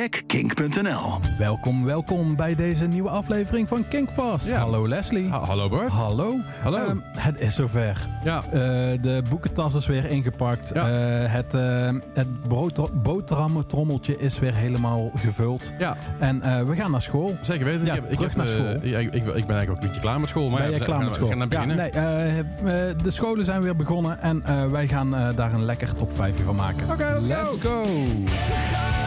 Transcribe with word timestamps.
check 0.00 0.22
kink.nl. 0.26 1.18
Welkom, 1.38 1.84
welkom 1.84 2.36
bij 2.36 2.54
deze 2.54 2.86
nieuwe 2.86 3.08
aflevering 3.08 3.68
van 3.68 3.88
Kinkvast. 3.88 4.46
Ja. 4.46 4.58
Hallo 4.58 4.88
Leslie. 4.88 5.28
Ha- 5.28 5.44
hallo 5.44 5.68
Bart. 5.68 5.88
Hallo. 5.88 6.36
Hallo. 6.62 6.78
Ehm, 6.78 6.96
het 7.02 7.40
is 7.40 7.54
zover. 7.54 8.06
Ja. 8.24 8.42
Eh, 8.44 8.52
de 9.00 9.22
boekentas 9.28 9.74
is 9.74 9.86
weer 9.86 10.04
ingepakt. 10.04 10.70
Ja. 10.74 10.90
Eh, 10.90 11.32
het 11.32 11.54
uh, 11.54 11.90
het 12.12 12.48
brood- 12.48 13.02
boterhammentrommeltje 13.02 14.18
is 14.18 14.38
weer 14.38 14.54
helemaal 14.54 15.10
gevuld. 15.14 15.72
Ja, 15.78 15.96
En 16.18 16.42
eh, 16.42 16.62
we 16.62 16.74
gaan 16.74 16.90
naar 16.90 17.02
school. 17.02 17.36
zeker 17.42 17.64
weten. 17.64 17.86
Ja, 17.86 17.94
ik, 17.94 18.00
heb, 18.00 18.10
ik, 18.10 18.16
terug 18.16 18.34
heb, 18.34 18.36
naar 18.36 18.46
school. 18.46 18.78
ja, 18.82 18.98
ik, 18.98 19.06
ik, 19.06 19.14
ik 19.14 19.22
ben 19.22 19.34
eigenlijk 19.34 19.70
ook 19.70 19.76
een 19.76 19.86
beetje 19.86 20.00
klaar 20.00 20.20
met 20.20 20.28
school. 20.28 20.48
Maar 20.50 20.60
ben 20.60 20.70
ja, 20.70 20.76
jij 20.76 20.86
klaar 20.86 21.04
met 21.04 21.14
school? 21.14 21.28
We 21.28 21.36
gaan 21.36 21.48
naar 21.48 21.66
ja, 21.68 21.74
beginnen. 21.74 22.62
nee, 22.64 22.96
de 23.02 23.10
scholen 23.10 23.44
zijn 23.44 23.62
weer 23.62 23.76
begonnen 23.76 24.20
en 24.20 24.42
eh, 24.44 24.70
wij 24.70 24.88
gaan 24.88 25.14
eh, 25.14 25.36
daar 25.36 25.52
een 25.52 25.64
lekker 25.64 25.94
top 25.94 26.14
5 26.14 26.34
van 26.44 26.56
maken. 26.56 26.90
Oké, 26.90 27.18
let's 27.20 27.26
let's 27.26 27.62
go. 27.62 27.82
I 27.82 29.03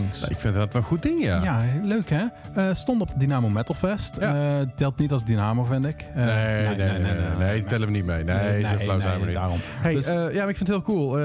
Things. 0.00 0.28
Ik 0.28 0.38
vind 0.40 0.54
dat 0.54 0.72
wel 0.72 0.82
een 0.82 0.88
goed 0.88 1.02
ding, 1.02 1.22
ja. 1.22 1.42
Ja, 1.42 1.62
leuk 1.82 2.10
hè? 2.10 2.24
Eh, 2.54 2.74
stond 2.74 3.00
op 3.00 3.10
Dynamo 3.16 3.48
Metal 3.48 3.74
Fest. 3.74 4.16
Ja. 4.20 4.58
Eh, 4.60 4.66
telt 4.74 4.98
niet 4.98 5.12
als 5.12 5.24
Dynamo, 5.24 5.64
vind 5.64 5.84
ik. 5.86 6.06
Eh, 6.14 6.24
Nee, 6.26 6.66
nee, 6.66 6.76
nee, 6.76 6.98
nee, 6.98 7.12
nee, 7.38 7.54
die 7.58 7.64
tellen 7.68 7.86
we 7.86 7.92
niet 7.92 8.04
mee. 8.04 8.24
Nee, 8.24 8.64
zo 8.64 8.76
flauw 8.78 9.00
zijn 9.00 9.20
we 9.20 9.26
niet. 9.26 9.34
Daarom. 9.34 9.58
Hey, 9.80 9.94
Dus- 9.94 10.06
eh, 10.06 10.12
ja, 10.14 10.40
maar 10.40 10.48
ik 10.48 10.56
vind 10.56 10.58
het 10.58 10.68
heel 10.68 10.80
cool. 10.82 11.18
Eh 11.18 11.24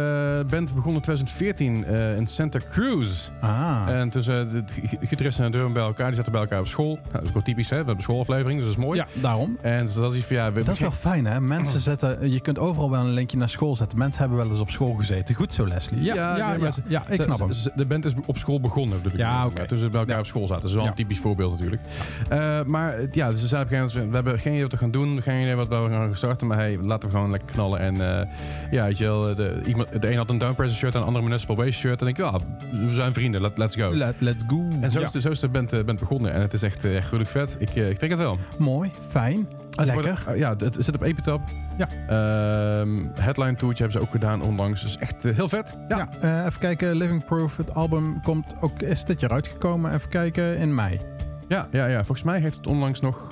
band 0.50 0.76
begon 0.76 0.94
in 0.94 1.02
2014 1.02 1.86
eh, 1.86 2.16
in 2.16 2.28
Santa 2.28 2.60
Cruz. 2.72 3.30
ah, 3.42 3.86
En 3.90 4.10
tussen 4.10 4.52
de 4.52 4.64
gitaristen 5.02 5.46
en 5.46 5.52
de 5.52 5.70
bij 5.74 5.84
elkaar, 5.84 6.08
die 6.08 6.16
zaten 6.16 6.32
bij 6.32 6.42
elkaar 6.42 6.60
op 6.60 6.68
school. 6.68 6.94
Nou, 6.96 7.12
dat 7.12 7.24
is 7.24 7.32
wel 7.32 7.42
typisch, 7.42 7.66
hè? 7.70 7.72
We 7.72 7.76
hebben 7.78 7.96
een 7.96 8.02
schoolaflevering, 8.02 8.58
dus 8.60 8.68
dat 8.68 8.78
is 8.78 8.84
mooi. 8.84 8.98
ja, 9.00 9.06
daarom. 9.22 9.58
En 9.62 9.86
dus 9.86 9.94
dat 9.96 10.12
is 10.12 10.18
iets 10.18 10.28
van, 10.28 10.36
ja... 10.36 10.52
We, 10.52 10.64
Dat 10.64 10.74
is 10.76 10.80
wel 10.82 10.92
fijn 10.92 11.26
hè? 11.26 11.42
Mensen 11.42 11.80
zetten, 11.80 12.32
je 12.32 12.42
kunt 12.42 12.60
overal 12.60 12.90
wel 12.92 13.00
een 13.02 13.14
linkje 13.14 13.38
naar 13.38 13.50
school 13.50 13.76
zetten. 13.76 13.98
Mensen 13.98 14.20
hebben 14.20 14.38
wel 14.38 14.50
eens 14.50 14.60
op 14.60 14.70
school 14.70 14.94
gezeten. 14.94 15.36
Goed 15.36 15.54
zo 15.54 15.68
Leslie. 15.68 16.04
Ja, 16.04 16.16
ja, 16.16 16.36
ja, 16.38 16.72
ja, 16.88 17.04
ik 17.10 17.22
snap 17.22 17.40
hem. 17.40 17.50
De 17.76 17.86
band 17.86 18.06
is 18.06 18.14
op 18.26 18.38
school 18.38 18.60
begonnen. 18.64 19.00
ik. 19.04 19.18
Ja, 19.18 19.46
oké. 19.46 19.66
Toen 19.68 19.78
ze 19.78 19.90
bij 19.90 20.00
elkaar 20.00 20.16
Ja. 20.16 20.22
op 20.22 20.26
school 20.28 20.48
zaten. 20.48 20.62
Dat 20.62 20.70
is 20.72 20.76
wel 20.76 20.88
een 20.88 20.94
typisch 20.94 21.20
voorbeeld 21.20 21.52
natuurlijk. 21.52 21.82
Eh, 22.30 22.64
maar 22.64 22.98
het- 22.98 23.16
ja, 23.16 23.32
dus 23.32 23.40
ze 23.40 23.48
zeiden 23.48 23.74
op 23.74 23.80
een 23.84 23.90
gegeven 23.90 24.06
moment, 24.06 24.10
we 24.10 24.30
hebben 24.30 24.40
geen 24.44 24.52
idee 24.52 24.64
wat 24.64 24.72
we 24.72 24.78
gaan 24.78 24.92
doen. 24.92 25.22
Geen 25.22 25.42
idee 25.42 25.56
wat 25.56 25.68
we 25.68 25.76
gaan 25.76 26.18
starten. 26.18 26.48
Maar 26.48 26.58
hey, 26.58 26.78
laten 26.82 27.10
we 27.10 27.16
gewoon 27.16 27.32
lekker 27.32 27.52
knallen. 27.52 27.80
En 27.80 28.20
eh, 28.20 28.28
ja, 28.72 28.86
weet 28.86 28.98
je 28.98 29.04
wel, 29.04 29.36
de, 29.36 29.62
iemand, 29.66 30.02
de 30.02 30.12
een 30.12 30.18
had 30.18 30.30
een 30.30 30.38
Down 30.38 30.54
Pressure 30.56 30.80
shirt 30.80 30.94
en 30.94 31.00
de 31.00 31.06
andere 31.06 31.26
Municipal 31.26 31.56
Waste 31.56 31.72
shirt. 31.72 32.02
En 32.02 32.08
ik 32.08 32.18
ja, 32.18 32.34
we 32.72 32.90
zijn 32.94 33.14
vrienden, 33.14 33.42
let, 33.42 33.58
let's 33.58 33.76
go. 33.76 33.94
Let, 33.96 34.16
let's 34.20 34.44
go. 34.48 34.68
En 34.82 34.92
zo, 34.92 35.00
is 35.02 35.12
de, 35.12 35.22
zo 35.22 35.30
is 35.30 35.40
de 35.40 35.48
band, 35.48 35.86
band 35.86 36.00
begonnen. 36.00 36.34
En 36.34 36.42
het 36.42 36.54
is 36.54 36.64
echt, 36.64 36.84
echt 36.86 37.06
gruwelijk 37.08 37.30
vet. 37.30 37.56
Ik, 37.60 37.76
ik 37.76 37.98
trek 37.98 38.10
het 38.10 38.20
wel. 38.20 38.38
Mooi, 38.58 38.92
fijn, 39.10 39.48
lekker. 39.72 40.38
ja, 40.38 40.50
het, 40.50 40.62
het 40.62 40.76
zit 40.80 40.96
op 40.96 41.02
Epitap. 41.02 41.42
Ja. 41.78 41.88
Ehm, 42.08 43.04
headline 43.20 43.56
tourtje 43.56 43.84
hebben 43.84 44.02
ze 44.02 44.08
ook 44.08 44.12
gedaan 44.12 44.42
onlangs. 44.42 44.82
Dus 44.82 44.98
echt 44.98 45.26
eh, 45.26 45.36
heel 45.36 45.50
vet. 45.50 45.74
Ja, 45.88 46.10
eh, 46.22 46.46
even 46.46 46.60
kijken. 46.60 46.96
Living 46.96 47.26
Proof, 47.26 47.58
het 47.58 47.74
album 47.74 48.22
komt 48.22 48.54
ook, 48.62 48.82
is 48.82 49.06
dit 49.06 49.20
jaar 49.20 49.32
uitgekomen. 49.32 49.94
Even 49.94 50.10
kijken, 50.10 50.58
in 50.58 50.76
mei. 50.76 51.00
Ja, 51.48 51.68
ja, 51.72 51.86
ja, 51.86 51.98
volgens 51.98 52.24
mij 52.24 52.40
heeft 52.40 52.56
het 52.56 52.68
onlangs 52.68 53.00
nog 53.00 53.32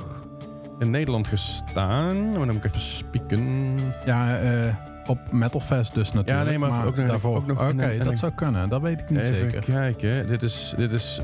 in 0.79 0.89
Nederland 0.89 1.27
gestaan. 1.27 2.29
Maar 2.29 2.45
dan 2.45 2.55
moet 2.55 2.55
ik 2.55 2.65
even 2.65 2.81
spieken. 2.81 3.75
Ja, 4.05 4.37
eh, 4.37 4.75
op 5.05 5.19
Metal 5.31 5.59
Fest 5.59 5.93
dus 5.93 6.11
natuurlijk. 6.11 6.45
Ja, 6.45 6.49
nee, 6.49 6.59
maar 6.59 6.85
ook 6.85 6.95
nog- 6.95 7.07
daarvoor. 7.07 7.35
ook 7.35 7.45
nog 7.45 7.69
Oké, 7.69 7.97
dat 8.03 8.17
zou 8.17 8.31
kunnen. 8.31 8.69
Dat 8.69 8.81
weet 8.81 8.99
ik 8.99 9.09
niet 9.09 9.19
Even 9.19 9.35
zeker. 9.35 9.63
kijken. 9.63 10.27
Dit 10.27 10.43
is... 10.43 10.73
Dit 10.77 10.91
is 10.91 11.21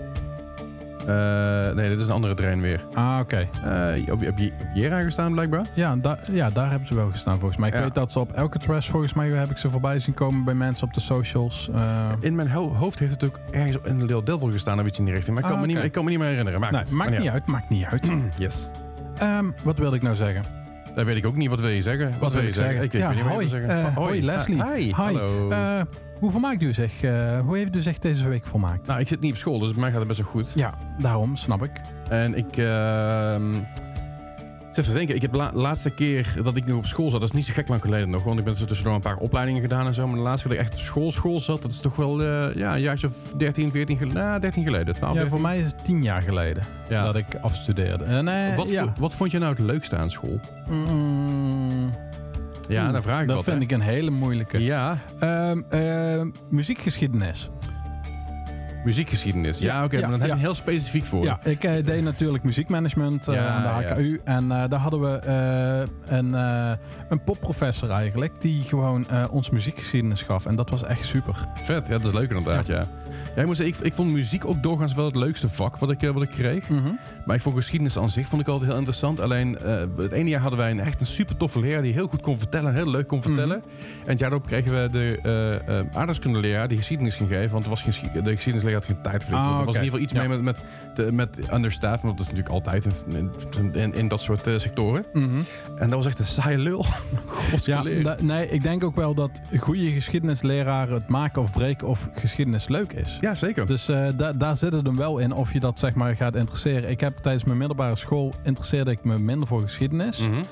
eh, 1.08 1.76
nee, 1.76 1.90
dit 1.90 2.00
is 2.00 2.06
een 2.06 2.12
andere 2.12 2.34
trein 2.34 2.62
weer. 2.62 2.80
Ah, 2.94 3.18
oké. 3.22 3.48
Eh, 3.64 4.12
op, 4.14 4.22
op, 4.22 4.28
op 4.40 4.40
Jera 4.74 5.02
gestaan 5.02 5.32
blijkbaar. 5.32 5.66
Ja, 5.74 5.96
da 5.96 6.20
ja, 6.32 6.50
daar 6.50 6.70
hebben 6.70 6.88
ze 6.88 6.96
wel 6.96 7.10
gestaan 7.12 7.40
volgens 7.40 7.58
mij. 7.60 7.70
Ik 7.70 7.76
Ja. 7.76 7.82
weet 7.82 7.96
dat 7.96 8.12
ze 8.12 8.20
op 8.20 8.32
elke 8.32 8.58
trash 8.60 8.90
volgens 8.90 9.14
mij 9.14 9.30
heb 9.30 9.50
ik 9.50 9.58
ze 9.58 9.70
voorbij 9.70 10.00
zien 10.00 10.14
komen 10.14 10.44
bij 10.44 10.54
mensen 10.54 10.88
op 10.88 10.94
de 10.94 11.00
socials. 11.00 11.70
Eh, 11.74 12.10
In 12.20 12.36
mijn 12.36 12.50
ho- 12.52 12.74
hoofd 12.74 13.00
heeft 13.00 13.12
het 13.12 13.24
ook 13.24 13.40
ergens 13.52 13.78
op 13.78 13.86
een 13.86 14.00
Little 14.00 14.24
Devil 14.24 14.52
gestaan, 14.52 14.80
of 14.80 14.86
iets 14.86 15.00
in 15.00 15.06
die 15.06 15.14
richting. 15.14 15.34
Maar 15.36 15.44
ik 15.44 15.50
kan, 15.52 15.60
Ah, 15.60 15.68
me, 15.68 15.74
niet, 15.74 15.84
ik 15.84 15.92
kan 15.92 16.04
me 16.04 16.10
niet 16.10 16.20
meer 16.20 16.28
herinneren. 16.30 16.60
Maakt, 16.60 16.74
nee, 16.74 16.84
maakt 16.96 17.20
niet 17.20 17.30
uit, 17.30 17.46
maakt 17.46 17.70
niet 17.70 17.86
uit. 17.86 18.08
Yes. 18.38 18.70
Ehm, 19.18 19.46
wat 19.64 19.78
wilde 19.78 19.96
ik 19.96 20.02
nou 20.02 20.16
zeggen? 20.16 20.44
Dat 20.96 21.06
weet 21.06 21.18
ik 21.18 21.26
ook 21.26 21.36
niet. 21.36 21.50
Wat 21.50 21.60
wil 21.60 21.70
je 21.70 21.82
zeggen? 21.82 22.14
Wat, 22.20 22.34
wil 22.34 22.42
je 22.42 22.52
zeggen? 22.54 22.84
Ik 22.84 22.92
weet 22.92 23.02
ja, 23.02 23.12
niet 23.12 23.24
wat 23.24 23.32
hoi, 23.32 23.46
je 23.46 23.50
wil 23.52 23.60
zeggen. 23.68 23.86
eh, 23.86 23.96
hoi 23.96 24.24
Leslie. 24.26 24.64
Hi. 24.64 24.82
Hi. 24.84 24.92
Hallo. 24.92 25.48
Eh, 26.18 26.24
Hoe 26.24 26.32
vermaakt 26.32 26.62
u 26.62 26.74
zich? 26.74 27.02
eh, 27.04 27.40
hoe 27.40 27.58
heeft 27.58 27.76
u 27.76 27.82
zich 27.82 28.00
deze 28.00 28.30
week 28.30 28.48
vermaakt? 28.48 28.88
Nou, 28.88 29.00
ik 29.00 29.08
zit 29.08 29.20
niet 29.20 29.32
op 29.32 29.38
school, 29.38 29.60
dus 29.60 29.72
bij 29.72 29.80
mij 29.80 29.90
gaat 29.90 30.00
het 30.00 30.08
best 30.08 30.20
wel 30.20 30.30
goed. 30.30 30.52
Ja, 30.56 30.74
daarom 30.98 31.36
snap 31.36 31.64
ik. 31.64 31.72
En 32.10 32.36
ik... 32.36 32.46
ik 32.46 32.54
zit 34.84 34.86
even 34.86 34.92
te 34.92 34.94
denken, 34.94 35.16
ik 35.16 35.22
heb 35.22 35.32
de 35.32 35.38
la- 35.38 35.52
laatste 35.54 35.90
keer 35.90 36.34
dat 36.44 36.56
ik 36.56 36.66
nog 36.66 36.78
op 36.78 36.86
school 36.86 37.10
zat, 37.10 37.20
dat 37.20 37.30
is 37.30 37.36
niet 37.36 37.46
zo 37.46 37.54
gek 37.54 37.68
lang 37.68 37.82
geleden 37.82 38.10
nog, 38.10 38.24
want 38.24 38.40
ik 38.40 38.46
ben 38.46 38.56
zo 38.56 38.66
tussendoor 38.66 38.96
een 38.96 39.02
paar 39.02 39.18
opleidingen 39.18 39.62
gedaan 39.62 39.88
en 39.88 39.94
zo, 39.94 40.08
maar 40.08 40.16
de 40.16 40.22
laatste 40.22 40.48
keer 40.48 40.58
dat 40.58 40.66
ik 40.66 40.72
echt 40.72 40.82
op 40.82 40.86
school, 40.88 41.12
school 41.12 41.40
zat, 41.40 41.62
dat 41.62 41.72
is 41.72 41.80
toch 41.80 41.96
wel 41.96 42.22
eh, 42.24 42.56
ja, 42.56 42.76
een 42.76 42.82
jaartje 42.82 43.08
of 43.08 43.34
13, 43.38 43.72
14 43.72 43.98
geleden, 43.98 44.24
nou, 44.24 44.40
13 44.40 44.64
geleden, 44.64 44.94
12, 44.94 45.14
Ja, 45.14 45.20
13. 45.22 45.30
voor 45.40 45.48
mij 45.48 45.58
is 45.58 45.64
het 45.66 45.84
tien 45.86 46.04
jaar 46.04 46.22
geleden 46.22 46.64
Ja. 46.90 47.04
dat 47.04 47.16
ik 47.16 47.26
afstudeerde. 47.42 48.04
Eh, 48.04 48.20
nee, 48.20 48.56
Wat, 48.56 48.70
ja. 48.70 48.94
wat 49.00 49.14
vond 49.14 49.32
je 49.32 49.38
nou 49.40 49.52
het 49.52 49.62
leukste 49.62 49.96
aan 49.98 50.10
school? 50.12 50.40
Mm, 50.70 51.90
Ja, 52.68 52.92
dan 52.92 53.02
vraag 53.02 53.22
ik 53.22 53.28
Dat 53.28 53.36
wat, 53.36 53.46
vind 53.46 53.58
hè. 53.58 53.64
ik 53.64 53.72
een 53.72 53.82
hele 53.82 54.10
moeilijke. 54.12 54.64
Ja, 54.64 54.98
Ehm, 55.20 55.62
ehm, 55.70 56.30
muziekgeschiedenis. 56.50 57.50
Muziekgeschiedenis. 58.88 59.60
Ja, 59.60 59.66
Ja, 59.78 59.84
oké, 59.84 59.96
ja, 59.96 60.02
maar 60.02 60.10
dan 60.12 60.20
heb 60.20 60.30
je 60.30 60.36
ja. 60.36 60.42
heel 60.42 60.56
specifiek 60.56 61.06
voor. 61.06 61.24
Ja, 61.24 61.40
ik 61.44 61.64
eh, 61.64 61.86
deed 61.86 62.04
natuurlijk 62.04 62.44
muziekmanagement 62.44 63.28
eh, 63.28 63.36
Ja, 63.36 63.48
aan 63.48 63.82
de 63.82 63.88
ja. 63.88 63.94
HKU. 63.94 64.22
En 64.24 64.52
eh, 64.52 64.64
daar 64.70 64.80
hadden 64.80 65.02
we 65.02 65.18
eh, 65.18 66.18
een, 66.18 66.36
eh, 66.36 66.72
een 67.10 67.24
popprofessor 67.24 67.90
eigenlijk... 67.90 68.42
die 68.42 68.62
gewoon 68.62 69.10
eh, 69.10 69.26
ons 69.32 69.50
muziekgeschiedenis 69.50 70.22
gaf. 70.22 70.46
En 70.46 70.56
dat 70.56 70.70
was 70.70 70.84
echt 70.84 71.06
super. 71.06 71.36
Vet, 71.62 71.88
ja, 71.88 71.98
dat 71.98 72.06
is 72.06 72.14
leuk 72.14 72.30
inderdaad, 72.30 72.68
ja. 72.68 72.86
ja. 73.36 73.42
ik, 73.42 73.46
moet 73.46 73.58
zeggen, 73.58 73.76
ik, 73.76 73.86
ik 73.86 73.94
vond 73.94 74.12
muziek 74.12 74.46
ook 74.46 74.64
doorgaans 74.64 74.94
wel 74.94 75.06
het 75.06 75.16
leukste 75.16 75.50
vak 75.50 75.78
wat 75.78 75.90
ik, 75.92 76.02
wat 76.14 76.22
ik 76.24 76.30
kreeg. 76.30 76.70
Mhm. 76.70 76.92
Maar 77.26 77.36
ik 77.36 77.42
vond 77.42 77.56
geschiedenis 77.56 77.98
aan 77.98 78.10
zich 78.10 78.28
vond 78.28 78.42
ik 78.42 78.48
altijd 78.48 78.70
heel 78.70 78.78
interessant. 78.78 79.20
Alleen 79.22 79.58
eh, 79.58 79.84
het 79.98 80.12
ene 80.12 80.30
jaar 80.30 80.42
hadden 80.42 80.60
wij 80.60 80.72
een 80.72 80.80
echt 80.80 81.02
een 81.02 81.08
super 81.08 81.38
toffe 81.38 81.60
leraar 81.60 81.82
die 81.82 81.94
heel 81.94 82.08
goed 82.08 82.22
kon 82.22 82.38
vertellen, 82.38 82.74
heel 82.74 82.90
leuk 82.90 83.08
kon 83.08 83.22
vertellen. 83.22 83.56
En 84.04 84.10
het 84.12 84.20
jaar 84.20 84.30
daarop 84.30 84.48
kregen 84.48 84.82
we 84.82 84.90
de 84.90 85.20
eh 85.24 85.80
eh 85.80 85.86
aardrijkskundeleraar 85.94 86.68
die 86.68 86.78
geschiedenis 86.78 87.16
ging 87.16 87.30
geven, 87.30 87.52
want 87.52 87.64
er 87.64 87.70
was 87.70 87.82
geen, 87.82 87.94
de 88.24 88.32
geschiedenisleraar 88.36 88.77
had 88.78 88.86
geen 88.86 89.02
tijd 89.02 89.24
voor. 89.24 89.34
Ah, 89.36 89.60
er 89.60 89.66
was 89.66 89.76
in 89.76 89.84
ieder 89.84 89.84
geval 89.84 90.00
iets 90.00 90.14
Ja. 90.14 90.20
mee 90.20 90.28
met, 90.28 90.42
met, 90.42 90.62
de, 90.96 91.12
met 91.12 91.40
understaff, 91.54 92.02
want 92.02 92.18
dat 92.18 92.28
is 92.28 92.34
natuurlijk 92.34 92.50
altijd 92.56 92.86
in, 92.86 93.32
in, 93.60 93.74
in, 93.76 93.94
in 93.94 94.08
dat 94.08 94.22
soort 94.22 94.48
eh, 94.48 94.58
sectoren. 94.58 95.06
Mhm. 95.14 95.28
En 95.76 95.90
dat 95.90 95.98
was 96.00 96.06
echt 96.06 96.20
een 96.20 96.26
saaie 96.26 96.58
lul. 96.58 96.86
Ja, 97.64 97.84
nee, 98.22 98.50
ik 98.50 98.64
denk 98.64 98.84
ook 98.84 98.96
wel 98.96 99.14
dat 99.14 99.42
goede 99.60 99.92
geschiedenisleraren 99.92 100.94
het 100.94 101.08
maken 101.10 101.42
of 101.42 101.52
breken 101.52 101.88
of 101.88 102.10
geschiedenis 102.14 102.68
leuk 102.68 102.94
is. 102.94 103.18
ja, 103.22 103.36
zeker. 103.36 103.66
Dus 103.66 103.90
eh, 103.90 104.08
da- 104.16 104.34
daar 104.34 104.56
zit 104.56 104.74
het 104.74 104.86
hem 104.86 104.98
wel 104.98 105.18
in 105.18 105.32
of 105.34 105.54
je 105.54 105.60
dat 105.60 105.80
zeg 105.80 105.94
maar 105.94 106.16
gaat 106.16 106.36
interesseren. 106.36 106.90
Ik 106.90 107.00
heb 107.00 107.18
tijdens 107.18 107.44
mijn 107.44 107.58
middelbare 107.58 107.96
school 107.96 108.34
interesseerde 108.44 108.92
ik 108.92 109.04
me 109.04 109.20
minder 109.20 109.48
voor 109.48 109.62
geschiedenis. 109.62 110.18
Mhm. 110.20 110.44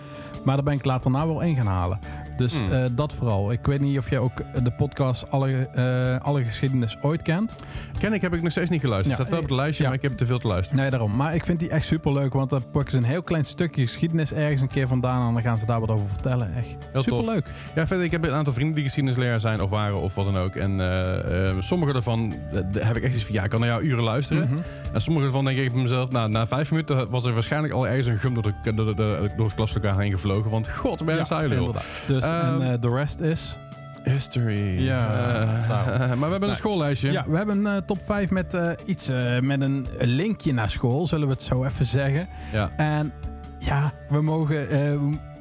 Maar 0.43 0.55
daar 0.55 0.63
ben 0.65 0.73
ik 0.73 0.85
later 0.85 1.11
nou 1.11 1.27
wel 1.27 1.41
in 1.41 1.55
gaan 1.55 1.67
halen. 1.67 1.99
Dus 2.37 2.53
Hmm. 2.53 2.71
eh, 2.71 2.85
dat 2.91 3.13
vooral. 3.13 3.51
Ik 3.51 3.65
weet 3.65 3.79
niet 3.81 3.97
of 3.97 4.09
jij 4.09 4.19
ook 4.19 4.41
de 4.63 4.71
podcast 4.71 5.31
Alle, 5.31 5.67
eh, 5.73 6.25
alle 6.25 6.43
Geschiedenis 6.43 6.97
ooit 7.01 7.21
kent. 7.21 7.55
Ken 7.99 8.13
ik, 8.13 8.21
heb 8.21 8.33
ik 8.33 8.41
nog 8.41 8.51
steeds 8.51 8.69
niet 8.69 8.81
geluisterd. 8.81 9.17
Ja, 9.17 9.23
Het 9.23 9.27
staat 9.27 9.39
wel 9.39 9.49
op 9.49 9.55
het 9.55 9.63
lijstje, 9.65 9.83
ja. 9.83 9.89
maar 9.89 9.97
ik 9.97 10.03
heb 10.03 10.17
te 10.17 10.25
veel 10.25 10.39
te 10.39 10.47
luisteren. 10.47 10.81
Nee, 10.81 10.89
daarom. 10.89 11.15
Maar 11.15 11.35
ik 11.35 11.45
vind 11.45 11.59
die 11.59 11.69
echt 11.69 11.85
super 11.85 12.13
leuk. 12.13 12.33
Want 12.33 12.49
dan 12.49 12.63
pakken 12.71 12.91
ze 12.91 12.97
een 12.97 13.03
heel 13.03 13.23
klein 13.23 13.45
stukje 13.45 13.81
geschiedenis 13.87 14.33
ergens 14.33 14.61
een 14.61 14.67
keer 14.67 14.87
vandaan. 14.87 15.27
En 15.27 15.33
dan 15.33 15.41
gaan 15.41 15.57
ze 15.57 15.65
daar 15.65 15.79
wat 15.79 15.89
over 15.89 16.07
vertellen. 16.07 16.55
Echt 16.55 16.67
Heel 16.91 17.03
super 17.03 17.19
tof. 17.19 17.25
leuk. 17.33 17.45
Ja, 17.75 17.87
verder, 17.87 18.05
ik 18.05 18.11
heb 18.11 18.23
een 18.23 18.31
aantal 18.33 18.53
vrienden 18.53 18.75
die 18.75 18.83
geschiedenisleraar 18.83 19.39
zijn 19.39 19.61
of 19.61 19.69
waren 19.69 20.01
of 20.01 20.15
wat 20.15 20.25
dan 20.25 20.37
ook. 20.37 20.55
En 20.55 20.79
eh, 20.79 21.49
eh, 21.49 21.55
sommige 21.59 21.93
daarvan 21.93 22.33
eh, 22.53 22.59
heb 22.87 22.95
ik 22.95 23.03
echt 23.03 23.13
iets 23.15 23.25
van, 23.25 23.35
ja, 23.35 23.43
ik 23.43 23.49
kan 23.49 23.59
naar 23.59 23.69
jou 23.69 23.83
uren 23.83 24.03
luisteren. 24.03 24.43
Mhm. 24.49 24.59
En 24.95 25.01
sommige 25.01 25.25
daarvan 25.25 25.45
denk 25.45 25.57
ik 25.57 25.71
bij 25.73 25.81
mezelf, 25.81 26.09
nou, 26.11 26.29
na 26.29 26.47
vijf 26.47 26.71
minuten 26.71 27.09
was 27.09 27.25
er 27.25 27.33
waarschijnlijk 27.33 27.73
al 27.73 27.87
ergens 27.87 28.07
een 28.07 28.17
gum 28.17 28.33
door, 28.33 28.43
de, 28.43 28.73
door, 28.73 28.95
de- 28.95 29.31
door 29.35 29.45
het 29.45 29.55
klaslokaal 29.55 29.97
heen 29.97 30.11
gevlogen. 30.11 30.51
Want 30.51 30.69
god, 30.69 31.05
ben 31.05 31.15
je 31.15 31.43
inderdaad. 31.43 31.83
Dus, 32.07 32.23
Ehm, 32.23 32.61
en 32.61 32.71
eh, 32.73 32.81
de 32.81 32.89
rest 32.89 33.19
is... 33.19 33.57
History. 34.03 34.81
Ja, 34.83 35.07
Eh, 35.07 35.97
maar 36.07 36.17
we 36.19 36.25
hebben 36.31 36.49
een 36.49 36.55
schoollijstje. 36.55 37.11
Ja, 37.11 37.25
we 37.27 37.37
hebben 37.37 37.65
een 37.65 37.75
eh, 37.75 37.81
top 37.81 38.01
5 38.01 38.29
met 38.29 38.53
eh, 38.53 38.69
iets 38.85 39.09
eh, 39.09 39.39
met 39.39 39.61
een 39.61 39.87
linkje 39.99 40.53
naar 40.53 40.69
school, 40.69 41.07
zullen 41.07 41.27
we 41.27 41.33
het 41.33 41.43
zo 41.43 41.63
even 41.65 41.85
zeggen. 41.85 42.27
Ja. 42.51 42.71
En 42.77 43.13
ja, 43.59 43.93
we 44.09 44.21
mogen. 44.21 44.69
eh, 44.69 44.91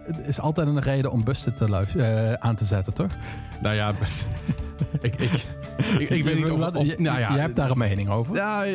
het 0.06 0.20
is 0.26 0.40
altijd 0.40 0.68
een 0.68 0.80
reden 0.80 1.10
om 1.10 1.24
bussen 1.24 1.54
te 1.54 1.86
eh, 1.96 2.32
aan 2.32 2.54
te 2.54 2.64
zetten, 2.64 2.92
toch? 2.92 3.10
Nou 3.62 3.74
ja, 3.74 3.92
ik, 5.00 5.14
ik, 5.20 5.30
ik, 5.98 6.10
ik 6.10 6.24
weet 6.24 6.36
niet 6.36 6.50
of... 6.50 6.74
Of 6.74 6.86
je, 6.86 6.94
nou 6.98 7.18
ja, 7.18 7.32
je 7.34 7.38
hebt 7.40 7.56
daar 7.56 7.70
een 7.70 7.78
mening 7.78 8.08
over. 8.08 8.34
Ja, 8.34 8.64
eh, 8.64 8.72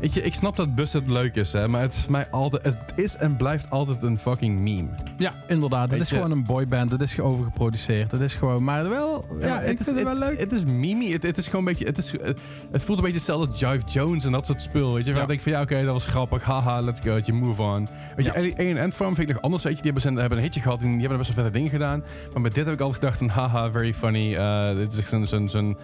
weet 0.00 0.14
je, 0.14 0.22
ik 0.22 0.34
snap 0.34 0.56
dat 0.56 0.74
Busset 0.74 1.06
leuk 1.10 1.34
is, 1.34 1.52
hè, 1.52 1.68
maar 1.68 1.80
het 1.80 1.92
is 1.92 2.00
voor 2.00 2.10
mij 2.12 2.26
altijd, 2.30 2.62
het 2.64 2.76
is 2.94 3.16
en 3.16 3.36
blijft 3.36 3.70
altijd 3.70 4.02
een 4.02 4.18
fucking 4.18 4.58
meme. 4.60 4.88
Ja, 5.16 5.34
inderdaad. 5.48 5.90
Het 5.90 6.00
is 6.00 6.08
je- 6.08 6.14
gewoon 6.14 6.30
een 6.30 6.44
boyband. 6.44 6.92
Het 6.92 7.00
is 7.02 7.20
overgeproduceerd. 7.20 8.12
Het 8.12 8.20
is 8.20 8.34
gewoon, 8.34 8.64
maar 8.64 8.88
wel. 8.88 9.24
Ja, 9.40 9.60
ik 9.60 9.76
vind 9.82 9.98
het 9.98 10.02
wel 10.02 10.18
leuk. 10.18 10.38
Het 10.40 10.52
is 10.52 10.64
mimi. 10.64 11.12
Het, 11.12 11.22
het 11.22 11.38
is 11.38 11.44
gewoon 11.44 11.60
een 11.60 11.72
beetje. 11.72 11.84
Het, 11.84 11.98
is, 11.98 12.10
het, 12.10 12.40
het 12.72 12.82
voelt 12.82 12.98
een 12.98 13.04
beetje 13.04 13.18
hetzelfde 13.18 13.50
als 13.50 13.60
Jive 13.60 13.84
Jones 13.86 14.24
en 14.24 14.32
dat 14.32 14.46
soort 14.46 14.62
spul. 14.62 14.94
Weet 14.94 15.04
je, 15.04 15.10
waar 15.10 15.16
Ja. 15.16 15.22
ik 15.22 15.28
denk 15.28 15.40
van 15.40 15.52
ja, 15.52 15.60
oké, 15.60 15.84
dat 15.84 15.92
was 15.92 16.06
grappig. 16.06 16.42
Haha, 16.42 16.80
let's 16.80 17.00
go. 17.00 17.18
Je 17.24 17.32
move 17.32 17.62
on. 17.62 17.88
Weet 18.16 18.26
Ja. 18.26 18.38
je, 18.38 18.54
Alien 18.58 18.78
Antfarm 18.78 19.14
vind 19.14 19.28
ik 19.28 19.34
nog 19.34 19.42
anders. 19.42 19.62
Weet 19.62 19.76
je, 19.76 19.82
die 19.82 19.92
hebben, 19.92 20.02
zijn, 20.10 20.16
hebben 20.20 20.38
een 20.38 20.44
hitje 20.44 20.60
gehad 20.60 20.80
en 20.82 20.90
die 20.90 21.00
hebben 21.00 21.18
best 21.18 21.34
wel 21.34 21.44
vette 21.44 21.58
dingen 21.58 21.70
gedaan. 21.72 22.02
Maar 22.32 22.42
met 22.42 22.54
dit 22.54 22.64
heb 22.64 22.74
ik 22.74 22.80
altijd 22.80 22.98
gedacht 23.00 23.18
van 23.18 23.28
haha, 23.28 23.70
very 23.70 23.94
funny. 23.94 24.34
eh, 24.34 24.76
dit 24.76 24.92
is 24.92 24.98
echt 24.98 25.28
zo'n. 25.50 25.76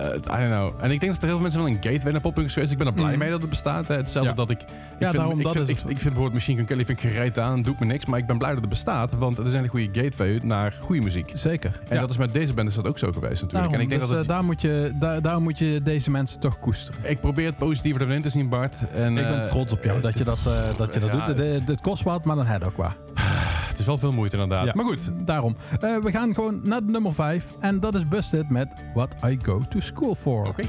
Eh, 0.00 0.14
I 0.14 0.48
don't 0.48 0.50
know. 0.50 0.72
En 0.84 0.90
ik 0.90 1.00
denk 1.00 1.12
dat 1.12 1.22
er 1.22 1.28
heel 1.28 1.32
veel 1.32 1.40
mensen 1.40 1.60
wel 1.62 1.68
een 1.70 1.76
gateway 1.80 2.12
naar 2.12 2.20
popping 2.20 2.46
is 2.46 2.52
geweest. 2.52 2.72
Ik 2.72 2.78
ben 2.78 2.86
er 2.86 2.92
blij 2.92 3.08
Mhm. 3.08 3.18
mee 3.18 3.30
dat 3.30 3.40
het 3.40 3.50
bestaat. 3.50 3.88
Hè. 3.88 3.96
Hetzelfde 3.96 4.30
Ja. 4.30 4.36
dat 4.36 4.50
ik. 4.50 4.60
ik 4.62 4.68
Ja, 4.68 4.74
vind, 4.98 5.12
daarom, 5.12 5.38
ik, 5.38 5.44
dat 5.44 5.52
vind, 5.52 5.68
is 5.68 5.74
ik, 5.74 5.80
het. 5.82 5.90
ik 5.90 5.98
vind 5.98 6.02
bijvoorbeeld 6.14 6.32
Machine 6.34 6.56
Gun 6.56 6.66
Kelly 6.66 6.84
vind 6.84 7.02
ik 7.02 7.10
gereed 7.10 7.38
aan. 7.38 7.62
Doet 7.62 7.80
me 7.80 7.86
niks. 7.86 8.06
Maar 8.06 8.18
ik 8.18 8.26
ben 8.26 8.38
blij 8.38 8.50
dat 8.50 8.60
het 8.60 8.68
bestaat. 8.68 9.12
Want 9.12 9.36
het 9.36 9.46
is 9.46 9.54
een 9.54 9.68
goede 9.68 10.00
gateway 10.02 10.40
naar 10.42 10.72
goede 10.80 11.00
muziek. 11.02 11.30
Zeker. 11.34 11.80
En 11.88 11.94
ja. 11.94 12.00
dat 12.00 12.10
is 12.10 12.16
met 12.16 12.32
deze 12.32 12.54
band 12.54 12.68
is 12.68 12.74
dat 12.74 12.86
ook 12.86 12.98
zo 12.98 13.12
geweest 13.12 13.42
natuurlijk. 13.42 13.52
Daarom, 13.52 13.74
en 13.74 13.80
ik 13.80 13.88
denk 13.88 14.00
dus, 14.00 14.10
dat 14.10 14.18
het, 14.18 14.26
eh, 14.28 14.34
daar, 14.34 14.44
moet 14.44 14.60
je, 14.60 14.92
daar, 14.94 15.22
daar 15.22 15.40
moet 15.42 15.58
je 15.58 15.80
deze 15.82 16.10
mensen 16.10 16.40
toch 16.40 16.58
koesteren. 16.58 17.00
ik 17.10 17.20
probeer 17.20 17.46
het 17.46 17.56
positieve 17.58 18.00
erin 18.04 18.22
te 18.22 18.28
zien, 18.28 18.48
Bart. 18.48 18.76
En, 18.94 19.16
ik 19.18 19.24
ben 19.28 19.40
eh, 19.42 19.46
trots 19.46 19.72
op 19.72 19.84
jou 19.84 20.00
dat 20.00 20.18
je 20.18 20.24
dat, 20.24 20.38
dat, 20.76 20.94
je 20.94 21.00
dat 21.00 21.12
doet. 21.12 21.38
Het, 21.68 21.80
kost 21.80 22.02
wat, 22.02 22.24
maar 22.24 22.36
dan 22.36 22.46
heb 22.46 22.60
je 22.60 22.66
ook 22.66 22.76
wat. 22.76 22.92
Is 23.82 23.88
wel 23.88 23.98
veel 23.98 24.12
moeite 24.12 24.36
inderdaad. 24.36 24.66
Ja. 24.66 24.72
Maar 24.74 24.84
goed, 24.84 25.10
Daarom. 25.26 25.56
Eh, 25.80 25.96
we 25.98 26.10
gaan 26.10 26.34
gewoon 26.34 26.60
naar 26.64 26.82
nummer 26.82 27.14
5. 27.14 27.52
En 27.60 27.80
dat 27.80 27.94
is 27.94 28.08
Busted 28.08 28.50
met 28.50 28.74
What 28.94 29.14
I 29.24 29.38
Go 29.42 29.60
to 29.68 29.80
School 29.80 30.14
For. 30.14 30.46
Oké. 30.46 30.62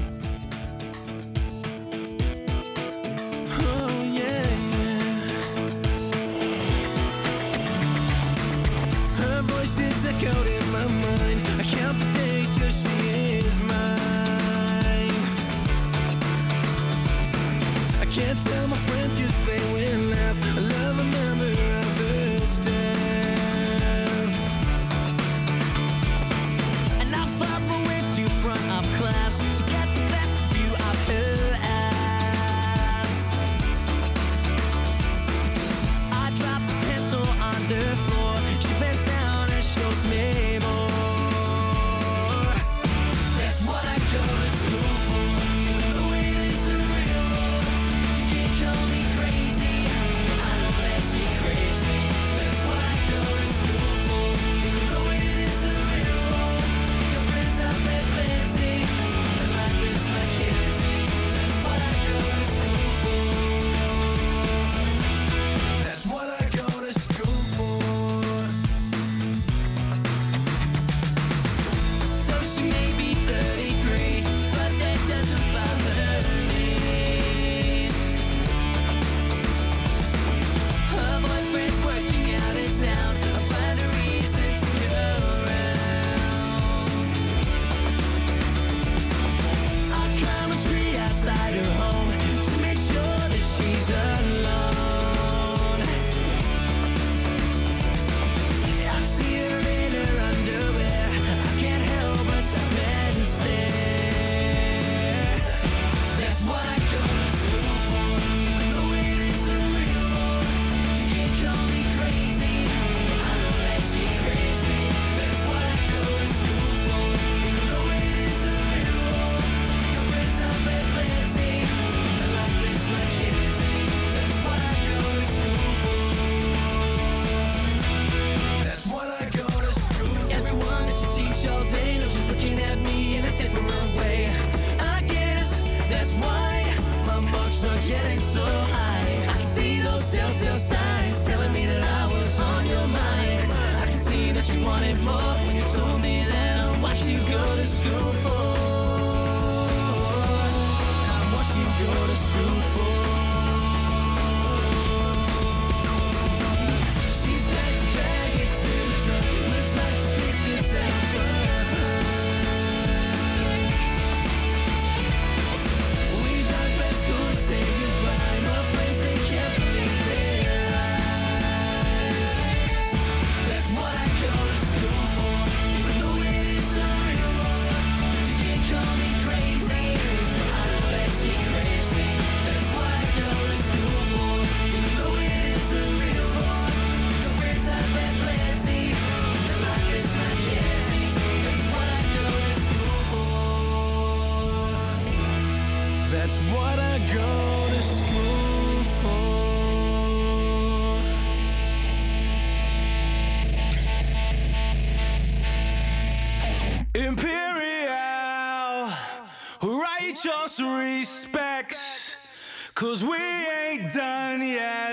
Cause 212.74 213.04
we 213.04 213.16
ain't 213.16 213.92
done 213.92 214.42
yet. 214.42 214.83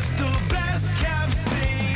is 0.00 0.12
the 0.12 0.32
best 0.48 1.04
I've. 1.04 1.89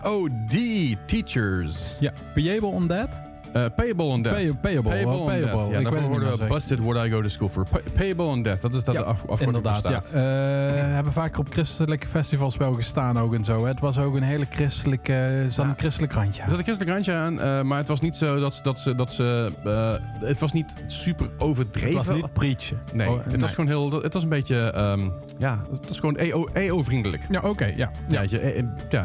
P-O-D, 0.00 0.96
Teachers. 1.06 1.96
Ja, 2.00 2.10
Payable 2.34 2.70
on 2.74 2.88
That? 2.88 3.19
Eh, 3.52 3.64
payable 3.76 4.04
on 4.04 4.22
Death. 4.22 4.34
Pay- 4.34 4.52
payable, 4.60 4.90
Payable 4.90 5.12
oh, 5.14 5.20
on 5.20 5.26
payable. 5.26 5.56
Death. 5.56 5.70
Ja, 5.70 5.78
Ik 5.78 5.90
daarvoor 5.90 6.38
we. 6.38 6.46
Busted 6.46 6.78
What 6.84 7.06
I 7.06 7.10
Go 7.10 7.22
to 7.22 7.28
School 7.28 7.48
for. 7.48 7.64
Pa- 7.70 7.80
payable 7.94 8.24
on 8.24 8.42
Death, 8.42 8.62
dat 8.62 8.72
is 8.74 8.84
dat 8.84 8.94
Ja, 8.94 9.00
de 9.00 9.06
af, 9.06 9.20
afkorting 9.20 9.46
Inderdaad, 9.56 9.88
ja. 9.88 10.02
Eh, 10.12 10.94
hebben 10.94 11.12
vaker 11.12 11.40
op 11.40 11.46
christelijke 11.52 12.06
festivals 12.06 12.56
wel 12.56 12.72
gestaan 12.74 13.18
ook 13.18 13.34
en 13.34 13.44
zo. 13.44 13.62
hè. 13.62 13.68
Het 13.68 13.80
was 13.80 13.98
ook 13.98 14.14
een 14.14 14.22
hele 14.22 14.46
christelijke... 14.50 15.12
Er 15.12 15.52
zat 15.52 15.64
een 15.66 15.74
christelijk 15.76 16.12
randje. 16.12 16.42
Er 16.42 16.48
zat 16.48 16.58
een 16.58 16.64
christelijk 16.64 16.94
randje 16.94 17.12
aan, 17.12 17.40
eh, 17.40 17.62
maar 17.62 17.78
het 17.78 17.88
was 17.88 18.00
niet 18.00 18.16
zo 18.16 18.40
dat, 18.40 18.54
ze- 18.54 18.62
dat 18.62 18.78
ze... 18.78 18.94
Dat 18.94 19.12
ze 19.12 19.50
eh, 19.64 20.28
het 20.28 20.40
was 20.40 20.52
niet 20.52 20.74
super 20.86 21.26
overdreven. 21.38 21.96
Het 21.98 22.06
was 22.06 22.16
niet 22.16 22.32
preachen. 22.32 22.78
Nee, 22.92 23.08
Oh, 23.08 23.16
het 23.16 23.26
nee. 23.26 23.40
was 23.40 23.50
gewoon 23.54 23.66
heel... 23.70 24.02
Het 24.02 24.12
was 24.14 24.22
een 24.22 24.28
beetje... 24.28 24.56
ehm, 24.72 25.00
ja, 25.38 25.58
het 25.72 25.88
was 25.88 25.98
gewoon 26.00 26.16
EO 26.16 26.46
EO-vriendelijk. 26.52 27.22
Ja, 27.30 27.40
oké, 27.40 27.64
ja. 27.76 27.90
Ja, 28.08 28.20
ja, 28.26 28.38
eh, 28.38 28.58
eh, 28.58 28.64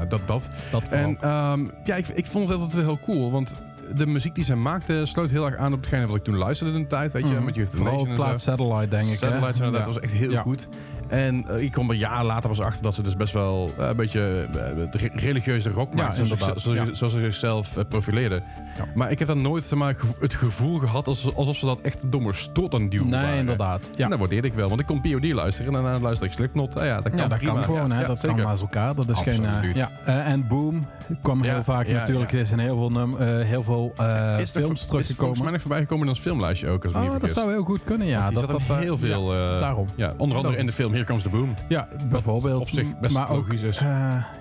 dat, 0.09 0.21
dat. 0.25 0.49
dat. 0.71 0.83
En 0.89 1.17
ehm, 1.21 1.65
ja, 1.83 1.95
ik, 1.95 2.07
ik 2.07 2.25
vond 2.25 2.49
het 2.49 2.57
altijd 2.59 2.75
wel 2.85 2.85
heel 2.95 2.99
cool, 3.15 3.31
want 3.31 3.53
de 3.93 4.05
muziek 4.05 4.35
die 4.35 4.43
ze 4.43 4.55
maakte 4.55 5.01
sloot 5.05 5.29
heel 5.29 5.45
erg 5.45 5.55
aan 5.55 5.73
op 5.73 5.79
hetgene 5.79 6.07
wat 6.07 6.15
ik 6.15 6.23
toen 6.23 6.35
luisterde 6.35 6.73
in 6.73 6.81
de 6.81 6.87
tijd, 6.87 7.11
weet 7.11 7.27
je, 7.27 7.33
Mhm. 7.33 7.43
met 7.43 7.53
the 7.53 7.65
Vooral 7.69 8.07
plaat. 8.15 8.41
Satellite, 8.41 8.87
denk 8.87 9.03
ik. 9.05 9.09
hè? 9.09 9.15
Satellites 9.15 9.55
inderdaad, 9.57 9.81
Ja. 9.81 9.87
was 9.93 9.99
echt 9.99 10.11
heel 10.13 10.31
Ja. 10.31 10.41
goed. 10.41 10.67
En 11.07 11.45
eh, 11.47 11.61
ik 11.61 11.71
kwam 11.71 11.89
een 11.89 11.97
jaar 11.97 12.25
later 12.25 12.49
pas 12.49 12.59
achter 12.59 12.83
dat 12.83 12.95
ze 12.95 13.01
dus 13.03 13.15
best 13.15 13.33
wel 13.33 13.71
eh, 13.77 13.87
een 13.87 13.95
beetje 13.95 14.47
eh, 14.53 15.01
re- 15.01 15.09
religieuze 15.13 15.69
rock 15.69 15.89
Ja, 15.95 16.03
maakten, 16.03 16.27
zoals, 16.27 16.63
zoals, 16.63 17.13
ze 17.13 17.19
zichzelf 17.19 17.77
profileerden. 17.89 18.43
Ja. 18.77 18.85
Maar 18.95 19.11
ik 19.11 19.19
heb 19.19 19.27
dan 19.27 19.41
nooit 19.41 19.63
zeg 19.65 19.79
maar, 19.79 19.95
het 20.19 20.33
gevoel 20.33 20.77
gehad 20.77 21.07
alsof, 21.07 21.55
ze 21.57 21.65
dat 21.65 21.81
echt 21.81 22.11
domme 22.11 22.33
strot 22.33 22.73
aan 22.73 22.89
duwen 22.89 23.09
Nee, 23.09 23.21
waren. 23.21 23.37
inderdaad. 23.37 23.89
Ja. 23.95 24.03
En 24.03 24.09
dat 24.09 24.19
waardeerde 24.19 24.47
ik 24.47 24.53
wel, 24.53 24.67
want 24.69 24.79
ik 24.79 24.85
kon 24.85 25.01
POD 25.01 25.25
luisteren 25.33 25.75
en 25.75 25.83
daarna 25.83 25.99
luister 25.99 26.27
ik 26.27 26.33
Slipknot. 26.33 26.77
Ah 26.77 26.85
ja, 26.85 26.95
dat 27.01 27.09
kan 27.11 27.17
ja, 27.21 27.27
dat 27.27 27.37
prima. 27.37 27.53
kan 27.53 27.63
gewoon, 27.63 27.91
hè? 27.91 28.05
dat 28.05 28.19
zeker. 28.19 28.35
kan 28.37 28.45
naast 28.45 28.61
elkaar. 28.61 28.95
Dat 28.95 29.09
is 29.09 29.19
geen. 29.19 29.45
eh, 29.45 29.73
ja. 29.73 29.91
Eh, 30.05 30.27
en 30.31 30.47
Boom 30.47 30.85
kwam 31.21 31.41
heel 31.41 31.63
vaak 31.63 31.87
natuurlijk. 31.87 32.31
Er 32.31 32.39
is 32.39 32.51
in 32.51 32.59
heel 32.59 32.77
veel, 32.77 32.91
num 32.91 33.17
eh, 33.17 33.27
heel 33.45 33.63
veel 33.63 33.93
Is 33.95 34.01
er- 34.01 34.05
films 34.07 34.39
Is 34.39 34.57
volgens 34.59 34.85
teruggekomen. 34.85 35.43
mij 35.43 35.51
nog 35.51 35.61
voorbij 35.61 35.79
gekomen 35.79 36.03
in 36.03 36.09
ons 36.09 36.19
filmlijstje 36.19 36.67
ook, 36.69 36.85
als 36.85 36.93
Oh, 36.93 37.19
dat 37.19 37.29
zou 37.29 37.51
heel 37.51 37.63
goed 37.63 37.83
kunnen, 37.83 38.07
ja. 38.07 38.31
Dat, 38.31 38.47
dat, 38.47 38.61
heel 38.79 38.97
veel... 38.97 39.27
daarom. 39.59 39.87
Ja, 39.95 40.13
onder 40.17 40.37
andere 40.37 40.57
in 40.57 40.65
de 40.65 40.71
film 40.71 40.91
Here 40.93 41.05
Comes 41.05 41.23
the 41.23 41.29
Boom. 41.29 41.53
Ja, 41.67 41.87
bijvoorbeeld. 42.09 42.61
op 42.61 42.69
zich 42.69 42.99
best 42.99 43.17
maar 43.17 43.31
logisch 43.31 43.61
is. 43.61 43.79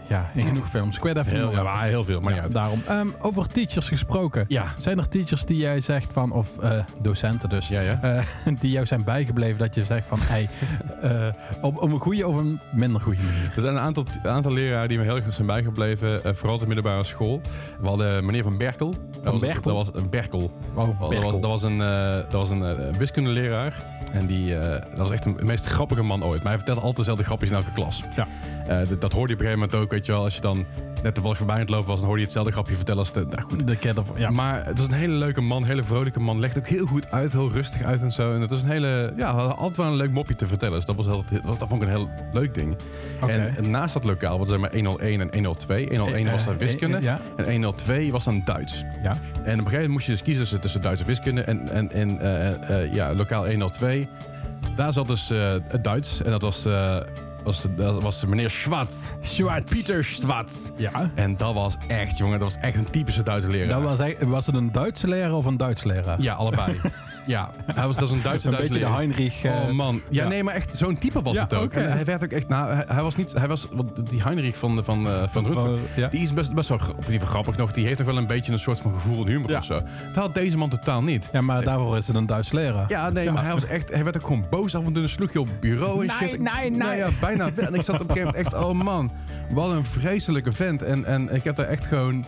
Ja, 0.08 0.30
in 0.34 0.46
genoeg 0.46 0.68
films. 0.70 0.96
Ik 0.96 1.02
weet 1.02 1.16
even 1.16 1.34
Heel, 1.36 1.46
niet 1.48 1.56
ja, 1.56 1.80
heel 1.80 2.04
veel, 2.04 2.20
maar 2.20 2.34
Ja, 2.34 2.34
niet 2.34 2.44
uit. 2.44 2.52
daarom. 2.52 2.82
Ehm, 2.86 3.06
over 3.20 3.48
teachers 3.48 3.88
gesproken. 3.88 4.44
Ja, 4.48 4.64
Zijn 4.78 4.98
er 4.98 5.08
teachers 5.08 5.44
die 5.44 5.56
jij 5.56 5.80
zegt 5.80 6.12
van, 6.12 6.32
of 6.32 6.58
eh, 6.58 6.78
docenten 7.02 7.48
dus, 7.48 7.68
ja, 7.68 7.80
ja. 7.80 7.98
eh, 8.02 8.22
die 8.60 8.70
jou 8.70 8.86
zijn 8.86 9.04
bijgebleven 9.04 9.58
dat 9.58 9.74
je 9.74 9.84
zegt 9.84 10.06
van, 10.06 10.18
hey, 10.22 10.48
eh, 11.02 11.26
op, 11.62 11.82
op 11.82 11.90
een 11.92 12.00
goede 12.00 12.26
of 12.26 12.36
een 12.36 12.60
minder 12.72 13.00
goede 13.00 13.22
manier? 13.22 13.52
Er 13.54 13.60
zijn 13.60 13.74
een 13.74 13.80
aantal, 13.82 14.04
aantal 14.22 14.52
leraren 14.52 14.88
die 14.88 14.98
me 14.98 15.04
heel 15.04 15.16
erg 15.16 15.32
zijn 15.34 15.46
bijgebleven, 15.46 16.36
vooral 16.36 16.54
op 16.54 16.60
de 16.60 16.66
middelbare 16.66 17.04
school. 17.04 17.40
We 17.80 17.86
hadden 17.88 18.24
meneer 18.24 18.42
Van 18.42 18.56
Berkel. 18.56 18.94
Dat 19.22 19.32
was- 19.32 19.40
Berkel? 19.40 19.74
Dat 19.74 19.92
was 19.92 20.02
een 20.02 20.10
Berkel. 20.10 20.52
Dat 20.76 21.22
was, 21.22 21.32
dat 21.32 21.40
was 21.40 21.62
een, 21.62 21.78
dat 21.78 22.32
was 22.32 22.50
een 22.50 22.92
wiskundeleraar. 22.98 23.74
En 24.14 24.26
die, 24.26 24.56
eh, 24.58 24.80
dat 24.90 24.98
was 24.98 25.10
echt 25.10 25.24
een, 25.24 25.36
de 25.36 25.44
meest 25.44 25.66
grappige 25.66 26.02
man 26.02 26.24
ooit. 26.24 26.38
Maar 26.38 26.48
hij 26.48 26.56
vertelde 26.56 26.80
altijd 26.80 26.96
dezelfde 26.96 27.24
grapjes 27.24 27.50
in 27.50 27.56
elke 27.56 27.72
klas. 27.72 28.02
Ja. 28.16 28.26
Eh, 28.66 28.88
dat, 28.88 29.00
dat 29.00 29.12
hoorde 29.12 29.32
je 29.32 29.34
op 29.34 29.40
een 29.40 29.46
gegeven 29.46 29.58
moment 29.58 29.74
ook, 29.74 29.90
weet 29.90 30.06
je 30.06 30.12
wel. 30.12 30.22
Als 30.22 30.34
je 30.34 30.40
dan 30.40 30.66
net 31.04 31.14
toevallig 31.14 31.36
voorbij 31.38 31.54
aan 31.54 31.60
het 31.60 31.70
lopen 31.70 31.88
was, 31.88 31.96
dan 31.96 32.04
hoorde 32.04 32.20
je 32.20 32.26
hetzelfde 32.26 32.52
grapje 32.52 32.74
vertellen 32.74 33.00
als 33.00 33.12
de... 33.12 33.26
Nou 33.30 33.42
goed, 33.42 33.66
de 33.66 33.76
ja. 34.16 34.30
Maar 34.30 34.66
het 34.66 34.78
was 34.78 34.86
een 34.86 34.92
hele 34.92 35.14
leuke 35.14 35.40
man, 35.40 35.62
een 35.62 35.68
hele 35.68 35.84
vrolijke 35.84 36.20
man. 36.20 36.40
Legt 36.40 36.58
ook 36.58 36.66
heel 36.66 36.86
goed 36.86 37.10
uit, 37.10 37.32
heel 37.32 37.50
rustig 37.50 37.82
uit 37.82 38.02
en 38.02 38.10
zo. 38.10 38.34
En 38.34 38.40
het 38.40 38.50
was 38.50 38.62
een 38.62 38.68
hele, 38.68 39.12
ja, 39.16 39.30
altijd 39.30 39.76
wel 39.76 39.86
een 39.86 39.96
leuk 39.96 40.12
mopje 40.12 40.36
te 40.36 40.46
vertellen. 40.46 40.74
Dus 40.74 40.84
dat, 40.84 40.96
was 40.96 41.06
heel, 41.06 41.24
dat, 41.58 41.68
vond 41.68 41.82
ik 41.82 41.88
een 41.88 41.94
heel 41.94 42.08
leuk 42.32 42.54
ding. 42.54 42.76
En, 43.28 43.56
en 43.56 43.70
naast 43.70 43.94
dat 43.94 44.04
lokaal, 44.04 44.38
wat 44.38 44.48
zeg 44.48 44.58
maar 44.58 44.72
101 44.72 45.20
en 45.20 45.30
102. 45.32 45.86
101 45.88 46.30
was 46.30 46.44
dan 46.44 46.54
Eh, 46.54 46.60
wiskunde 46.60 46.96
eh, 46.96 47.02
Ja, 47.02 47.20
en 47.36 47.44
102 47.50 48.12
was 48.12 48.24
dan 48.24 48.42
Duits. 48.44 48.84
ja. 49.02 49.10
En 49.10 49.16
op 49.20 49.44
een 49.44 49.56
gegeven 49.56 49.70
moment 49.70 49.88
moest 49.88 50.06
je 50.06 50.12
dus 50.12 50.22
kiezen 50.22 50.42
tussen, 50.42 50.60
tussen 50.60 50.80
Duits 50.80 51.00
en 51.00 51.06
wiskunde. 51.06 51.42
En, 51.42 51.68
en, 51.68 51.92
en 51.92 52.20
eh, 52.20 52.82
eh, 52.82 52.94
ja, 52.94 53.14
lokaal 53.14 53.46
102, 53.46 54.08
daar 54.76 54.92
zat 54.92 55.06
dus 55.06 55.30
eh, 55.30 55.52
het 55.68 55.84
Duits. 55.84 56.22
En 56.22 56.30
dat 56.30 56.42
was, 56.42 56.68
eh, 57.44 57.50
was, 57.50 57.66
dat 57.76 58.02
was 58.02 58.24
meneer 58.24 58.50
Schwarz. 58.50 58.94
Schwarz. 59.20 59.72
Pieter 59.72 60.04
Schwarz. 60.04 60.52
Ja. 60.76 61.10
En 61.14 61.36
dat 61.36 61.54
was 61.54 61.76
echt, 61.88 62.18
jongen, 62.18 62.38
dat 62.38 62.52
was 62.52 62.62
echt 62.62 62.76
een 62.76 62.90
typische 62.90 63.22
Duitse 63.22 63.50
leraar. 63.50 63.80
Dat 63.82 63.98
was, 63.98 64.12
was 64.20 64.46
het 64.46 64.54
een 64.54 64.72
Duitse 64.72 65.08
leraar 65.08 65.32
of 65.32 65.44
een 65.44 65.56
Duits 65.56 65.84
leraar? 65.84 66.20
Ja, 66.20 66.34
allebei. 66.34 66.80
ja, 67.26 67.50
hij 67.74 67.86
was, 67.86 67.96
dat 67.96 68.08
is 68.08 68.14
een 68.14 68.22
Duitse 68.22 68.46
een 68.46 68.52
Duitse 68.52 68.72
beetje 68.72 68.86
de 68.86 68.90
leraar. 68.90 68.96
Heinrich. 68.96 69.44
eh, 69.44 69.52
Oh 69.68 69.70
man, 69.70 70.00
ja, 70.08 70.22
ja. 70.22 70.28
nee, 70.28 70.42
maar 70.44 70.54
echt 70.54 70.76
zo'n 70.76 70.98
type 70.98 71.22
was 71.22 71.34
Ja, 71.34 71.42
het 71.42 71.54
ook. 71.54 71.64
oké. 71.64 71.80
En 71.80 71.92
hij 71.92 72.04
werd 72.04 72.22
ook 72.24 72.30
echt, 72.30 72.48
nou, 72.48 72.72
hij, 72.72 72.84
hij 72.88 73.02
was 73.02 73.16
niet, 73.16 73.32
hij 73.32 73.48
was, 73.48 73.68
want 73.72 74.10
die 74.10 74.22
Heinrich 74.22 74.56
van, 74.56 74.84
van, 74.84 75.08
eh, 75.08 75.22
van 75.28 75.46
Rutger, 75.46 75.78
ja. 75.96 76.08
die 76.08 76.20
is 76.20 76.32
best, 76.32 76.52
best 76.54 76.68
wel, 76.68 76.78
gra- 76.78 76.92
of 76.96 77.04
die 77.04 77.20
grappig 77.20 77.56
nog, 77.56 77.72
die 77.72 77.86
heeft 77.86 77.98
nog 77.98 78.06
wel 78.06 78.16
een 78.16 78.26
beetje 78.26 78.52
een 78.52 78.58
soort 78.58 78.80
van 78.80 78.92
gevoel 78.92 79.24
en 79.24 79.30
humor 79.30 79.50
Ja. 79.50 79.58
of 79.58 79.64
zo. 79.64 79.74
Dat 80.14 80.24
had 80.24 80.34
deze 80.34 80.56
man 80.56 80.68
totaal 80.68 81.02
niet. 81.02 81.28
ja, 81.32 81.40
maar 81.40 81.64
daarvoor 81.64 81.96
is 81.96 82.06
het 82.06 82.16
een 82.16 82.26
Duits 82.26 82.52
leraar. 82.52 82.84
Ja, 82.88 83.10
nee, 83.10 83.30
maar 83.30 83.42
hij 83.44 83.52
was 83.52 83.66
echt, 83.66 83.90
hij 83.92 84.04
werd 84.04 84.16
ook 84.16 84.22
gewoon 84.26 84.44
boos 84.50 84.74
af 84.74 84.80
en 84.80 84.92
toe, 84.92 85.00
dan 85.02 85.08
sloeg 85.08 85.32
je 85.32 85.40
op 85.40 85.46
het 85.46 85.60
bureau 85.60 86.06
en 86.06 86.12
Nee, 86.20 86.28
shit. 86.28 86.38
nee, 86.38 86.70
nee. 86.70 86.96
Ja, 86.96 87.10
bijna 87.20 87.33
En 87.40 87.74
ik 87.74 87.82
zat 87.82 88.00
op 88.00 88.08
een 88.08 88.16
gegeven 88.16 88.24
moment 88.34 88.34
echt, 88.36 88.54
oh 88.54 88.72
man, 88.72 89.10
wat 89.50 89.70
een 89.70 89.84
vreselijke 89.84 90.52
vent. 90.52 90.82
En, 90.82 91.04
en 91.04 91.34
ik 91.34 91.44
heb 91.44 91.56
daar 91.56 91.66
echt 91.66 91.84
gewoon, 91.84 92.24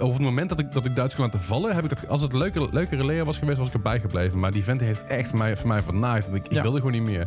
op 0.00 0.12
het 0.12 0.22
moment 0.22 0.48
dat 0.48 0.58
ik, 0.58 0.72
dat 0.72 0.86
ik 0.86 0.96
Duits 0.96 1.14
kon 1.14 1.24
laten 1.24 1.40
vallen, 1.40 1.74
heb 1.74 1.84
ik 1.84 1.90
dat, 1.90 2.08
als 2.08 2.20
het 2.22 2.32
een 2.32 2.38
leuke, 2.38 2.68
leukere 2.70 3.04
leraar 3.06 3.24
was 3.24 3.38
geweest, 3.38 3.58
was 3.58 3.68
ik 3.68 3.74
erbij 3.74 4.00
gebleven. 4.00 4.38
Maar 4.38 4.50
die 4.50 4.64
vent 4.64 4.80
heeft 4.80 5.04
echt 5.04 5.28
voor 5.28 5.38
mij, 5.38 5.56
voor 5.56 5.68
mij 5.68 5.82
vernaaid. 5.82 6.24
Want 6.24 6.36
ik, 6.36 6.44
ik 6.46 6.52
Ja. 6.52 6.62
wilde 6.62 6.76
gewoon 6.76 6.92
niet 6.92 7.02
meer. 7.06 7.26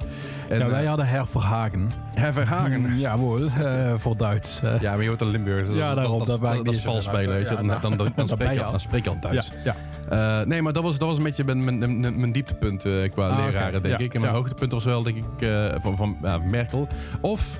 En, 0.50 0.60
Ja, 0.60 0.70
wij 0.70 0.82
eh, 0.82 0.88
hadden 0.88 1.08
Herr 1.08 1.28
Verhagen. 1.28 1.92
Herr 2.14 2.34
Verhagen. 2.34 2.80
Mm, 2.82 2.94
Jawohl, 2.98 3.46
eh, 3.48 3.94
voor 3.98 4.18
Duits. 4.18 4.62
eh. 4.64 4.82
Ja, 4.82 4.92
maar 4.94 5.02
je 5.02 5.08
hoort 5.08 5.22
een 5.22 5.28
Limburg. 5.28 5.66
Dus 5.68 5.76
Ja, 5.76 5.88
dat, 5.88 5.96
daarom, 5.96 6.18
dat, 6.26 6.42
dat, 6.42 6.66
dat 6.66 6.74
is 6.74 6.82
vals 6.82 7.04
spelen. 7.04 7.40
Ja, 7.40 7.80
Dan, 7.80 7.98
dan, 7.98 8.12
dan, 8.16 8.28
spreek 8.28 8.52
je 8.54 8.60
al, 8.60 8.66
al. 8.66 8.72
dan 8.72 8.80
spreek 8.80 9.04
je 9.04 9.10
al 9.10 9.18
Duits. 9.20 9.52
ja, 9.64 9.76
Eh, 10.10 10.42
nee, 10.42 10.62
maar 10.62 10.74
dat 10.74 10.84
was, 10.84 10.98
dat 10.98 11.08
was 11.08 11.18
een 11.18 11.24
beetje 11.24 11.44
mijn, 11.44 11.64
mijn, 11.64 12.20
mijn, 12.20 12.32
dieptepunt 12.32 12.86
eh, 12.86 13.12
qua 13.12 13.28
Ah, 13.28 13.46
leraren, 13.46 13.84
denk 13.84 14.00
Ja, 14.00 14.06
ik. 14.06 14.14
En 14.14 14.20
mijn 14.20 14.34
ja. 14.34 14.40
hoogtepunt 14.40 14.72
was 14.72 14.84
wel, 14.84 15.04
denk 15.04 15.16
ik, 15.16 15.42
eh, 15.42 15.76
van, 15.82 15.98
van 15.98 16.18
Merkel. 16.50 16.88
Of 17.22 17.60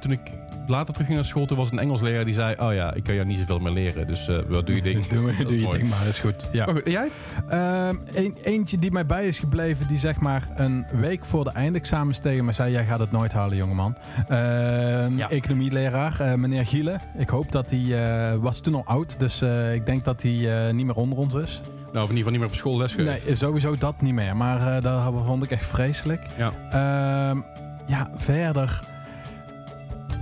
toen 0.00 0.12
ik 0.12 0.20
later 0.68 0.92
terug 0.92 1.06
ging 1.06 1.18
naar 1.18 1.28
school, 1.28 1.46
toen 1.46 1.56
was 1.56 1.70
een 1.72 1.78
Engels 1.78 2.00
leraar 2.00 2.24
die 2.24 2.34
zei... 2.34 2.54
Oh 2.58 2.74
ja, 2.74 2.94
ik 2.94 3.02
kan 3.04 3.14
jou 3.14 3.26
niet 3.26 3.38
zoveel 3.38 3.58
meer 3.58 3.72
leren, 3.72 4.06
dus 4.06 4.28
eh, 4.28 4.38
wat 4.48 4.66
doe 4.66 4.74
je 4.76 4.82
ding. 4.82 5.06
Doe, 5.06 5.26
Dat 5.38 5.48
doe 5.48 5.58
je 5.58 5.64
mooi. 5.64 5.78
ding 5.78 5.90
maar, 5.90 6.06
is 6.08 6.18
goed. 6.18 6.46
Ja. 6.52 6.64
Maar 6.64 6.74
goed, 6.74 6.82
en 6.84 6.90
jij? 6.90 7.08
Ehm, 7.48 7.96
een- 8.14 8.36
eentje 8.42 8.78
die 8.78 8.90
mij 8.90 9.06
bij 9.06 9.26
is 9.28 9.38
gebleven, 9.38 9.86
die 9.88 9.98
zeg 9.98 10.20
maar 10.20 10.42
een 10.54 10.86
week 10.92 11.24
voor 11.24 11.44
de 11.44 11.50
eindexamens 11.50 12.18
tegen 12.18 12.44
me 12.44 12.52
zei: 12.52 12.72
Jij 12.72 12.84
gaat 12.84 12.98
het 12.98 13.12
nooit 13.12 13.32
halen, 13.32 13.56
jongeman. 13.56 13.96
Ehm 14.28 15.16
Ja. 15.16 15.30
Economieleraar, 15.30 16.20
eh, 16.20 16.34
meneer 16.34 16.66
Gielen. 16.66 17.00
Ik 17.18 17.28
hoop 17.28 17.52
dat 17.52 17.70
hij, 17.70 18.04
eh, 18.30 18.36
was 18.38 18.60
toen 18.60 18.74
al 18.74 18.84
oud, 18.84 19.20
dus 19.20 19.42
eh, 19.42 19.74
ik 19.74 19.86
denk 19.86 20.04
dat 20.04 20.22
hij 20.22 20.66
eh, 20.68 20.74
niet 20.74 20.86
meer 20.86 20.94
onder 20.96 21.18
ons 21.18 21.34
is. 21.34 21.60
Nou, 21.92 22.04
of 22.04 22.10
in 22.10 22.16
ieder 22.16 22.16
geval 22.16 22.30
niet 22.30 22.40
meer 22.40 22.48
op 22.48 22.54
school 22.54 22.76
lesgeven. 22.76 23.04
Nee, 23.26 23.34
sowieso 23.36 23.76
dat 23.76 24.00
niet 24.00 24.14
meer. 24.14 24.36
Maar 24.36 24.76
eh, 24.76 24.82
dat 24.82 25.12
vond 25.24 25.42
ik 25.42 25.50
echt 25.50 25.66
vreselijk. 25.66 26.22
Ja. 26.36 26.52
Ehm, 26.70 27.40
ja, 27.86 28.10
verder. 28.16 28.80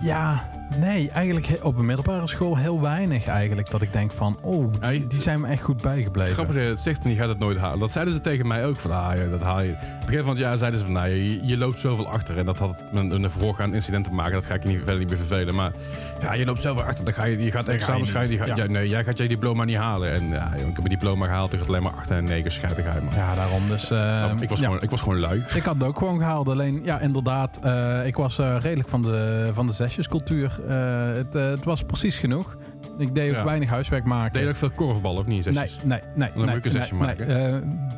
Ja, 0.02 0.48
nee, 0.78 1.10
eigenlijk 1.10 1.58
op 1.62 1.76
een 1.76 1.86
middelbare 1.86 2.26
school 2.26 2.56
heel 2.56 2.80
weinig 2.80 3.26
eigenlijk. 3.26 3.70
Dat 3.70 3.82
ik 3.82 3.92
denk 3.92 4.12
van, 4.12 4.38
oh, 4.40 4.72
die 5.08 5.22
zijn 5.22 5.40
me 5.40 5.48
echt 5.48 5.62
goed 5.62 5.82
bijgebleven. 5.82 6.32
Grappig 6.34 6.54
dat 6.54 6.64
je 6.64 6.70
het 6.70 6.80
zegt 6.80 7.04
en 7.04 7.10
je 7.10 7.16
gaat 7.16 7.28
het 7.28 7.38
nooit 7.38 7.58
halen. 7.58 7.78
Dat 7.78 7.90
zeiden 7.90 8.14
ze 8.14 8.20
tegen 8.20 8.46
mij 8.46 8.66
ook. 8.66 8.76
Van, 8.76 8.90
ah, 8.90 9.30
dat 9.30 9.40
haal 9.40 9.60
je. 9.60 9.74
Gegeven 10.04 10.26
moment 10.26 10.38
ja, 10.38 10.56
zeiden 10.56 10.78
ze 10.78 10.84
van, 10.84 10.94
nou, 10.94 11.08
je, 11.08 11.46
je 11.46 11.56
loopt 11.56 11.78
zoveel 11.78 12.08
achter. 12.08 12.38
En 12.38 12.44
dat 12.46 12.58
had 12.58 12.76
met 12.92 13.10
een 13.10 13.30
voorgaand 13.30 13.74
incident 13.74 14.04
te 14.04 14.10
maken. 14.12 14.32
Dat 14.32 14.44
ga 14.44 14.54
ik 14.54 14.62
je 14.62 14.68
niet, 14.68 14.76
verder 14.76 14.98
niet 14.98 15.08
meer 15.08 15.16
vervelen. 15.16 15.54
Maar 15.54 15.72
ja, 16.20 16.34
je 16.34 16.44
loopt 16.44 16.62
zoveel 16.62 16.82
achter. 16.82 17.04
Dan 17.04 17.14
ga 17.14 17.24
je, 17.24 17.44
je 17.44 17.50
gaat 17.50 17.68
examens 17.68 18.08
schrijven. 18.08 18.34
Je 18.36 18.46
Ja. 18.46 18.56
ja, 18.56 18.66
nee, 18.66 18.88
jij 18.88 19.04
gaat 19.04 19.18
je 19.18 19.28
diploma 19.28 19.64
niet 19.64 19.76
halen. 19.76 20.12
En 20.12 20.28
ja, 20.28 20.48
joh, 20.50 20.58
ik 20.58 20.64
heb 20.66 20.76
mijn 20.76 20.88
diploma 20.88 21.26
gehaald. 21.26 21.52
Ik 21.52 21.58
had 21.58 21.68
alleen 21.68 21.82
maar 21.82 21.92
8 21.92 22.10
en 22.10 22.24
9 22.24 22.50
schijtigheid. 22.50 23.02
Man. 23.02 23.14
Ja, 23.14 23.34
daarom. 23.34 23.68
Dus, 23.68 23.90
ehm, 23.90 24.36
ik, 24.38 24.48
was 24.48 24.60
gewoon, 24.60 24.82
ik 24.82 24.90
was 24.90 25.00
gewoon 25.00 25.18
lui. 25.20 25.44
Ik 25.54 25.62
had 25.62 25.74
het 25.74 25.82
ook 25.84 25.98
gewoon 25.98 26.18
gehaald. 26.18 26.48
Alleen, 26.48 26.80
ja, 26.84 27.00
inderdaad. 27.00 27.58
eh, 27.62 28.06
ik 28.06 28.16
was 28.16 28.38
eh, 28.38 28.56
redelijk 28.60 28.88
van 28.88 29.02
de, 29.02 29.48
van 29.52 29.66
de 29.66 29.72
zesjescultuur. 29.72 30.60
Eh, 30.68 30.76
het, 31.12 31.34
eh, 31.34 31.44
het 31.50 31.64
was 31.64 31.82
precies 31.82 32.16
genoeg. 32.18 32.56
Ik 32.98 33.14
deed 33.14 33.28
ook 33.30 33.34
Ja. 33.36 33.44
weinig 33.44 33.68
huiswerk 33.68 34.04
maken. 34.04 34.32
Deed 34.32 34.42
je 34.42 34.48
ook 34.48 34.56
veel 34.56 34.70
korfballen 34.70 35.20
of 35.20 35.26
niet? 35.26 35.44
Nee, 35.44 35.54
Zesjes? 35.54 35.82
nee, 35.84 36.00
nee. 36.14 36.28
Dan 36.28 36.38
moet 36.38 36.46
nee, 36.46 36.56
ik 36.56 36.64
een 36.64 36.70
zesje 36.70 36.94
nee, 36.94 37.02
maken. 37.02 37.26
nee. 37.26 37.36
Eh, 37.36 37.52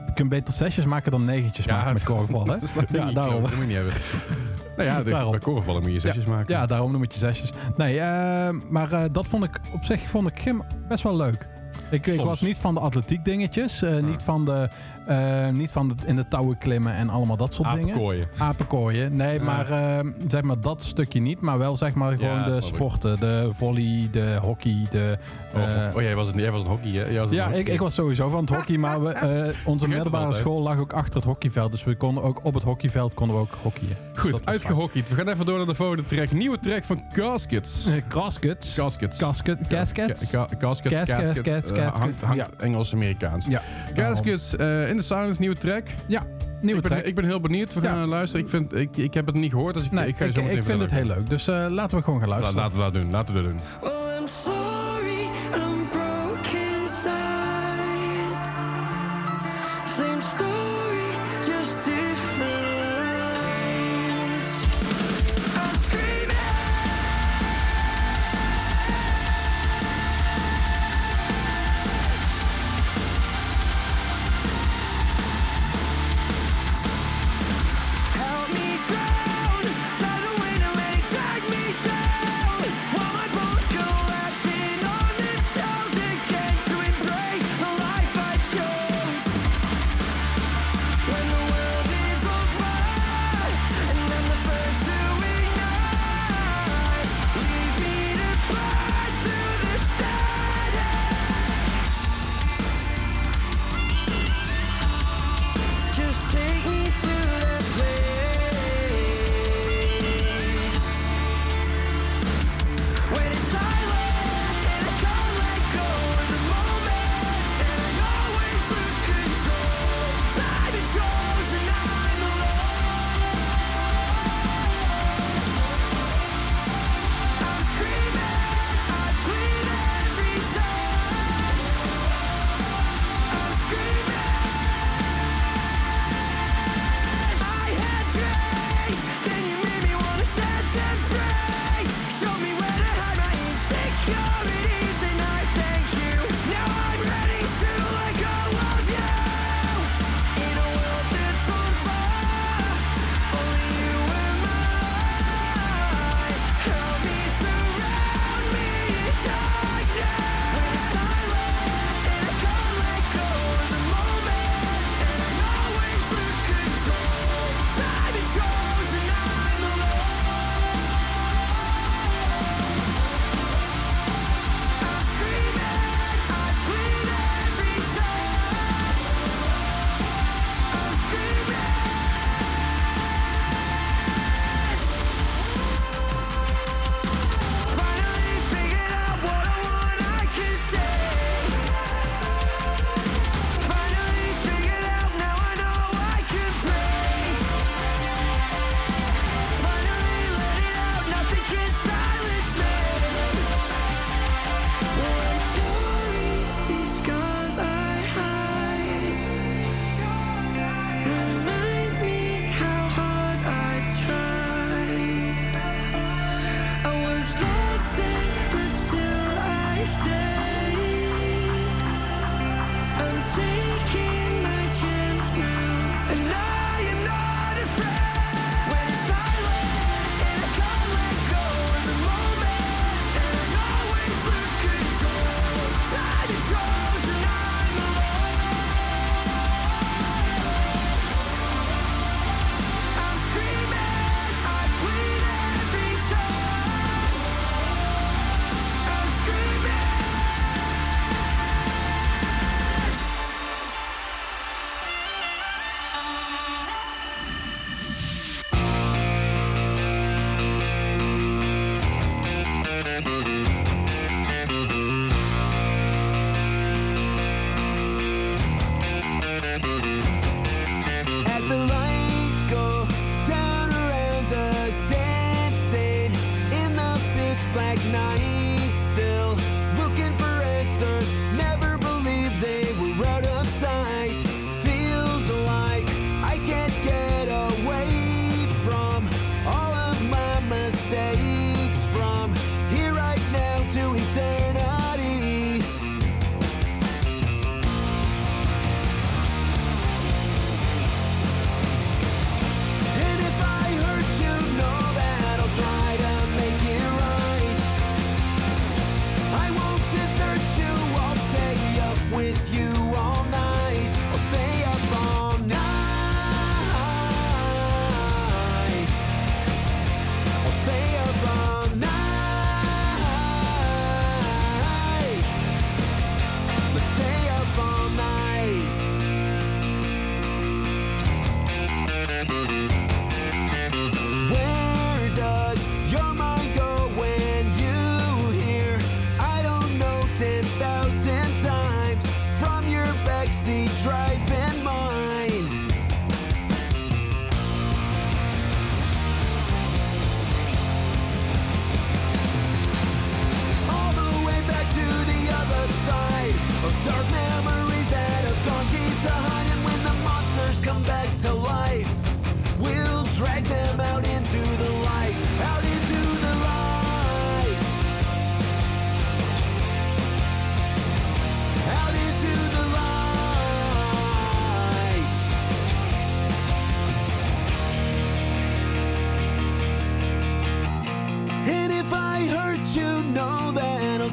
je 0.07 0.13
kunt 0.15 0.29
beter 0.29 0.55
zesjes 0.55 0.85
maken 0.85 1.11
dan 1.11 1.25
negentjes 1.25 1.67
maken 1.67 1.93
met 1.93 2.03
korfbal, 2.05 2.47
hè? 2.47 2.57
Dat 2.75 2.75
Ja, 2.93 3.05
niet, 3.05 3.15
daarom. 3.15 3.43
Dat 3.43 3.51
moet 3.51 3.61
je 3.61 3.67
niet 3.67 3.75
hebben. 3.75 3.93
nou 4.77 4.89
ja, 4.89 5.03
de- 5.03 5.11
Daarom. 5.11 5.31
bij 5.31 5.41
korfballen 5.41 5.83
moet 5.83 5.93
je 5.93 6.01
zesjes 6.01 6.25
maken. 6.25 6.55
Ja, 6.55 6.67
daarom 6.67 7.03
ik 7.03 7.13
je 7.13 7.19
zesjes. 7.19 7.53
Nee, 7.77 8.01
eh, 8.01 8.49
maar 8.71 8.93
eh, 8.93 9.03
dat 9.13 9.29
vond 9.29 9.45
ik 9.45 9.61
op 9.73 9.85
zich 9.85 10.09
vond 10.09 10.29
ik 10.29 10.39
gym 10.39 10.63
best 10.89 11.03
wel 11.03 11.17
leuk. 11.17 11.49
Ik, 11.91 12.07
ik 12.07 12.13
Soms. 12.15 12.27
was 12.29 12.41
niet 12.41 12.59
van 12.59 12.75
de 12.75 12.81
atletiek 12.81 13.25
dingetjes. 13.25 13.83
eh, 13.83 13.97
niet 14.03 14.23
van 14.23 14.45
de, 14.45 14.69
eh, 15.07 15.49
niet 15.49 15.71
van 15.73 15.89
de, 15.89 15.95
in 16.07 16.17
de 16.17 16.29
touwen 16.29 16.59
klimmen 16.59 16.95
en 16.95 17.09
allemaal 17.09 17.37
dat 17.37 17.55
soort 17.55 17.71
dingen. 17.73 17.89
Apenkooien. 17.89 18.29
Apenkooien. 18.39 19.17
Nee, 19.17 19.39
Ja. 19.39 19.45
maar 19.45 19.71
eh, 19.71 20.07
zeg 20.29 20.43
maar 20.43 20.61
dat 20.61 20.83
stukje 20.83 21.21
niet. 21.21 21.41
Maar 21.41 21.59
wel 21.59 21.77
zeg 21.77 21.95
maar 21.95 22.13
gewoon 22.13 22.31
Ja, 22.39 22.45
de 22.45 22.57
ik. 22.57 22.63
sporten. 22.63 23.21
De 23.21 23.49
volley, 23.53 24.09
de 24.11 24.39
hockey, 24.41 24.87
de 24.91 25.19
Oh, 25.55 25.63
Eh, 25.63 25.95
oh, 25.97 26.03
jij, 26.03 26.15
was 26.15 26.29
een, 26.33 26.39
jij 26.41 26.51
was 26.51 26.61
een 26.63 26.67
hockey, 26.69 26.91
hè? 26.91 27.05
Jij 27.05 27.21
was 27.21 27.29
een 27.31 27.37
ja, 27.37 27.45
hockey. 27.45 27.61
ik, 27.61 27.69
ik 27.69 27.81
was 27.81 27.95
sowieso 27.95 28.29
van 28.29 28.41
het 28.41 28.49
hockey, 28.55 28.77
maar 28.77 29.03
we, 29.03 29.11
eh, 29.11 29.55
onze 29.73 29.89
middelbare 29.89 30.33
school 30.33 30.61
lag 30.63 30.79
ook 30.79 30.93
achter 30.93 31.15
het 31.15 31.25
hockeyveld. 31.25 31.71
Dus 31.71 31.85
we 31.85 31.97
konden 31.97 32.23
ook 32.25 32.41
op 32.43 32.55
het 32.55 32.63
hockeyveld 32.63 33.15
konden 33.15 33.37
we 33.37 33.43
ook 33.43 33.55
hockeyen. 33.63 33.97
Dus 34.13 34.23
Goed, 34.23 34.31
was 34.31 34.41
uitgehockeyd. 34.45 35.09
We 35.09 35.15
gaan 35.15 35.29
even 35.29 35.47
door 35.47 35.57
naar 35.57 35.67
de 35.67 35.75
volgende 35.75 36.05
track. 36.07 36.31
Nieuwe 36.33 36.59
track 36.59 36.85
van 36.85 37.03
Caskets. 37.13 37.89
Caskets. 38.09 38.75
Caskets. 38.75 39.19
Casket, 39.19 39.59
caskets. 39.69 40.31
Caskets, 40.31 40.59
Caskets, 40.59 41.41
caskets. 41.41 41.71
caskets, 41.73 42.51
Engels-Amerikaans. 42.59 43.47
Ja. 43.47 43.63
Caskets, 43.95 44.55
in 44.97 45.03
the 45.03 45.15
Silence, 45.15 45.41
nieuwe 45.41 45.57
track. 45.57 45.87
Ja, 46.07 46.23
nieuwe 46.61 46.77
ik, 46.77 46.83
ben, 46.89 46.91
track. 46.93 47.05
ik 47.05 47.15
ben 47.15 47.25
heel 47.25 47.41
benieuwd. 47.41 47.75
We 47.75 47.81
gaan 47.81 47.97
Ja. 47.97 48.03
eh, 48.03 48.09
luisteren. 48.09 48.45
Ik, 48.45 48.51
vind, 48.51 48.75
ik, 48.75 48.97
ik 48.97 49.15
heb 49.15 49.27
het 49.27 49.35
niet 49.35 49.51
gehoord, 49.51 49.75
dus 49.75 49.85
ik, 49.85 49.91
nee, 49.91 50.07
ik 50.09 50.17
ga 50.17 50.25
je 50.25 50.33
zo 50.33 50.43
meteen 50.43 50.57
ik 50.57 50.65
vind 50.65 50.81
het 50.81 50.91
heel 50.91 51.05
leuk. 51.05 51.31
Dus 51.31 51.49
eh, 51.49 51.67
laten 51.71 51.99
we 51.99 52.05
gewoon 52.05 52.21
gaan 52.21 52.29
La- 52.29 52.35
luisteren. 52.41 52.63
Laten 52.63 52.77
we 52.79 52.83
dat 52.85 52.93
doen. 52.95 53.11
Laten 53.11 53.35
we 53.35 53.43
dat 53.43 53.51
doen. 53.51 53.61
Well, 53.81 54.19
I'm 54.21 54.27
sorry, 54.27 55.21
I'm 55.55 55.87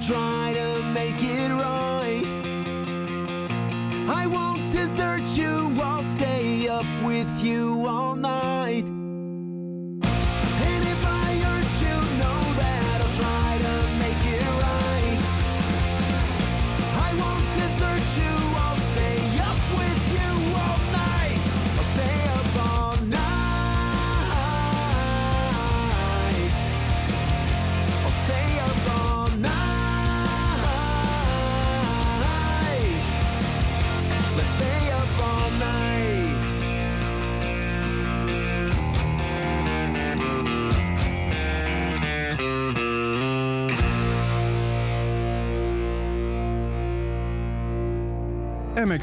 drunk. 0.04 0.43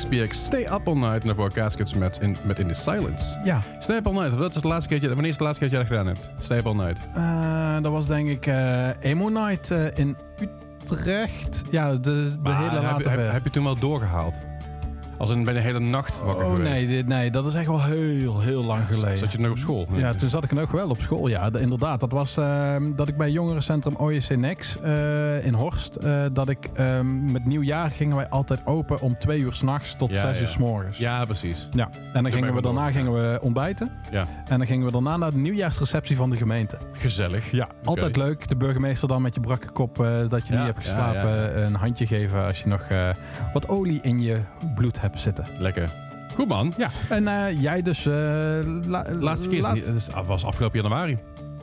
MXPX, 0.08 0.44
Stay 0.44 0.62
Up 0.62 0.88
All 0.88 0.94
Night. 0.94 1.20
En 1.20 1.26
daarvoor 1.26 1.52
Caskets 1.52 1.94
met 1.94 2.18
In, 2.22 2.36
met 2.44 2.58
in 2.58 2.68
the 2.68 2.74
Silence. 2.74 3.38
Ja, 3.44 3.60
Stay 3.78 3.96
Up 3.96 4.06
All 4.06 4.12
Night, 4.12 4.38
dat 4.38 4.54
is 4.54 4.62
de 4.62 4.68
laatste 4.68 4.88
keertje, 4.88 5.08
wanneer 5.08 5.30
is 5.30 5.36
de 5.36 5.44
laatste 5.44 5.60
keertje 5.60 5.78
dat 5.78 5.88
je 5.88 5.94
dat 5.94 6.04
gedaan 6.04 6.16
hebt? 6.16 6.44
Stay 6.44 6.58
Up 6.58 6.66
All 6.66 6.74
Night. 6.74 7.00
eh, 7.14 7.82
dat 7.82 7.92
was 7.92 8.06
denk 8.06 8.28
ik 8.28 8.46
eh 8.46 8.88
Emo 9.00 9.28
Night 9.28 9.70
eh, 9.70 9.84
in 9.94 10.16
Utrecht. 10.82 11.62
Ja, 11.70 11.90
de, 11.90 11.98
de 12.00 12.36
Maar 12.42 12.56
hele 12.58 12.70
heb, 12.70 12.82
late 12.82 13.08
heb, 13.08 13.18
ver. 13.20 13.32
heb 13.32 13.44
je 13.44 13.50
toen 13.50 13.64
wel 13.64 13.78
doorgehaald? 13.78 14.40
Als 15.20 15.30
in 15.30 15.44
ben 15.44 15.54
je 15.54 15.60
de 15.60 15.66
hele 15.66 15.80
nacht 15.80 16.22
wakker 16.22 16.44
Oh 16.46 16.54
geweest? 16.54 16.72
nee, 16.74 16.86
dit, 16.86 17.06
nee, 17.06 17.30
dat 17.30 17.46
is 17.46 17.54
echt 17.54 17.66
wel 17.66 17.82
heel, 17.82 18.40
heel 18.40 18.64
lang 18.64 18.86
geleden. 18.86 19.18
Zat 19.18 19.32
je 19.32 19.38
nog 19.38 19.50
op 19.50 19.58
school? 19.58 19.86
Ja, 19.92 20.14
toen 20.14 20.28
zat 20.28 20.44
ik 20.44 20.52
nog 20.52 20.70
wel 20.70 20.88
op 20.88 21.00
school. 21.00 21.28
Ja, 21.28 21.50
de- 21.50 21.60
inderdaad. 21.60 22.00
Dat 22.00 22.12
was 22.12 22.36
ehm, 22.36 22.92
dat 22.96 23.08
ik 23.08 23.16
bij 23.16 23.30
jongerencentrum 23.30 23.94
OJC 23.96 24.36
Nex 24.36 24.80
eh, 24.80 25.44
in 25.46 25.54
Horst. 25.54 25.96
eh, 25.96 26.24
dat 26.32 26.48
ik 26.48 26.68
ehm, 26.74 27.32
met 27.32 27.44
nieuwjaar 27.44 27.90
gingen 27.90 28.16
wij 28.16 28.28
altijd 28.28 28.66
open 28.66 29.00
om 29.00 29.18
twee 29.18 29.40
uur 29.40 29.52
s'nachts 29.52 29.96
tot 29.96 30.14
Ja, 30.14 30.20
zes 30.20 30.36
ja. 30.36 30.42
uur 30.42 30.48
s 30.48 30.56
morgens. 30.56 30.98
Ja, 30.98 31.24
precies. 31.24 31.68
Ja. 31.70 31.84
En 31.84 31.92
dan 32.12 32.22
ben 32.22 32.32
gingen 32.32 32.48
ik 32.48 32.54
we 32.54 32.60
wel 32.60 32.72
daarna 32.72 32.80
doorgegaan. 32.90 33.12
gingen 33.14 33.32
we 33.32 33.38
ontbijten. 33.42 33.90
Ja. 34.10 34.26
En 34.48 34.58
dan 34.58 34.66
gingen 34.66 34.86
we 34.86 34.92
daarna 34.92 35.16
naar 35.16 35.30
de 35.30 35.38
nieuwjaarsreceptie 35.38 36.16
van 36.16 36.30
de 36.30 36.36
gemeente. 36.36 36.78
Gezellig. 36.92 37.50
Ja, 37.50 37.68
altijd 37.84 38.16
leuk. 38.16 38.48
De 38.48 38.56
burgemeester 38.56 39.08
dan 39.08 39.22
met 39.22 39.34
je 39.34 39.40
brakke 39.40 39.70
kop 39.70 40.00
eh, 40.00 40.28
dat 40.28 40.46
je 40.46 40.52
Ja, 40.54 40.64
niet 40.64 40.74
hebt 40.74 40.84
ja, 40.86 40.90
geslapen. 40.90 41.30
ja, 41.30 41.42
ja. 41.42 41.66
Een 41.66 41.74
handje 41.74 42.06
geven 42.06 42.44
als 42.46 42.62
je 42.62 42.68
nog 42.68 42.80
eh, 42.82 43.08
wat 43.52 43.68
olie 43.68 43.98
in 44.02 44.20
je 44.20 44.38
bloed 44.74 45.00
hebt 45.00 45.08
zitten. 45.18 45.44
Lekker. 45.58 45.90
Goed 46.34 46.48
man. 46.48 46.72
Ja, 46.76 46.90
en 47.08 47.28
eh, 47.28 47.62
jij 47.62 47.82
dus... 47.82 48.06
eh, 48.06 48.12
la- 48.86 49.04
Laatste 49.18 49.48
keer 49.48 49.58
is 49.58 49.64
laat- 49.64 49.76
het 49.76 49.86
het 49.86 49.94
is- 49.96 50.08
was 50.26 50.44
afgelopen 50.44 50.82
januari. 50.82 51.18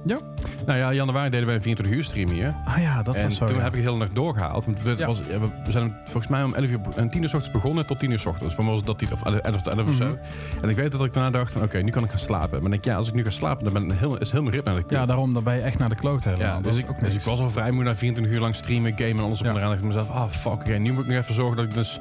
Ja. 0.05 0.17
Nou 0.65 0.79
ja, 0.79 0.93
januari 0.93 1.29
deden 1.29 1.45
wij 1.45 1.55
een 1.55 1.61
24 1.61 1.97
uur 1.97 2.03
stream 2.03 2.29
hier. 2.29 2.55
Ah 2.65 2.77
ja, 2.81 3.03
dat 3.03 3.15
en 3.15 3.23
was 3.23 3.35
zo. 3.35 3.45
toen 3.45 3.55
ja. 3.55 3.61
heb 3.61 3.73
ik 3.75 3.81
de 3.83 3.85
hele 3.87 3.97
nacht 3.99 4.15
doorgehaald. 4.15 4.65
Want 4.65 4.83
we, 4.83 4.95
Ja. 4.97 5.07
was, 5.07 5.19
ja, 5.29 5.39
we 5.39 5.71
zijn 5.71 5.95
volgens 6.03 6.27
mij 6.27 6.43
om 6.43 6.53
11 6.53 6.69
uur 6.71 6.79
en 6.95 7.09
10 7.09 7.21
uur 7.21 7.29
s 7.29 7.33
ochtends 7.33 7.53
begonnen 7.55 7.85
tot 7.85 7.99
10 7.99 8.11
uur 8.11 8.19
s 8.19 8.25
ochtends. 8.25 8.55
Van 8.55 8.65
was 8.65 8.83
dat 8.83 8.97
10 8.99 9.11
of 9.13 9.23
11 9.23 9.55
of 9.55 9.67
11 9.67 9.89
of 9.89 9.95
zo. 9.95 10.05
Mhm. 10.07 10.17
En 10.61 10.69
ik 10.69 10.75
weet 10.75 10.91
dat 10.91 11.03
ik 11.05 11.13
daarna 11.13 11.29
dacht 11.29 11.51
van 11.51 11.61
oké, 11.63 11.77
nu 11.81 11.91
kan 11.91 12.03
ik 12.03 12.09
gaan 12.09 12.19
slapen. 12.19 12.49
Maar 12.51 12.61
dan 12.61 12.69
denk 12.69 12.83
ik, 12.83 12.91
ja, 12.91 12.95
als 12.97 13.07
ik 13.07 13.13
nu 13.13 13.23
ga 13.23 13.29
slapen, 13.29 13.63
dan 13.63 13.73
ben 13.73 13.91
ik 13.91 13.97
heel, 13.99 14.17
is 14.17 14.31
heel 14.31 14.41
mijn 14.41 14.53
ritme 14.55 14.69
aan 14.71 14.75
de 14.77 14.83
Ja, 14.89 14.97
kut. 14.97 15.07
daarom 15.07 15.33
dan 15.33 15.43
ben 15.43 15.55
je 15.55 15.61
echt 15.61 15.77
naar 15.79 15.89
de 15.89 15.95
kloot 15.95 16.23
helemaal. 16.23 16.47
Ja, 16.47 16.61
dus, 16.61 16.77
ik, 16.77 16.89
ook 16.89 16.99
dus 16.99 17.13
ik 17.13 17.21
was 17.21 17.39
al 17.39 17.49
vrij 17.49 17.71
moe 17.71 17.83
na 17.83 17.95
24 17.95 18.33
uur 18.35 18.39
lang 18.41 18.55
streamen, 18.55 18.91
gamen 18.95 19.17
en 19.17 19.23
alles 19.23 19.39
op 19.39 19.45
Ja. 19.45 19.51
en 19.51 19.57
eraan. 19.57 19.69
dacht 19.69 19.81
ik 19.81 19.87
mezelf, 19.87 20.09
ah 20.09 20.27
fuck, 20.29 20.51
oké, 20.51 20.77
nu 20.77 20.91
moet 20.93 21.03
ik 21.03 21.09
nog 21.09 21.17
even 21.21 21.33
zorgen 21.33 21.55
dat 21.55 21.65
ik 21.65 21.73
dus 21.73 21.99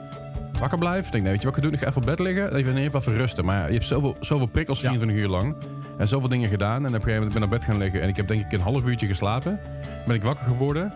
wakker 0.59 0.79
blijf. 0.79 1.07
Ik 1.07 1.13
denk, 1.13 1.25
nee, 1.25 1.33
weet 1.33 1.43
je 1.43 1.49
wat 1.49 1.57
ik 1.57 1.63
ga 1.63 1.69
doen? 1.69 1.79
Ik 1.79 1.83
ga 1.85 1.89
even 1.89 2.01
op 2.01 2.07
bed 2.07 2.19
liggen 2.19 2.51
en 2.51 2.77
even 2.77 2.99
even 3.01 3.17
rusten. 3.17 3.45
Maar 3.45 3.57
ja, 3.57 3.67
je 3.67 3.73
hebt 3.73 3.85
zoveel, 3.85 4.17
zoveel 4.21 4.47
prikkels 4.47 4.81
Ja. 4.81 4.89
24 4.89 5.23
uur 5.25 5.29
lang. 5.29 5.57
En 5.99 6.09
zoveel 6.09 6.29
dingen 6.29 6.49
gedaan. 6.49 6.77
En 6.77 6.87
op 6.89 6.95
een 6.95 7.01
gegeven 7.01 7.15
moment 7.15 7.33
ben 7.33 7.43
ik 7.43 7.49
naar 7.49 7.59
bed 7.59 7.69
gaan 7.69 7.79
liggen. 7.79 8.03
En 8.03 8.09
ik 8.09 8.17
heb 8.17 8.29
denk 8.29 8.45
ik 8.45 8.53
een 8.53 8.61
half 8.61 8.85
uurtje 8.85 9.07
geslapen. 9.07 9.61
Ben 10.07 10.15
ik 10.17 10.23
wakker 10.23 10.45
geworden. 10.45 10.93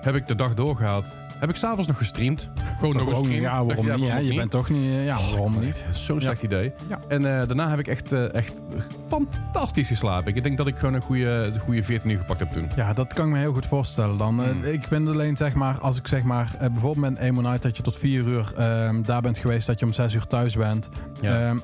Heb 0.00 0.14
ik 0.14 0.26
de 0.26 0.34
dag 0.34 0.54
doorgehaald. 0.54 1.16
Heb 1.40 1.50
ik 1.50 1.56
s'avonds 1.56 1.86
nog 1.86 1.96
gestreamd. 1.98 2.48
Gewoon 2.78 2.96
nog 2.96 3.16
stream. 3.16 3.40
ja, 3.40 3.64
waarom 3.64 3.86
Dacht, 3.86 3.98
niet? 4.00 4.08
Je 4.08 4.14
niet? 4.14 4.36
bent 4.36 4.50
toch 4.50 4.68
niet... 4.70 5.04
Ja, 5.04 5.16
waarom 5.30 5.60
niet? 5.60 5.84
Zo'n 5.90 6.20
slecht 6.20 6.42
idee. 6.42 6.72
Ja. 6.88 7.00
En 7.08 7.40
eh, 7.40 7.46
daarna 7.46 7.68
heb 7.70 7.78
ik 7.78 7.86
echt, 7.86 8.12
eh, 8.12 8.34
echt 8.34 8.60
fantastisch 9.08 9.88
geslapen. 9.88 10.34
Ik 10.34 10.42
denk 10.42 10.56
dat 10.56 10.66
ik 10.66 10.76
gewoon 10.78 10.94
een 10.94 11.00
goede, 11.00 11.50
de 11.52 11.58
goede 11.58 11.82
14 11.82 12.10
uur 12.10 12.18
gepakt 12.18 12.40
heb 12.40 12.52
toen. 12.52 12.70
Ja, 12.76 12.92
dat 12.92 13.12
kan 13.12 13.26
ik 13.26 13.32
me 13.32 13.38
heel 13.38 13.52
goed 13.52 13.66
voorstellen 13.66 14.18
dan. 14.18 14.42
Eh, 14.42 14.50
Hmm. 14.50 14.64
Ik 14.64 14.84
vind 14.84 15.08
alleen, 15.08 15.36
zeg 15.36 15.54
maar, 15.54 15.80
als 15.80 15.96
ik 15.98 16.06
zeg 16.06 16.22
maar... 16.22 16.56
bijvoorbeeld 16.58 17.10
met 17.12 17.18
Emo 17.18 17.40
Night 17.40 17.62
dat 17.62 17.76
je 17.76 17.82
tot 17.82 17.96
vier 17.96 18.22
uur 18.26 18.52
ehm, 18.56 19.02
daar 19.02 19.22
bent 19.22 19.38
geweest... 19.38 19.66
dat 19.66 19.78
je 19.78 19.84
om 19.86 19.92
zes 19.92 20.14
uur 20.14 20.26
thuis 20.26 20.56
bent. 20.56 20.88
Ja. 21.20 21.54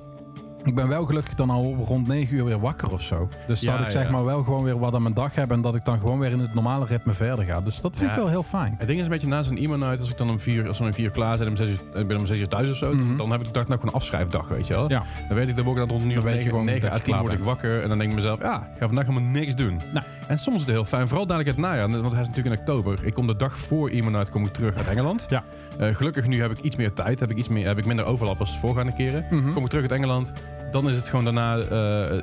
Ik 0.64 0.74
ben 0.74 0.88
wel 0.88 1.04
gelukkig 1.06 1.34
dan 1.34 1.50
al 1.50 1.74
rond 1.86 2.06
9 2.06 2.36
uur 2.36 2.44
weer 2.44 2.60
wakker 2.60 2.92
of 2.92 3.02
zo. 3.02 3.28
Dus 3.46 3.60
Ja, 3.60 3.76
dat 3.76 3.86
ik 3.86 3.90
zeg 3.92 4.04
ja. 4.04 4.10
maar 4.10 4.24
wel 4.24 4.42
gewoon 4.42 4.64
weer 4.64 4.78
wat 4.78 4.94
aan 4.94 5.02
mijn 5.02 5.14
dag 5.14 5.34
heb... 5.34 5.50
en 5.50 5.60
dat 5.60 5.74
ik 5.74 5.84
dan 5.84 5.98
gewoon 5.98 6.18
weer 6.18 6.30
in 6.30 6.38
het 6.40 6.54
normale 6.54 6.86
ritme 6.86 7.12
verder 7.12 7.44
ga. 7.44 7.60
Dus 7.60 7.80
dat 7.80 7.96
vind 7.96 8.06
Ja. 8.08 8.14
ik 8.14 8.20
wel 8.20 8.28
heel 8.30 8.42
fijn. 8.42 8.74
Het 8.78 8.86
ding 8.86 8.98
is 8.98 9.04
een 9.04 9.10
beetje 9.10 9.28
na 9.28 9.42
zo'n 9.42 9.56
emo 9.56 9.76
night, 9.76 10.00
als 10.00 10.10
ik 10.10 10.18
dan 10.18 10.30
om 10.30 10.40
vier, 10.40 10.68
als 10.68 10.78
we 10.78 10.84
om 10.84 10.94
vier 10.94 11.10
klaar 11.10 11.36
zijn, 11.36 11.48
om 11.48 11.54
uur, 11.66 11.78
ik 12.00 12.06
ben 12.08 12.16
om 12.18 12.26
zes 12.26 12.38
uur 12.38 12.48
thuis 12.48 12.70
of 12.70 12.76
zo, 12.76 12.94
Mhm. 12.94 13.16
dan 13.16 13.30
heb 13.30 13.40
ik 13.40 13.46
de 13.46 13.52
dag 13.52 13.66
nou 13.66 13.78
gewoon 13.78 13.94
een 13.94 14.00
afschrijfdag, 14.00 14.48
weet 14.48 14.66
je 14.66 14.74
wel. 14.74 14.88
Ja. 14.90 15.02
Dan 15.28 15.36
weet 15.36 15.48
ik, 15.48 15.56
dan 15.56 15.64
word 15.64 15.76
ik 15.78 15.82
dan 15.88 15.98
rond 15.98 16.10
een 16.10 16.16
uur 16.16 16.24
negen, 16.24 16.42
gewoon 16.50 16.64
negen 16.64 16.80
dat 16.80 16.90
à 16.90 16.94
je 16.94 17.00
tien 17.02 17.10
klaar 17.12 17.20
word 17.20 17.32
ik 17.32 17.38
bent. 17.42 17.50
wakker 17.50 17.82
en 17.82 17.88
dan 17.88 17.98
denk 17.98 18.10
ik 18.10 18.16
mezelf, 18.16 18.40
ja, 18.40 18.56
ik 18.56 18.78
ga 18.78 18.86
vandaag 18.86 19.06
helemaal 19.06 19.30
niks 19.30 19.54
doen. 19.54 19.80
Nou. 19.92 20.06
En 20.28 20.38
soms 20.38 20.60
is 20.60 20.66
het 20.66 20.70
heel 20.74 20.84
fijn, 20.84 21.08
vooral 21.08 21.26
dadelijk 21.26 21.56
het 21.56 21.58
najaar, 21.66 21.90
want 21.90 22.12
hij 22.12 22.20
is 22.20 22.28
natuurlijk 22.28 22.54
in 22.54 22.60
oktober. 22.60 22.98
Ik 23.06 23.14
kom 23.14 23.26
de 23.26 23.36
dag 23.36 23.56
voor 23.58 23.88
emo 23.88 24.10
night 24.10 24.30
kom 24.30 24.44
ik 24.44 24.52
terug 24.52 24.76
uit 24.76 24.86
Engeland. 24.86 25.26
Ja. 25.28 25.44
Eh, 25.82 25.94
gelukkig 25.94 26.26
nu 26.26 26.40
heb 26.40 26.50
ik 26.50 26.60
iets 26.60 26.76
meer 26.76 26.92
tijd, 26.92 27.20
heb 27.20 27.30
ik, 27.30 27.36
iets 27.36 27.48
meer, 27.48 27.66
heb 27.66 27.78
ik 27.78 27.86
minder 27.86 28.04
overlap 28.04 28.40
als 28.40 28.52
de 28.52 28.58
voorgaande 28.58 28.92
keren. 28.92 29.24
Mhm. 29.30 29.52
Kom 29.52 29.62
ik 29.64 29.68
terug 29.68 29.84
uit 29.84 29.92
Engeland, 29.92 30.32
dan 30.70 30.88
is 30.88 30.96
het 30.96 31.08
gewoon 31.08 31.24
daarna 31.24 31.56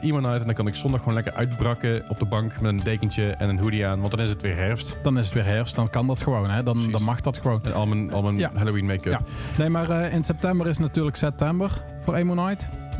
emo 0.01 0.19
night 0.19 0.39
en 0.39 0.45
dan 0.45 0.53
kan 0.53 0.67
ik 0.67 0.75
zondag 0.75 0.99
gewoon 0.99 1.13
lekker 1.13 1.33
uitbrakken 1.33 2.03
op 2.09 2.19
de 2.19 2.25
bank 2.25 2.61
met 2.61 2.71
een 2.71 2.83
dekentje 2.83 3.29
en 3.29 3.49
een 3.49 3.59
hoodie 3.59 3.85
aan, 3.85 3.99
want 3.99 4.11
dan 4.11 4.19
is 4.19 4.29
het 4.29 4.41
weer 4.41 4.55
herfst. 4.55 4.95
Dan 5.03 5.17
is 5.17 5.25
het 5.25 5.33
weer 5.33 5.45
herfst, 5.45 5.75
dan 5.75 5.89
kan 5.89 6.07
dat 6.07 6.21
gewoon. 6.21 6.49
Hè? 6.49 6.63
Dan, 6.63 6.73
Precies. 6.73 6.91
dan 6.91 7.03
mag 7.03 7.21
dat 7.21 7.37
gewoon. 7.37 7.59
En 7.63 7.73
al 7.73 7.85
mijn, 7.85 8.13
al 8.13 8.21
mijn 8.21 8.37
Ja. 8.37 8.51
Halloween 8.55 8.85
make-up. 8.85 9.11
Ja. 9.11 9.21
Nee, 9.57 9.69
maar 9.69 9.89
eh, 9.89 10.13
in 10.13 10.23
september 10.23 10.67
is 10.67 10.77
natuurlijk 10.77 11.15
september 11.15 11.71
voor 11.99 12.15
Emo 12.15 12.33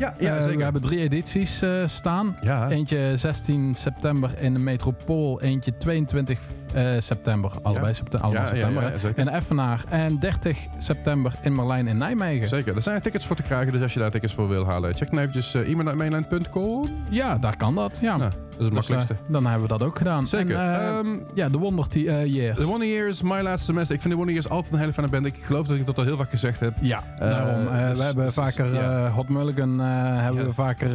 Night. 0.00 0.14
Ja, 0.20 0.36
Eh, 0.36 0.44
we 0.56 0.62
hebben 0.62 0.82
drie 0.82 0.98
edities 1.00 1.62
eh, 1.62 1.70
staan. 1.86 2.36
Ja, 2.40 2.68
Eentje 2.70 3.12
16 3.16 3.74
september 3.74 4.30
in 4.38 4.52
de 4.52 4.58
Metropool. 4.58 5.40
Eentje 5.40 5.76
22 5.76 6.38
eh, 6.74 6.84
september. 6.98 7.50
Allebei, 7.62 7.86
Ja. 7.88 7.92
septe- 7.92 8.18
allebei 8.18 8.44
Ja, 8.44 8.50
ja, 8.54 8.56
september. 8.60 8.92
ja, 8.92 8.98
zeker. 8.98 9.18
In 9.18 9.28
Effenaar. 9.28 9.84
En 9.88 10.18
30 10.18 10.58
september 10.78 11.32
in 11.42 11.54
Marlijn 11.54 11.88
in 11.88 11.98
Nijmegen. 11.98 12.48
Zeker, 12.48 12.76
er 12.76 12.82
zijn 12.82 13.00
tickets 13.00 13.26
voor 13.26 13.36
te 13.36 13.42
krijgen, 13.42 13.72
dus 13.72 13.82
als 13.82 13.92
je 13.94 14.00
daar 14.00 14.10
tickets 14.10 14.32
voor 14.34 14.48
wil 14.48 14.66
halen, 14.66 14.94
check 14.94 15.10
dan 15.10 15.18
eventjes 15.18 15.54
uh, 15.54 15.68
e-mail.mainland.com. 15.72 16.88
Ja, 17.08 17.38
daar 17.38 17.56
kan 17.56 17.74
dat. 17.74 17.98
Ja. 18.00 18.30
Dat 18.60 18.72
is 18.72 18.76
het 18.76 18.86
Dus, 18.88 18.96
makkelijkste. 18.96 19.26
eh, 19.26 19.32
dan 19.32 19.44
hebben 19.50 19.62
we 19.68 19.78
dat 19.78 19.82
ook 19.88 19.98
gedaan. 19.98 20.26
Zeker. 20.26 20.56
En, 20.56 20.80
eh, 20.80 20.98
Ehm, 20.98 21.08
ja, 21.34 21.48
de 21.48 21.58
Wonder 21.58 21.86
eh, 21.92 22.26
Years. 22.26 22.58
The 22.58 22.66
Wonder 22.66 22.88
Years, 22.88 23.22
my 23.22 23.40
last 23.40 23.64
semester. 23.64 23.94
Ik 23.94 24.00
vind 24.00 24.12
de 24.12 24.16
Wonder 24.18 24.34
Years 24.34 24.48
altijd 24.48 24.72
een 24.72 24.78
hele 24.78 24.92
fijne 24.92 25.10
band. 25.10 25.26
Ik 25.26 25.34
geloof 25.42 25.66
dat 25.66 25.76
ik 25.76 25.86
dat 25.86 25.98
al 25.98 26.04
heel 26.04 26.16
vaak 26.16 26.30
gezegd 26.30 26.60
heb. 26.60 26.74
Ja, 26.80 27.02
daarom. 27.18 27.64
dus- 27.64 27.98
we 27.98 28.04
hebben 28.04 28.24
dus- 28.24 28.34
vaker 28.34 29.06
Hot 29.08 29.28
Mulligan, 29.28 29.78
hebben 29.78 30.46
we 30.46 30.52
vaker 30.54 30.88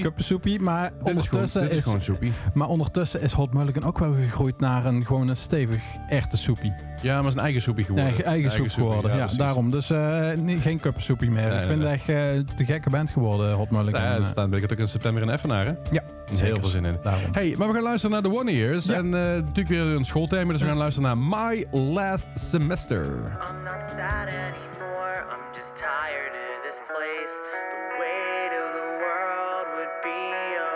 kuppensoepie. 0.00 0.60
Maar 0.60 0.90
ondertussen 1.02 1.60
dit 1.62 1.86
is 1.86 2.10
maar 2.54 2.68
ondertussen 2.68 3.20
is 3.22 3.32
Hot 3.32 3.52
Mulligan 3.52 3.84
ook 3.84 3.98
wel 3.98 4.14
gegroeid 4.14 4.60
naar 4.60 4.84
een 4.86 5.06
gewoon 5.06 5.28
een 5.28 5.36
stevig 5.36 5.82
echte 6.08 6.36
soepie. 6.36 6.72
Ja, 7.02 7.14
maar 7.14 7.18
het 7.24 7.28
is 7.32 7.34
een 7.34 7.40
eigen 7.44 7.60
soepie 7.62 7.84
geworden. 7.84 8.06
Eigen, 8.08 8.24
eigen 8.24 8.50
soep 8.50 8.70
geworden. 8.70 9.16
Ja, 9.16 9.26
daarom. 9.36 9.70
Dus 9.70 9.90
eh, 9.90 10.30
niet, 10.36 10.62
geen 10.62 10.80
kuppensoepie 10.80 11.30
meer. 11.30 11.48
Nee, 11.48 11.58
ik 11.60 11.66
vind 11.66 11.78
nee, 11.78 11.88
het 11.88 11.98
echt 12.00 12.08
eh, 12.08 12.54
te 12.56 12.64
gekke 12.64 12.90
band 12.90 13.10
geworden, 13.10 13.52
Hot 13.52 13.70
Mulligan. 13.70 13.92
Nou 14.00 14.04
ja, 14.04 14.16
dat 14.16 14.24
Eh, 14.24 14.30
staat 14.30 14.50
ben 14.50 14.62
ik 14.62 14.72
ook 14.72 14.78
in 14.78 14.88
september 14.88 15.22
in 15.22 15.30
Effenaar, 15.30 15.66
hè? 15.66 15.72
Ja, 15.90 16.02
Er 16.26 16.32
is 16.32 16.40
heel 16.40 16.56
veel 16.60 16.68
zin 16.68 16.84
in. 16.84 16.96
daarom. 17.02 17.22
Hey, 17.32 17.54
maar 17.58 17.68
we 17.68 17.74
gaan 17.74 17.82
luisteren 17.82 18.10
naar 18.10 18.22
The 18.22 18.28
Wonder 18.36 18.54
Years. 18.54 18.84
Ja. 18.86 18.94
En 18.94 19.04
eh, 19.04 19.20
natuurlijk 19.20 19.68
weer 19.68 19.80
een 19.80 20.04
schoolthema, 20.04 20.52
dus 20.52 20.60
we 20.60 20.66
gaan 20.66 20.76
luisteren 20.76 21.08
naar 21.08 21.40
My 21.40 21.66
Last 21.70 22.28
Semester. 22.34 23.04
I'm 23.04 23.62
not 23.64 23.82
sad 23.96 24.28
anymore, 24.28 25.16
I'm 25.32 25.44
just 25.56 25.72
tired 25.76 26.32
of 26.48 26.56
this 26.66 26.78
place. 26.92 27.32
The 27.74 27.82
weight 28.02 28.52
of 28.62 28.68
the 28.80 28.88
world 29.04 29.66
would 29.76 29.94
be 30.10 30.22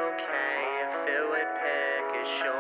okay 0.06 0.60
if 0.84 0.92
it 1.16 1.22
would 1.30 1.50
pick 1.64 2.06
a 2.22 2.24
shoulder 2.38 2.53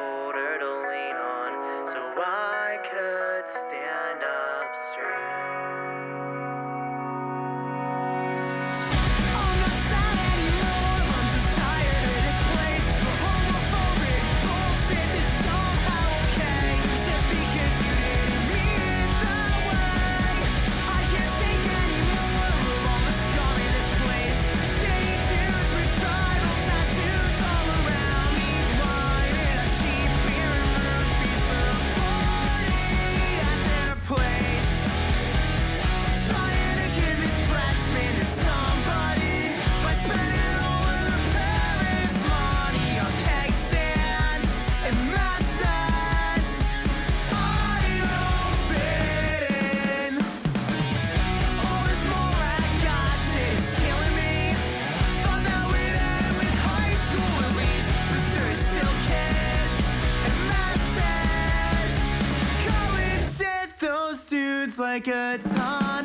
like 64.94 65.08
a 65.08 65.38
ton 65.38 66.03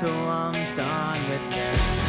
till 0.00 0.28
I'm 0.28 0.66
done 0.74 1.28
with 1.28 1.50
this. 1.50 2.03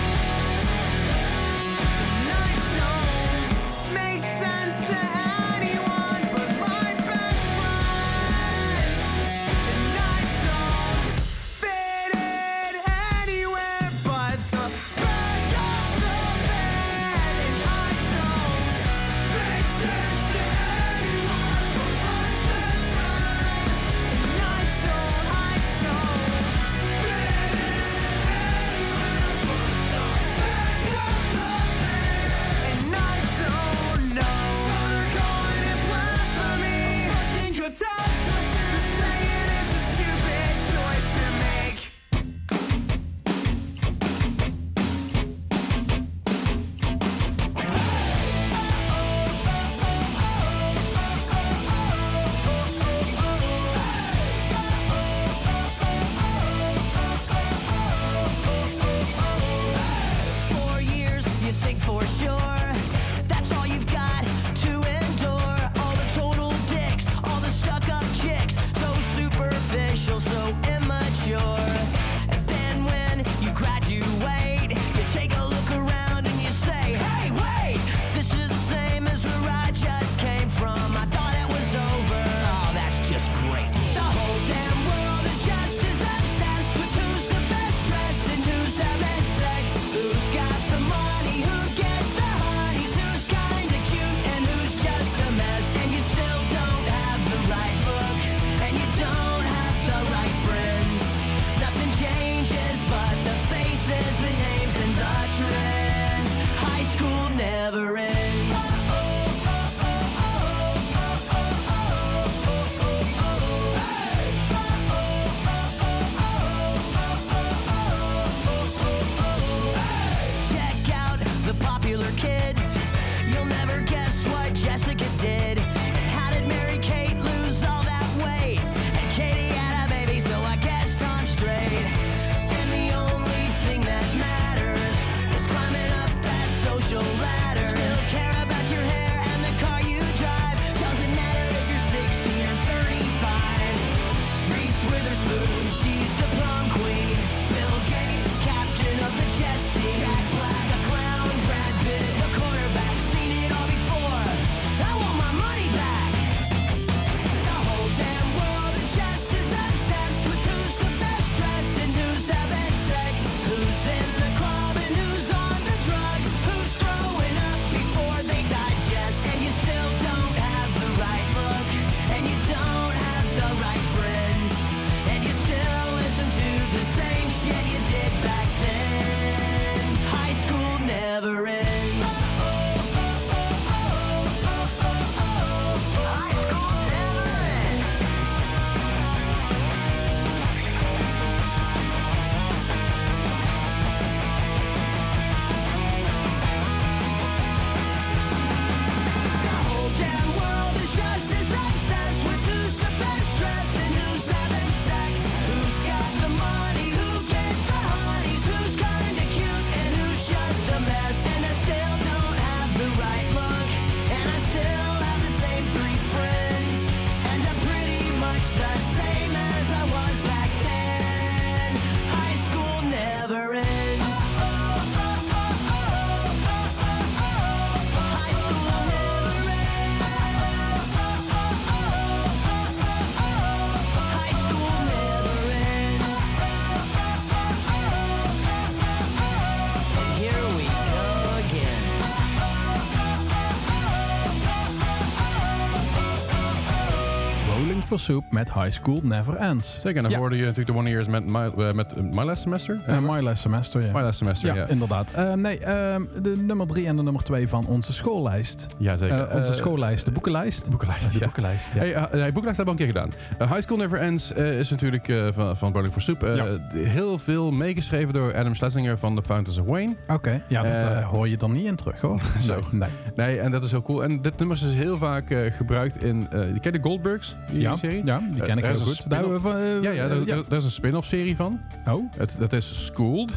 For 247.95 248.03
Soup 248.03 248.23
met 248.31 248.53
High 248.53 248.71
School 248.71 248.99
Never 249.03 249.35
Ends. 249.35 249.73
Zeker, 249.73 249.95
en 249.97 250.01
dan 250.03 250.11
Ja. 250.11 250.17
hoorde 250.17 250.35
je 250.35 250.41
natuurlijk 250.41 250.71
de 250.71 250.77
One 250.77 250.89
Years 250.89 251.07
met 251.07 251.25
My, 251.25 251.51
eh, 251.57 251.71
met 251.71 251.93
eh, 251.93 252.03
My 252.03 252.23
Last 252.23 252.41
Semester. 252.41 252.81
Eh, 252.85 252.99
My 252.99 253.19
Last 253.21 253.41
Semester, 253.41 253.81
ja. 253.85 253.91
My 253.93 254.01
Last 254.01 254.17
Semester, 254.17 254.47
ja, 254.47 254.55
ja. 254.55 254.67
inderdaad. 254.67 255.35
Nee, 255.35 255.59
ehm, 255.59 256.01
de 256.21 256.35
nummer 256.37 256.67
drie 256.67 256.87
en 256.87 256.95
de 256.95 257.03
nummer 257.03 257.23
twee 257.23 257.47
van 257.47 257.65
onze 257.65 257.93
schoollijst. 257.93 258.65
Ja, 258.77 258.97
zeker. 258.97 259.33
Onze 259.33 259.53
schoollijst, 259.53 260.05
de 260.05 260.11
boekenlijst. 260.11 260.69
boekenlijst, 260.69 261.11
De 261.11 261.19
ja. 261.19 261.23
boekenlijst, 261.25 261.73
ja. 261.73 261.79
Hey, 261.79 261.89
uh, 261.95 262.11
nee, 262.11 262.31
boeklijst 262.31 262.57
hebben 262.57 262.75
we 262.75 262.83
al 262.83 262.87
een 262.87 262.93
keer 262.93 263.01
gedaan. 263.03 263.09
Uh, 263.41 263.51
High 263.51 263.61
School 263.61 263.77
Never 263.77 263.99
Ends 263.99 264.33
uh, 264.37 264.59
is 264.59 264.69
natuurlijk 264.69 265.07
uh, 265.07 265.27
van, 265.33 265.57
van 265.57 265.71
Bowling 265.71 265.93
for 265.93 266.01
Soup. 266.01 266.23
Uh, 266.23 266.35
Ja. 266.35 266.45
Heel 266.73 267.17
veel 267.17 267.51
meegeschreven 267.51 268.13
door 268.13 268.35
Adam 268.35 268.55
Schlesinger 268.55 268.97
van 268.97 269.15
The 269.15 269.21
Fountains 269.23 269.59
of 269.59 269.65
Wayne. 269.65 269.95
Oké, 270.07 270.43
ja, 270.47 270.61
dat 270.63 271.03
hoor 271.03 271.29
je 271.29 271.37
dan 271.37 271.51
niet 271.51 271.65
in 271.65 271.75
terug, 271.75 272.01
hoor. 272.01 272.19
Zo. 272.39 272.59
Nee. 272.71 272.89
nee. 273.15 273.39
En 273.39 273.51
dat 273.51 273.63
is 273.63 273.71
heel 273.71 273.81
cool. 273.81 274.03
En 274.03 274.21
dit 274.21 274.37
nummer 274.37 274.55
is 274.55 274.61
dus 274.63 274.73
heel 274.73 274.97
vaak 274.97 275.29
uh, 275.29 275.51
gebruikt 275.51 276.03
in... 276.03 276.19
Uh, 276.33 276.39
ken 276.39 276.59
je 276.61 276.71
de 276.71 276.79
Goldbergs? 276.81 277.35
Die 277.51 277.59
Ja, 277.61 277.75
serie? 277.89 278.05
ja, 278.05 278.19
die 278.31 278.41
ken 278.41 278.49
Eh, 278.49 278.57
ik 278.57 278.63
er 278.63 278.71
heel 278.75 278.85
goed. 278.85 279.09
Daar 279.09 279.23
eh, 279.23 279.81
Ja, 279.81 279.91
ja, 279.91 280.07
daar, 280.07 280.17
ja. 280.19 280.25
daar- 280.25 280.43
daar 280.47 280.57
is 280.57 280.63
een 280.65 280.71
spin-off 280.71 281.07
serie 281.07 281.35
van. 281.35 281.59
Oh, 281.87 282.11
Het, 282.17 282.35
dat 282.39 282.53
is 282.53 282.85
Schooled. 282.85 283.33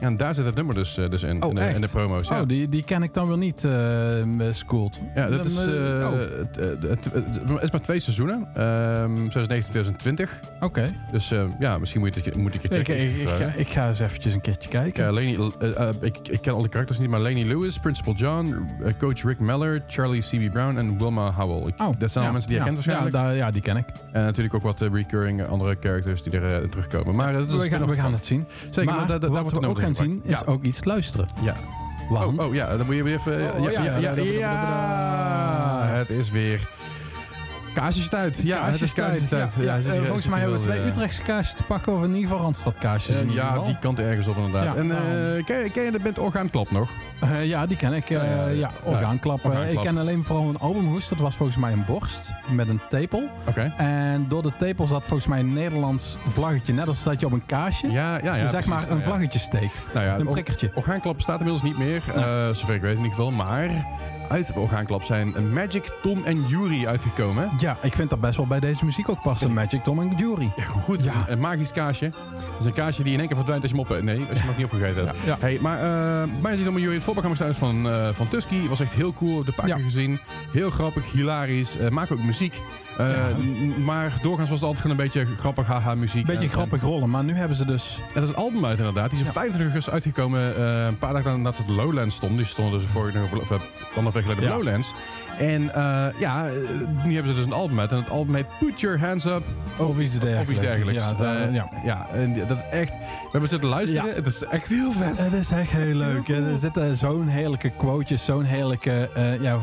Ja, 0.00 0.06
en 0.06 0.16
daar 0.16 0.34
zit 0.34 0.44
het 0.44 0.54
nummer 0.54 0.74
dus, 0.74 0.98
uh, 0.98 1.08
dus 1.10 1.22
in, 1.22 1.42
Oh, 1.42 1.48
in, 1.48 1.54
de, 1.54 1.60
in 1.74 1.80
de 1.80 1.88
promo's. 1.88 2.28
Ja. 2.28 2.40
oh 2.40 2.48
die, 2.48 2.68
die 2.68 2.82
ken 2.84 3.02
ik 3.02 3.14
dan 3.14 3.28
weer 3.28 3.38
niet, 3.38 3.64
eh 3.64 3.72
Schooled. 4.50 5.00
Ja, 5.14 5.26
dat 5.28 5.44
is, 5.44 5.56
eh, 5.66 6.00
eh, 6.02 6.12
oh, 6.12 6.18
het, 6.18 6.56
het, 6.80 7.04
het- 7.04 7.24
het 7.48 7.62
is 7.62 7.70
maar 7.70 7.80
twee 7.80 8.00
seizoenen. 8.00 8.36
Ehm 8.54 9.14
2019, 9.14 9.70
2020. 9.70 10.40
Oké. 10.60 10.92
Dus 11.12 11.30
eh, 11.30 11.42
ja, 11.58 11.78
misschien 11.78 12.00
moet 12.00 12.14
je 12.24 12.32
moet 12.36 12.54
ik 12.54 12.62
het 12.62 12.74
checken. 12.74 13.00
ik, 13.02 13.16
ik, 13.16 13.28
ga, 13.28 13.36
eh, 13.44 13.58
ik 13.58 13.68
ga 13.68 13.88
eens 13.88 14.00
eventjes 14.00 14.34
een 14.34 14.40
keertje 14.40 14.68
kijken. 14.68 15.04
Ja, 15.04 15.12
Laney, 15.12 15.38
eh, 15.58 15.88
eh, 15.88 15.94
ik, 16.00 16.16
ik 16.28 16.40
ken 16.40 16.52
al 16.52 16.62
de 16.62 16.68
karakters 16.68 16.98
niet, 16.98 17.08
maar 17.08 17.20
Laney 17.20 17.44
Lewis, 17.44 17.78
Principal 17.78 18.14
John, 18.14 18.54
eh, 18.84 18.92
coach 18.98 19.22
Rick 19.22 19.38
Meller, 19.38 19.82
Charlie 19.86 20.20
C.B. 20.22 20.52
Brown 20.52 20.76
en 20.76 20.98
Wilma 20.98 21.32
Howell. 21.32 21.72
Oh, 21.78 21.88
dat 21.98 22.10
zijn 22.10 22.14
al 22.14 22.22
ja, 22.24 22.30
mensen 22.32 22.50
die 22.50 22.58
je 22.58 22.64
ja, 22.64 22.70
kent 22.70 22.74
waarschijnlijk. 22.74 23.16
Ja, 23.16 23.22
daar, 23.22 23.34
ja, 23.36 23.50
die 23.50 23.62
ken 23.62 23.76
ik. 23.76 23.84
En 24.12 24.22
natuurlijk 24.22 24.54
ook 24.54 24.62
wat 24.62 24.82
eh, 24.82 24.88
recurring 24.92 25.46
andere 25.46 25.76
characters 25.80 26.22
die 26.22 26.32
er 26.32 26.62
eh, 26.62 26.68
terugkomen. 26.68 27.14
Maar 27.14 27.32
eh, 27.32 27.38
dat 27.38 27.48
is 27.48 27.56
we, 27.56 27.68
gaan, 27.68 27.86
we 27.86 27.94
gaan 27.94 28.12
het 28.12 28.24
zien. 28.24 28.46
Zeker, 28.70 28.84
maar 28.84 28.94
maar 28.94 29.06
daar- 29.06 29.20
daar 29.20 29.30
wat 29.30 29.40
wordt 29.40 29.56
het 29.56 29.66
ook 29.66 29.78
zien 29.94 30.20
is 30.24 30.30
Ja. 30.30 30.42
ook 30.46 30.62
iets 30.62 30.84
luisteren. 30.84 31.28
Ja. 31.42 31.56
Want 32.10 32.38
Oh, 32.38 32.46
oh 32.46 32.54
ja, 32.54 32.76
dan 32.76 32.86
moet 32.86 32.94
je 32.94 33.02
weer 33.02 33.18
even... 33.18 33.52
Oh, 33.54 33.62
ja, 33.62 33.70
ja, 33.70 33.82
ja, 33.82 33.96
ja, 33.98 34.12
ja, 34.14 34.22
ja, 34.22 34.40
ja. 35.88 35.94
het 35.94 36.10
is 36.10 36.30
weer... 36.30 36.68
Kaarsjestijd. 37.74 38.36
Ja, 38.42 38.66
het 38.66 38.80
is 38.80 38.92
kaarsjestijd. 38.92 39.50
Ja, 39.56 39.62
Ja, 39.62 39.74
ja, 39.74 39.80
zit 39.80 39.92
eh, 39.92 39.98
volgens 40.02 40.26
mij 40.26 40.38
hebben 40.40 40.56
we 40.60 40.64
twee 40.66 40.78
eh, 40.80 40.86
Utrechtse 40.86 41.22
kaasjes 41.22 41.54
te 41.54 41.62
pakken 41.62 41.92
of 41.94 42.02
in 42.02 42.08
ieder 42.08 42.22
geval 42.22 42.38
Randstad 42.38 42.74
kaasjes. 42.78 43.16
eh, 43.16 43.34
ja, 43.34 43.58
die 43.58 43.78
kant 43.78 43.98
ergens 43.98 44.26
op 44.26 44.36
inderdaad. 44.36 44.76
En 44.76 44.86
nou. 44.86 45.42
ken, 45.42 45.62
je- 45.64 45.70
ken 45.70 45.82
je 45.84 45.90
de 45.90 45.98
band 45.98 46.18
Orgaanklap 46.18 46.70
nog? 46.70 46.90
Ja, 47.42 47.66
die 47.66 47.76
ken 47.76 47.92
ik. 47.92 48.08
Ja, 48.08 48.70
orgaanklap. 48.84 49.44
Ik 49.70 49.80
ken 49.80 49.98
alleen 49.98 50.22
vooral 50.24 50.48
een 50.48 50.58
albumhoes. 50.58 51.08
Dat 51.08 51.18
was 51.18 51.34
volgens 51.36 51.58
mij 51.58 51.72
een 51.72 51.84
borst 51.86 52.30
met 52.48 52.68
een 52.68 52.80
tepel. 52.88 53.28
Oké. 53.48 53.72
En 53.76 54.26
door 54.28 54.42
de 54.42 54.52
tepel 54.58 54.86
zat 54.86 55.04
volgens 55.04 55.28
mij 55.28 55.38
een 55.40 55.52
Nederlands 55.52 56.16
vlaggetje. 56.28 56.72
Net 56.72 56.88
als 56.88 57.02
dat 57.02 57.20
je 57.20 57.26
op 57.26 57.32
een 57.32 57.46
kaasje 57.46 57.90
Ja, 57.90 58.18
ja, 58.22 58.34
ja. 58.34 58.40
zeg 58.40 58.50
precies. 58.50 58.66
maar 58.68 58.90
een 58.90 58.96
Ja. 58.98 59.02
vlaggetje 59.02 59.38
steekt. 59.38 59.82
Nou 59.94 60.06
ja, 60.06 60.18
Een 60.18 60.26
prikkertje. 60.28 60.70
Orgaanklap 60.74 61.14
bestaat 61.16 61.38
inmiddels 61.40 61.62
niet 61.64 61.78
meer, 61.78 62.02
zover 62.54 62.74
ik 62.74 62.80
weet 62.80 62.96
in 62.96 63.02
ieder 63.04 63.14
geval. 63.16 63.30
Maar 63.30 63.68
uit 64.30 64.52
Orgaanklap 64.54 65.02
zijn 65.02 65.52
Magic, 65.52 65.92
Tom 66.02 66.24
en 66.24 66.44
Yuri 66.46 66.86
uitgekomen. 66.86 67.50
Ja, 67.58 67.76
ik 67.82 67.94
vind 67.94 68.10
dat 68.10 68.20
best 68.20 68.36
wel 68.36 68.46
bij 68.46 68.60
deze 68.60 68.84
muziek 68.84 69.08
ook 69.08 69.22
passen. 69.22 69.52
Magic 69.52 69.82
Tom 69.84 70.00
en 70.00 70.12
Jury. 70.16 70.50
Ja, 70.56 70.62
gewoon 70.62 70.82
goed. 70.82 71.04
Ja. 71.04 71.24
Een 71.28 71.40
magisch 71.40 71.72
kaasje. 71.72 72.10
Dat 72.10 72.60
is 72.60 72.64
een 72.66 72.72
kaasje 72.72 73.02
die 73.02 73.12
in 73.12 73.18
één 73.18 73.26
keer 73.26 73.36
verdwijnt 73.36 73.62
als 73.62 73.72
je 73.72 73.76
hem 73.76 73.86
op... 73.86 74.02
Nee, 74.02 74.18
als 74.18 74.28
je 74.28 74.34
hem 74.34 74.46
nog 74.46 74.56
niet 74.56 74.66
opgegeten 74.66 75.06
hebt. 75.06 75.18
Ja. 75.24 75.36
Hey, 75.40 75.58
maar 75.60 75.78
eh 75.78 76.28
Magic 76.40 76.64
Tom 76.64 76.74
en 76.74 76.80
Yuri, 76.80 76.94
het 76.94 77.04
voorprogramma 77.04 77.36
staat 77.36 77.56
van, 77.56 77.88
eh 77.88 78.08
van 78.12 78.28
Tusky. 78.28 78.68
Was 78.68 78.80
echt 78.80 78.92
heel 78.92 79.12
cool. 79.12 79.44
De 79.44 79.52
paar 79.52 79.66
keer 79.66 79.78
gezien. 79.78 80.18
Heel 80.52 80.70
grappig, 80.70 81.12
hilarisch. 81.12 81.76
Maken 81.90 82.18
ook 82.18 82.24
muziek. 82.24 82.54
Eh, 83.00 83.10
Ja. 83.16 83.28
Maar 83.84 84.12
doorgaans 84.22 84.50
was 84.50 84.58
het 84.60 84.68
altijd 84.68 84.82
gewoon 84.86 84.98
een 84.98 85.04
beetje 85.04 85.26
grappig, 85.38 85.66
haha, 85.66 85.94
muziek. 85.94 86.26
Beetje 86.26 86.42
En- 86.46 86.52
grappig 86.52 86.82
rollen, 86.82 87.10
maar 87.10 87.24
nu 87.24 87.34
hebben 87.34 87.56
ze 87.56 87.64
dus... 87.64 87.98
Dat 88.14 88.22
is 88.22 88.28
een 88.28 88.34
album 88.36 88.64
uit 88.64 88.78
inderdaad. 88.78 89.10
Die 89.10 89.20
is 89.20 89.26
op 89.26 89.32
25 89.32 89.66
augustus 89.72 89.92
uitgekomen. 89.92 90.56
eh, 90.56 90.84
een 90.86 90.98
paar 90.98 91.12
dagen 91.12 91.42
nadat 91.42 91.60
op 91.60 91.68
Lowlands 91.68 92.14
stonden. 92.14 92.36
Die 92.38 92.46
stonden 92.46 92.80
dus 92.80 92.88
vorige 92.88 93.18
eh, 93.18 94.04
week 94.12 94.24
geleden 94.24 94.44
op. 94.52 94.56
Lowlands. 94.56 94.94
En 95.40 95.74
eh, 95.74 96.06
ja, 96.20 96.46
eh, 96.46 96.52
nu 97.04 97.14
hebben 97.14 97.32
ze 97.32 97.34
dus 97.38 97.44
een 97.44 97.52
album 97.52 97.80
uit. 97.80 97.90
En 97.90 97.96
het 97.96 98.10
album 98.10 98.34
heet 98.34 98.46
Put 98.58 98.80
Your 98.80 99.00
Hands 99.00 99.24
Up. 99.24 99.42
Of 99.76 99.98
iets 99.98 100.18
dergelijks. 100.18 100.42
Of 100.48 100.50
iets 100.50 100.60
dergelijks. 100.60 101.02
Ja, 101.18 101.44
Eh, 101.46 101.54
ja. 101.54 101.68
ja, 101.84 102.06
en 102.14 102.46
dat 102.48 102.56
is 102.56 102.62
echt... 102.70 102.90
We 102.90 103.28
hebben 103.30 103.50
zitten 103.50 103.68
luisteren. 103.68 104.06
Ja. 104.08 104.14
Het 104.14 104.26
is 104.26 104.44
echt 104.44 104.66
heel 104.66 104.92
vet. 104.92 105.18
Het 105.18 105.32
is 105.32 105.50
echt 105.50 105.70
heel 105.70 105.94
leuk. 105.94 106.28
hè. 106.28 106.50
Er 106.52 106.58
zitten 106.58 106.96
zo'n 106.96 107.26
heerlijke 107.28 107.70
quotejes, 107.70 108.24
zo'n 108.24 108.44
heerlijke... 108.44 109.08
ja, 109.40 109.56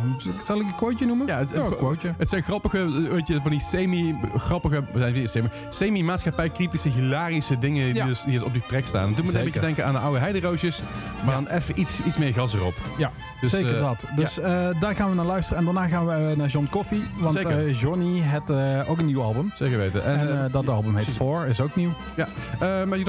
zal 0.45 0.55
ik 0.59 0.61
een 0.69 0.75
quoteje 0.75 1.05
noemen? 1.05 1.27
Ja, 1.27 1.37
het, 1.37 1.49
Ja, 1.49 1.59
een 1.59 1.75
quoteje. 1.77 2.13
het 2.17 2.29
zijn 2.29 2.43
grappige, 2.43 3.07
weet 3.11 3.27
je, 3.27 3.39
van 3.41 3.51
die 3.51 3.59
semi-grappige, 3.61 4.81
semi- 5.23 5.49
semi-maatschappij-kritische, 5.69 6.89
hilarische 6.89 7.57
dingen 7.59 7.93
die, 7.93 8.03
dus, 8.05 8.23
die 8.23 8.33
dus 8.33 8.43
op 8.43 8.53
die 8.53 8.63
track 8.67 8.85
staan. 8.87 9.07
Het 9.07 9.15
doet 9.15 9.31
me 9.31 9.37
een 9.39 9.45
beetje 9.45 9.59
denken 9.59 9.85
aan 9.85 9.93
de 9.93 9.99
oude 9.99 10.19
heideroosjes, 10.19 10.81
maar 11.25 11.33
dan 11.35 11.47
even 11.47 11.79
iets, 11.79 11.91
iets 12.05 12.17
meer 12.17 12.33
gas 12.33 12.53
erop. 12.53 12.73
Ja, 12.97 13.11
Dus, 13.41 13.49
zeker 13.49 13.79
dat. 13.79 14.05
Dus 14.15 14.39
daar 14.79 14.95
gaan 14.95 15.09
we 15.09 15.15
naar 15.15 15.25
luisteren. 15.25 15.57
En 15.67 15.73
daarna 15.73 15.89
gaan 15.89 16.05
we 16.05 16.13
eh, 16.31 16.37
naar 16.37 16.47
John 16.47 16.67
Coffee. 16.71 17.03
Want 17.19 17.35
Zeker. 17.35 17.67
eh, 17.67 17.79
Johnny 17.79 18.19
heeft 18.21 18.49
eh, 18.49 18.89
ook 18.89 18.99
een 18.99 19.05
nieuw 19.05 19.21
album. 19.21 19.51
Zeker 19.55 19.77
weten. 19.77 20.03
En, 20.05 20.43
eh, 20.43 20.51
dat 20.51 20.69
album 20.69 20.95
heet 20.95 21.03
precies. 21.03 21.15
Four, 21.21 21.45
is 21.45 21.61
ook 21.61 21.75
nieuw. 21.75 21.89
Eh, 22.15 22.27
maar 22.59 22.97
je 22.97 23.03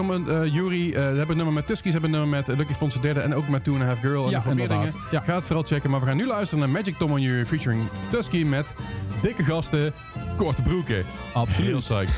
Yuri, 0.52 0.92
eh, 0.92 0.94
ze 0.94 0.98
hebben 1.00 1.28
een 1.30 1.36
nummer 1.36 1.54
met 1.54 1.66
Tuskies, 1.66 1.92
hebben 1.92 2.12
een 2.12 2.18
nummer 2.20 2.38
met 2.46 2.56
Lucky 2.58 2.72
Fonse 2.74 3.00
derde 3.00 3.20
en 3.20 3.34
ook 3.34 3.48
met 3.48 3.64
Two 3.64 3.72
and 3.74 3.82
a 3.82 3.86
Half 3.86 3.98
Girl. 3.98 4.24
En 4.24 4.30
Ja, 4.30 4.42
meer 4.54 4.68
dingen. 4.68 4.92
Ja. 5.10 5.20
Ga 5.20 5.34
het 5.34 5.44
vooral 5.44 5.64
checken, 5.64 5.90
maar 5.90 6.00
we 6.00 6.06
gaan 6.06 6.16
nu 6.16 6.26
luisteren 6.26 6.58
naar 6.64 6.72
Magic 6.72 6.96
Tom 6.98 7.12
on 7.12 7.20
Yuri 7.20 7.46
featuring 7.46 7.82
Tusky 8.10 8.44
met 8.44 8.74
dikke 9.22 9.44
gasten, 9.44 9.92
korte 10.36 10.62
broeken. 10.62 10.94
Heel 10.94 11.04
Absoluut. 11.32 11.76
psyched. 11.78 12.14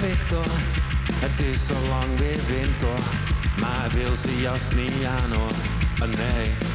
Victor. 0.00 0.46
Het 1.14 1.46
is 1.46 1.70
al 1.70 1.88
lang 1.88 2.18
weer 2.18 2.38
winter, 2.46 2.98
maar 3.60 3.88
wil 3.92 4.16
zijn 4.16 4.38
jas 4.38 4.74
niet 4.74 5.04
aan 5.04 5.38
hoor. 5.38 5.52
Oh 6.02 6.08
nee. 6.08 6.69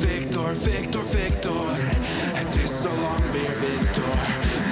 Victor, 0.00 0.54
Victor, 0.56 1.04
Victor. 1.04 1.66
Het 2.34 2.56
is 2.56 2.82
zo 2.82 2.90
lang 3.00 3.24
weer 3.32 3.56
Victor. 3.62 4.14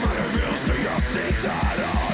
Maar 0.03 0.17
hij 0.17 0.31
wil 0.31 0.57
zijn 0.67 0.83
jas 0.83 1.07
niet 1.13 1.47
aan. 1.47 2.12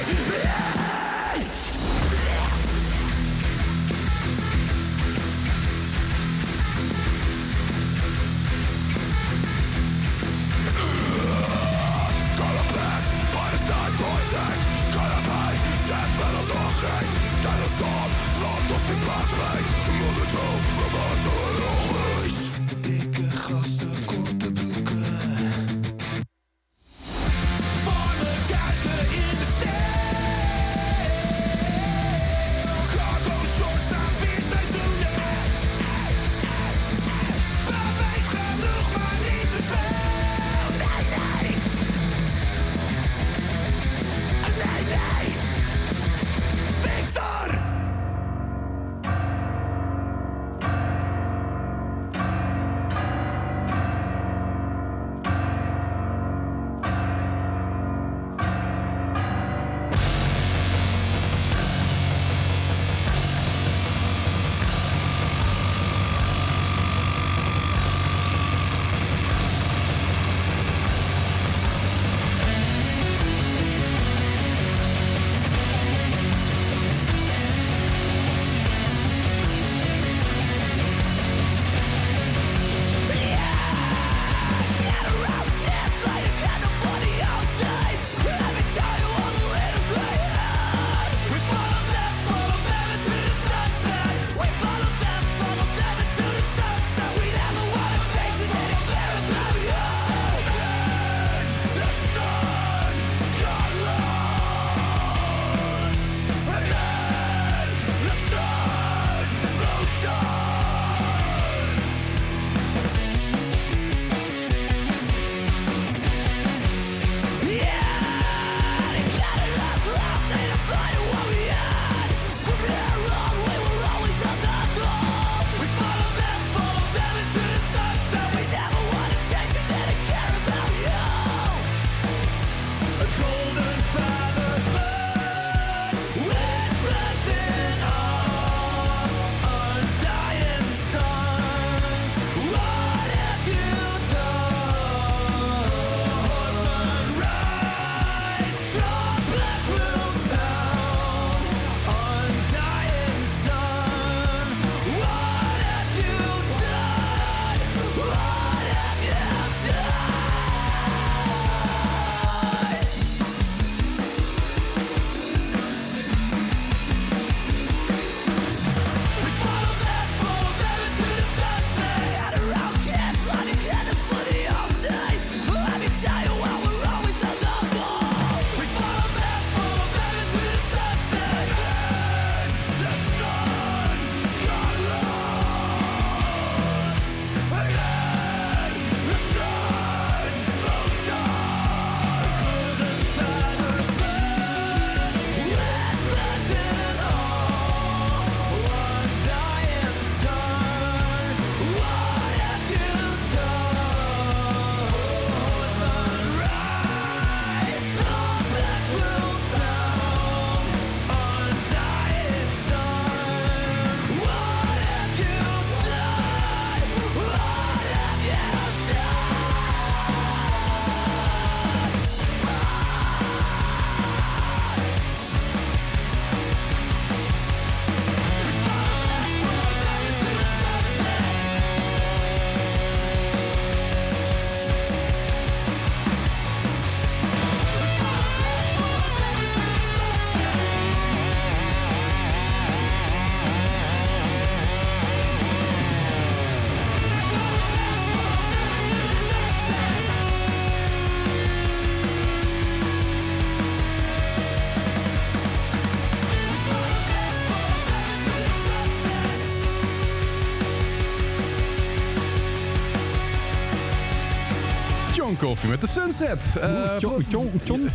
John 265.29 265.45
Coffee 265.45 265.69
met 265.69 265.81
de 265.81 265.87
Sunset. 265.87 266.41
Eh, 266.61 266.95
John, 266.99 267.25
John, 267.29 267.89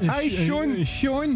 hi 0.00 0.84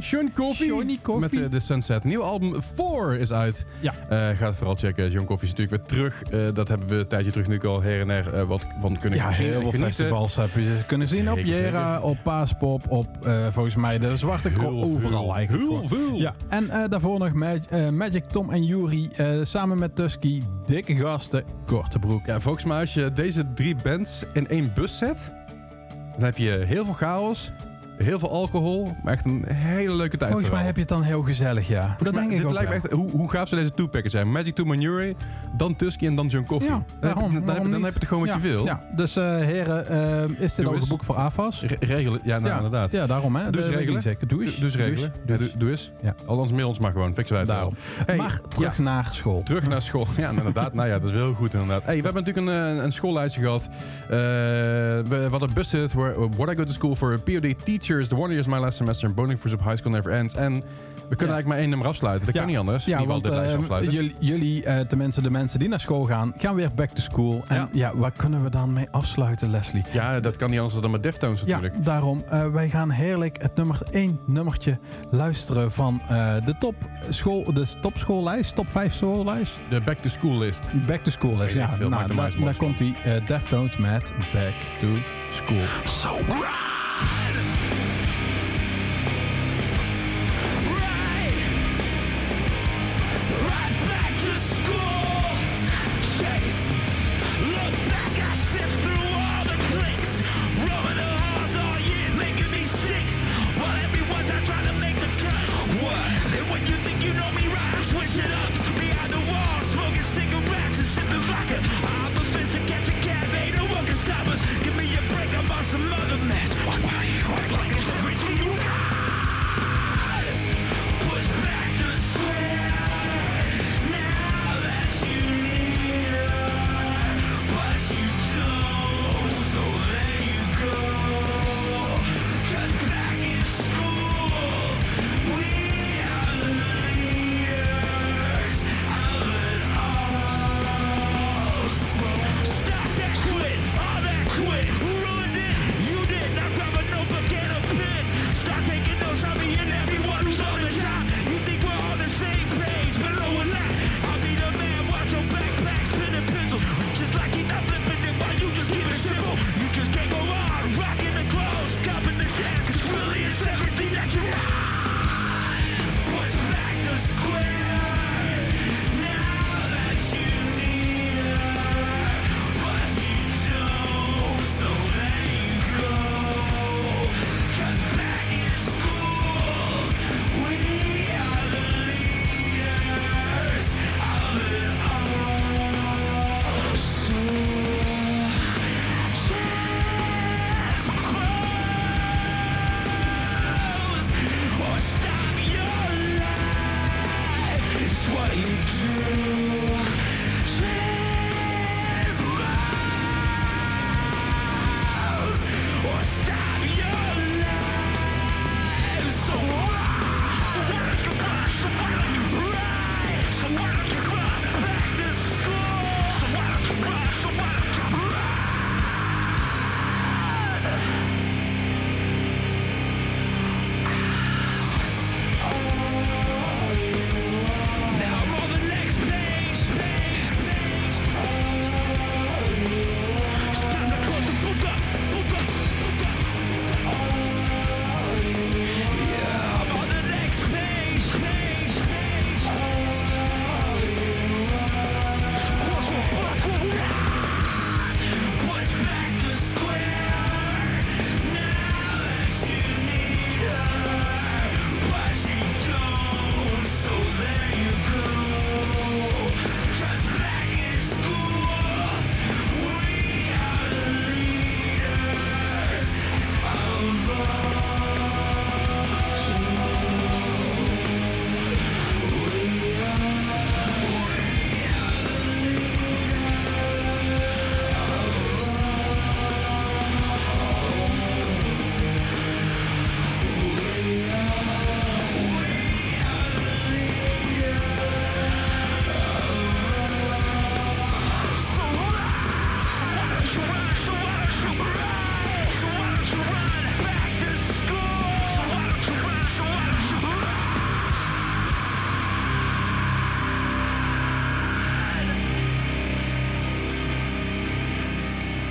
Sean 0.01 0.31
Coffee. 0.33 1.18
Met 1.18 1.31
de, 1.31 1.49
de 1.49 1.61
Sunset. 1.61 2.05
Nieuw 2.05 2.23
album 2.23 2.55
4 2.75 3.18
is 3.21 3.33
uit. 3.33 3.66
Ja. 3.81 3.93
Eh, 4.09 4.37
ga 4.37 4.47
het 4.47 4.57
vooral 4.57 4.77
checken. 4.77 5.11
John 5.11 5.27
Coffee 5.27 5.49
is 5.49 5.55
natuurlijk 5.55 5.77
weer 5.89 5.99
terug. 5.99 6.23
Eh, 6.23 6.55
dat 6.55 6.68
hebben 6.68 6.89
we 6.89 6.95
een 6.95 7.07
tijdje 7.07 7.31
terug 7.31 7.49
nu 7.49 7.61
al 7.62 7.83
her 7.83 8.01
en 8.01 8.09
her 8.09 8.35
eh, 8.35 8.43
wat 8.49 8.66
van 8.81 8.99
kunnen 8.99 9.18
Ja, 9.18 9.33
zien 9.33 9.47
heel 9.47 9.53
veel 9.61 9.71
genieten. 9.71 9.87
festivals 9.95 10.37
heb 10.37 10.51
je 10.55 10.77
kunnen 10.87 11.09
zien. 11.09 11.31
op 11.31 11.39
Jera, 11.39 11.93
zeker. 11.95 12.03
op 12.09 12.16
Paaspop, 12.23 12.91
op 12.91 13.27
eh, 13.27 13.47
volgens 13.51 13.77
mij 13.77 13.99
de 13.99 14.16
Zwarte 14.16 14.51
Krop. 14.51 14.83
Overal 14.83 15.35
eigenlijk. 15.35 15.68
Heel 15.68 15.83
gewoon. 15.87 15.89
veel. 16.09 16.18
Ja, 16.18 16.35
en 16.49 16.71
eh, 16.71 16.89
daarvoor 16.89 17.18
nog 17.18 17.33
Mag- 17.33 17.66
eh, 17.71 17.89
Magic 17.89 18.25
Tom 18.25 18.51
en 18.51 18.64
Yuri 18.64 19.09
eh, 19.16 19.27
samen 19.43 19.79
met 19.79 19.97
Tusky 19.97 20.43
dikke 20.66 20.95
gasten, 20.97 21.45
korte 21.66 21.99
broek. 21.99 22.27
Ja, 22.27 22.41
volgens 22.41 22.64
mij 22.64 22.81
als 22.81 22.95
je 22.95 23.12
deze 23.12 23.53
drie 23.55 23.77
bands 23.83 24.25
in 24.33 24.49
één 24.49 24.60
bus 24.69 24.99
zet, 24.99 25.33
dan 26.13 26.25
heb 26.25 26.37
je 26.37 26.51
heel 26.51 26.85
veel 26.85 26.95
chaos, 26.95 27.53
heel 28.03 28.18
veel 28.18 28.30
alcohol, 28.30 28.96
maar 29.03 29.12
echt 29.12 29.24
een 29.24 29.44
hele 29.48 29.94
leuke 29.94 30.16
tijd 30.16 30.30
Volgens 30.30 30.51
mij 30.53 30.64
heb 30.64 30.74
je 30.74 30.80
het 30.80 30.90
dan 30.90 31.03
heel 31.03 31.22
gezellig, 31.22 31.68
ja. 31.68 31.80
Volgens 31.86 32.03
dat 32.05 32.12
mij- 32.12 32.20
denk 32.22 32.32
ik 32.32 32.38
dit 32.38 32.46
ook 32.46 32.53
lijkt 32.53 32.68
me 32.68 32.74
echt, 32.76 32.90
hoe, 32.92 33.11
hoe 33.11 33.30
gaaf 33.30 33.48
zou 33.48 33.61
deze 33.61 33.74
two-packers 33.74 34.12
zijn? 34.12 34.32
Magic 34.32 34.55
to 34.55 34.64
Manure, 34.64 35.14
dan 35.57 35.76
Tusky 35.76 36.07
en 36.07 36.14
dan 36.14 36.26
John 36.26 36.46
Coffee. 36.46 36.68
Ja, 36.70 36.74
dan, 36.74 36.84
heb, 37.09 37.14
waarom- 37.14 37.32
je- 37.32 37.40
dan, 37.44 37.55
heb, 37.55 37.70
dan 37.70 37.82
heb 37.82 37.92
je 37.92 37.98
het 37.98 38.09
gewoon 38.09 38.26
wat 38.26 38.34
ja, 38.34 38.40
je 38.42 38.55
wil. 38.55 38.64
Ja, 38.64 38.84
dus 38.96 39.16
eh, 39.16 39.36
heren, 39.36 39.86
eh, 39.88 40.42
is 40.42 40.55
dit 40.55 40.66
ook 40.66 40.74
een 40.74 40.88
boek 40.88 41.05
voor 41.05 41.16
AFAS? 41.16 41.62
Re- 41.62 41.76
regelen, 41.80 42.20
ja, 42.24 42.38
nou, 42.38 42.51
ja, 42.51 42.57
inderdaad. 42.57 42.92
Ja, 42.92 43.07
daarom 43.07 43.36
hè. 43.36 43.51
Dus 43.51 43.66
regelen. 43.66 44.03
Zeker. 44.03 44.28
Doe 44.28 44.42
eens. 44.42 44.57
Dus 44.59 44.76
regelen. 44.76 45.12
Doe 45.59 45.70
eens. 45.70 45.90
Ja. 46.03 46.14
Anders 46.26 46.53
mail 46.53 46.68
ons 46.68 46.78
maar 46.78 46.92
gewoon. 46.92 47.14
Fixen 47.14 47.36
wij 47.36 47.44
het 47.44 47.55
Daarom. 47.55 47.74
Hey, 48.07 48.16
maar 48.16 48.40
terug 48.48 48.78
naar 48.78 49.09
school. 49.12 49.42
Terug 49.42 49.68
naar 49.68 49.82
school. 49.82 50.07
Ja, 50.16 50.28
inderdaad. 50.30 50.74
nou 50.74 50.88
ja, 50.88 50.98
dat 50.98 51.09
is 51.09 51.14
wel 51.14 51.24
heel 51.24 51.34
goed 51.34 51.53
inderdaad. 51.53 51.84
Hey, 51.84 51.96
we 51.96 52.03
hebben 52.05 52.24
natuurlijk 52.24 52.46
een, 52.57 52.76
eh, 52.78 52.84
een 52.84 52.92
schoollijstje 52.92 53.40
gehad. 53.40 53.68
Eh, 54.03 54.09
we 54.09 55.26
hadden 55.30 55.53
busted 55.55 55.92
where, 55.92 56.28
what 56.36 56.53
I 56.53 56.57
go 56.57 56.64
to 56.64 56.72
school 56.72 56.96
for 56.96 57.18
POD 57.20 57.64
teachers. 57.64 57.88
The 57.91 58.14
one 58.16 58.28
year 58.28 58.38
is 58.38 58.47
my 58.47 58.59
last 58.59 58.76
semester 58.76 59.07
and 59.07 59.14
bowling 59.16 59.41
for 59.41 59.51
high 59.64 59.76
school 59.76 59.91
never 59.93 60.12
ends. 60.12 60.34
En 60.34 60.53
we 61.09 61.16
kunnen 61.16 61.34
eigenlijk 61.34 61.47
maar 61.47 61.57
één 61.59 61.68
nummer 61.68 61.86
afsluiten. 61.88 62.26
Dat 62.26 62.34
Ja. 62.34 62.41
kan 62.41 62.51
niet 62.51 62.59
anders. 62.59 62.84
Ja, 62.84 62.99
In 62.99 63.07
want 63.07 63.28
afsluiten. 63.61 63.93
jullie, 63.93 64.14
jullie 64.18 64.64
eh, 64.64 64.80
tenminste 64.80 65.22
de 65.22 65.30
mensen 65.30 65.59
die 65.59 65.68
naar 65.68 65.80
school 65.80 66.05
gaan, 66.05 66.32
gaan 66.36 66.55
weer 66.55 66.74
back 66.74 66.91
to 66.91 67.01
school. 67.03 67.45
En 67.49 67.57
Ja. 67.57 67.68
ja, 67.72 67.97
waar 67.97 68.11
kunnen 68.16 68.43
we 68.43 68.51
dan 68.51 68.72
mee 68.72 68.88
afsluiten, 68.91 69.51
Leslie? 69.51 69.82
Ja, 69.93 70.20
dat 70.20 70.36
kan 70.36 70.51
niet 70.51 70.59
anders 70.61 70.80
dan 70.80 70.91
met 70.91 71.03
Deftones 71.03 71.41
natuurlijk. 71.45 71.74
Ja, 71.74 71.80
daarom. 71.82 72.24
eh, 72.28 72.47
wij 72.47 72.68
gaan 72.68 72.91
heerlijk 72.91 73.43
het 73.43 73.55
nummer 73.57 73.78
1 73.91 74.18
nummertje 74.26 74.78
luisteren 75.11 75.72
van 75.72 76.01
eh, 76.09 76.34
de 76.45 76.55
top 76.59 76.74
school, 77.09 77.53
de 77.53 77.66
topschoollijst, 77.80 78.55
top 78.55 78.70
5 78.70 78.95
schoollijst. 78.95 79.53
De 79.70 79.80
Back 79.80 79.99
to 79.99 80.09
School 80.09 80.38
list. 80.38 80.68
Back 80.86 81.03
to 81.03 81.11
school 81.11 81.43
ik 81.43 81.51
Ja, 81.55 81.68
veel, 81.74 81.88
nou, 81.88 82.14
daar, 82.14 82.32
daar 82.45 82.57
komt 82.57 82.80
eh 83.05 83.26
Deftones 83.26 83.76
met 83.76 84.12
Back 84.32 84.55
to 84.80 84.86
School. 85.30 85.59
Right 86.26 87.70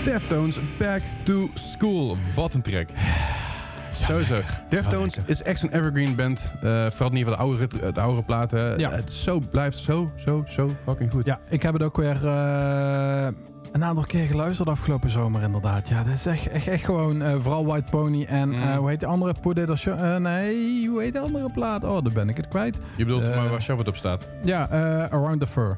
Deftones 0.10 0.60
Back 0.78 1.02
to 1.24 1.50
School. 1.54 2.18
Wat 2.36 2.54
een 2.54 2.62
track. 2.62 2.88
Sowieso. 3.90 4.36
Deftones 4.70 5.18
is 5.26 5.42
echt 5.44 5.62
een 5.64 5.72
evergreen 5.72 6.16
band. 6.16 6.54
Eh, 6.62 6.86
vooral 6.90 7.10
niet 7.10 7.24
van 7.24 7.34
de 7.34 7.40
oude, 7.40 7.68
de 7.94 8.00
oude 8.02 8.24
platen. 8.24 8.80
Ja. 8.80 8.92
Het 8.92 9.12
zo, 9.12 9.40
blijft 9.52 9.78
zo, 9.78 10.12
zo, 10.16 10.44
zo 10.48 10.70
fucking 10.86 11.12
goed. 11.12 11.26
Ja, 11.26 11.40
ik 11.50 11.62
heb 11.62 11.74
het 11.74 11.84
ook 11.84 11.98
weer 11.98 12.26
eh, 12.28 13.28
een 13.72 13.84
aantal 13.84 14.04
keer 14.04 14.26
geluisterd 14.26 14.70
afgelopen 14.70 15.10
zomer 15.10 15.42
inderdaad. 15.42 15.90
Ja, 15.90 16.04
dat 16.04 16.14
is 16.14 16.26
echt, 16.26 16.48
echt, 16.48 16.68
echt 16.68 16.86
gewoon 16.86 17.22
eh, 17.22 17.36
vooral 17.38 17.66
White 17.66 17.90
Pony 17.90 18.26
en 18.26 18.50
Mm. 18.50 18.76
hoe 18.76 18.90
heet 18.90 19.00
die 19.00 19.08
andere? 19.10 19.34
Or 19.44 19.78
Show- 19.78 20.18
nee, 20.18 20.88
hoe 20.88 21.02
heet 21.02 21.12
die 21.14 21.22
andere 21.22 21.52
plaat? 21.52 21.84
Oh, 21.84 22.02
daar 22.04 22.14
ben 22.14 22.30
ik 22.30 22.38
het 22.38 22.48
kwijt. 22.48 22.78
Je 22.96 23.06
bedoelt 23.06 23.36
maar 23.36 23.50
waar 23.50 23.62
Shabbat 23.62 23.88
op 23.88 23.96
staat. 23.96 24.28
Ja, 24.44 24.68
Around 25.12 25.40
the 25.40 25.48
Fur. 25.48 25.78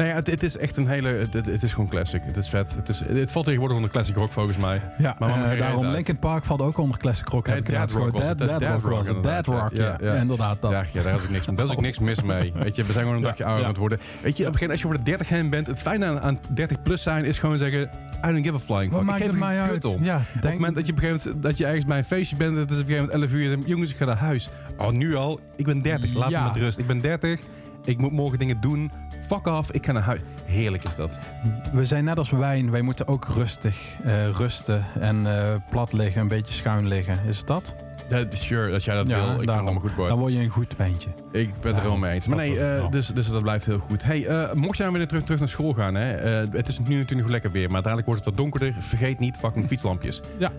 Nou 0.00 0.12
ja, 0.12 0.18
het, 0.18 0.26
het 0.26 0.42
is 0.42 0.56
echt 0.56 0.76
een 0.76 0.86
hele... 0.86 1.28
Het, 1.30 1.62
is 1.62 1.72
gewoon 1.72 1.88
classic. 1.88 2.22
Het 2.24 2.36
is 2.36 2.48
vet. 2.48 2.74
Het, 2.74 2.88
is, 2.88 3.02
het 3.06 3.32
valt 3.32 3.44
tegenwoordig 3.44 3.76
onder 3.76 3.92
classic 3.92 4.16
rock 4.16 4.32
volgens 4.32 4.56
mij. 4.56 4.82
Ja, 4.98 5.16
Maar 5.18 5.52
eh, 5.52 5.58
daarom 5.58 5.84
uit. 5.84 5.94
Linkin 5.94 6.18
Park 6.18 6.44
valt 6.44 6.60
ook 6.60 6.78
onder 6.78 6.98
classic 6.98 7.28
rock. 7.28 7.46
Nee, 7.46 7.56
ik 7.56 7.68
Dead 7.68 7.92
Rock. 7.92 8.16
Dead, 8.16 8.38
Dead 8.38 8.60
Dead 8.60 8.80
Rock 8.80 8.82
was 8.82 9.08
het. 9.08 9.22
Dead 9.22 9.46
ja. 9.46 9.52
Rock, 9.52 9.70
Ja, 9.72 9.96
ja. 10.00 10.14
ja. 10.14 10.20
Inderdaad, 10.20 10.60
dat. 10.60 10.70
Ja, 10.70 10.84
ja, 10.92 11.02
daar 11.02 11.14
is 11.14 11.22
ook 11.22 11.30
niks, 11.30 11.46
daar 11.46 11.64
is 11.64 11.70
ook 11.70 11.80
niks 11.80 11.98
mis 11.98 12.22
mee. 12.22 12.52
Weet 12.54 12.76
je, 12.76 12.84
we 12.84 12.92
zijn 12.92 13.04
gewoon 13.04 13.20
een 13.20 13.26
dagje 13.26 13.44
ouder 13.44 13.62
aan 13.64 13.70
het 13.70 13.78
worden. 13.78 13.98
Weet 13.98 14.36
je, 14.36 14.46
op 14.46 14.52
een 14.52 14.58
gegeven 14.58 14.60
moment 14.60 14.70
als 14.70 14.80
je 14.80 14.86
voor 14.86 14.96
de 14.96 15.02
30 15.02 15.28
heen 15.28 15.50
bent, 15.50 15.66
het 15.66 15.80
fijne 15.80 16.06
aan, 16.06 16.20
aan 16.20 16.38
30 16.54 16.82
plus 16.82 17.02
zijn 17.02 17.24
is 17.24 17.38
gewoon 17.38 17.58
zeggen, 17.58 17.80
I 18.26 18.32
don't 18.32 18.44
give 18.44 18.54
a 18.54 18.58
flying 18.58 18.92
fuck. 18.92 19.02
maakt 19.02 19.20
ik 19.20 19.26
het 19.26 19.38
mij 19.38 19.60
uit? 19.60 19.84
om. 19.84 20.04
Ja, 20.04 20.16
Op 20.16 20.22
het 20.32 20.42
denk, 20.42 20.54
moment 20.54 20.74
dat 20.74 20.86
je, 20.86 20.92
op 20.92 20.98
een 20.98 21.04
gegeven 21.04 21.26
moment, 21.26 21.42
dat 21.42 21.58
je 21.58 21.66
ergens 21.66 21.84
bij 21.84 21.98
een 21.98 22.04
feestje 22.04 22.36
bent, 22.36 22.56
het 22.56 22.70
is 22.70 22.76
op 22.76 22.82
een 22.82 22.88
gegeven 22.88 23.12
moment 23.12 23.30
11 23.30 23.40
uur, 23.40 23.52
en 23.52 23.62
jongens, 23.66 23.90
ik 23.90 23.96
ga 23.96 24.04
naar 24.04 24.16
huis. 24.16 24.50
Oh, 24.78 24.90
nu 24.90 25.14
al, 25.14 25.40
ik 25.56 25.64
ben 25.64 25.78
30, 25.78 26.14
laat 26.14 26.30
me 26.30 26.42
met 26.42 26.56
rust. 26.56 26.78
Ik 26.78 26.86
ben 26.86 27.00
30, 27.00 27.40
ik 27.84 27.98
moet 27.98 28.12
morgen 28.12 28.38
dingen 28.38 28.60
doen. 28.60 28.90
Fuck 29.30 29.46
off, 29.46 29.70
ik 29.70 29.86
ga 29.86 29.92
naar 29.92 30.02
huis. 30.02 30.20
Heerlijk 30.44 30.84
is 30.84 30.94
dat. 30.94 31.18
we 31.72 31.84
zijn 31.84 32.04
net 32.04 32.18
als 32.18 32.30
wijn. 32.30 32.70
Wij 32.70 32.82
moeten 32.82 33.06
ook 33.06 33.24
rustig 33.24 33.98
eh, 34.04 34.30
rusten 34.30 34.84
en 35.00 35.26
eh, 35.26 35.54
plat 35.68 35.92
liggen, 35.92 36.20
een 36.20 36.28
beetje 36.28 36.52
schuin 36.52 36.86
liggen. 36.86 37.18
Is 37.26 37.44
dat? 37.44 37.74
Ja, 38.10 38.24
sure, 38.28 38.72
als 38.72 38.84
jij 38.84 38.94
dat 38.94 39.08
wil. 39.08 39.16
Ik 39.18 39.26
vind 39.26 39.40
het 39.40 39.50
allemaal 39.50 39.74
goed, 39.80 39.96
Bart. 39.96 40.08
Dan 40.08 40.18
word 40.18 40.32
je 40.32 40.38
een 40.38 40.48
goed 40.48 40.74
wijntje. 40.76 41.08
Ik 41.32 41.50
ben 41.50 41.54
het 41.60 41.64
er 41.64 41.76
helemaal 41.76 41.96
mee 41.98 42.12
eens. 42.14 42.28
Maar 42.28 42.36
Dat 42.36 42.46
nee, 42.46 42.58
eh, 42.60 42.90
dus, 42.90 43.06
dus 43.06 43.28
dat 43.28 43.42
blijft 43.42 43.66
heel 43.66 43.78
goed. 43.78 44.02
Hey, 44.04 44.26
eh, 44.26 44.52
mocht 44.52 44.78
jij 44.78 44.90
weer 44.90 45.06
terug, 45.08 45.22
terug 45.22 45.38
naar 45.38 45.48
school 45.48 45.72
gaan, 45.72 45.94
hè, 45.94 46.12
eh, 46.12 46.48
het 46.52 46.68
is 46.68 46.78
nu 46.78 46.96
natuurlijk 46.98 47.28
lekker 47.28 47.50
weer, 47.50 47.70
maar 47.70 47.82
dadelijk 47.82 48.06
wordt 48.06 48.24
het 48.24 48.34
wat 48.34 48.42
donkerder. 48.44 48.74
Vergeet 48.78 49.18
niet 49.18 49.36
fucking 49.36 49.66
fietslampjes. 49.66 50.20
Ja. 50.38 50.50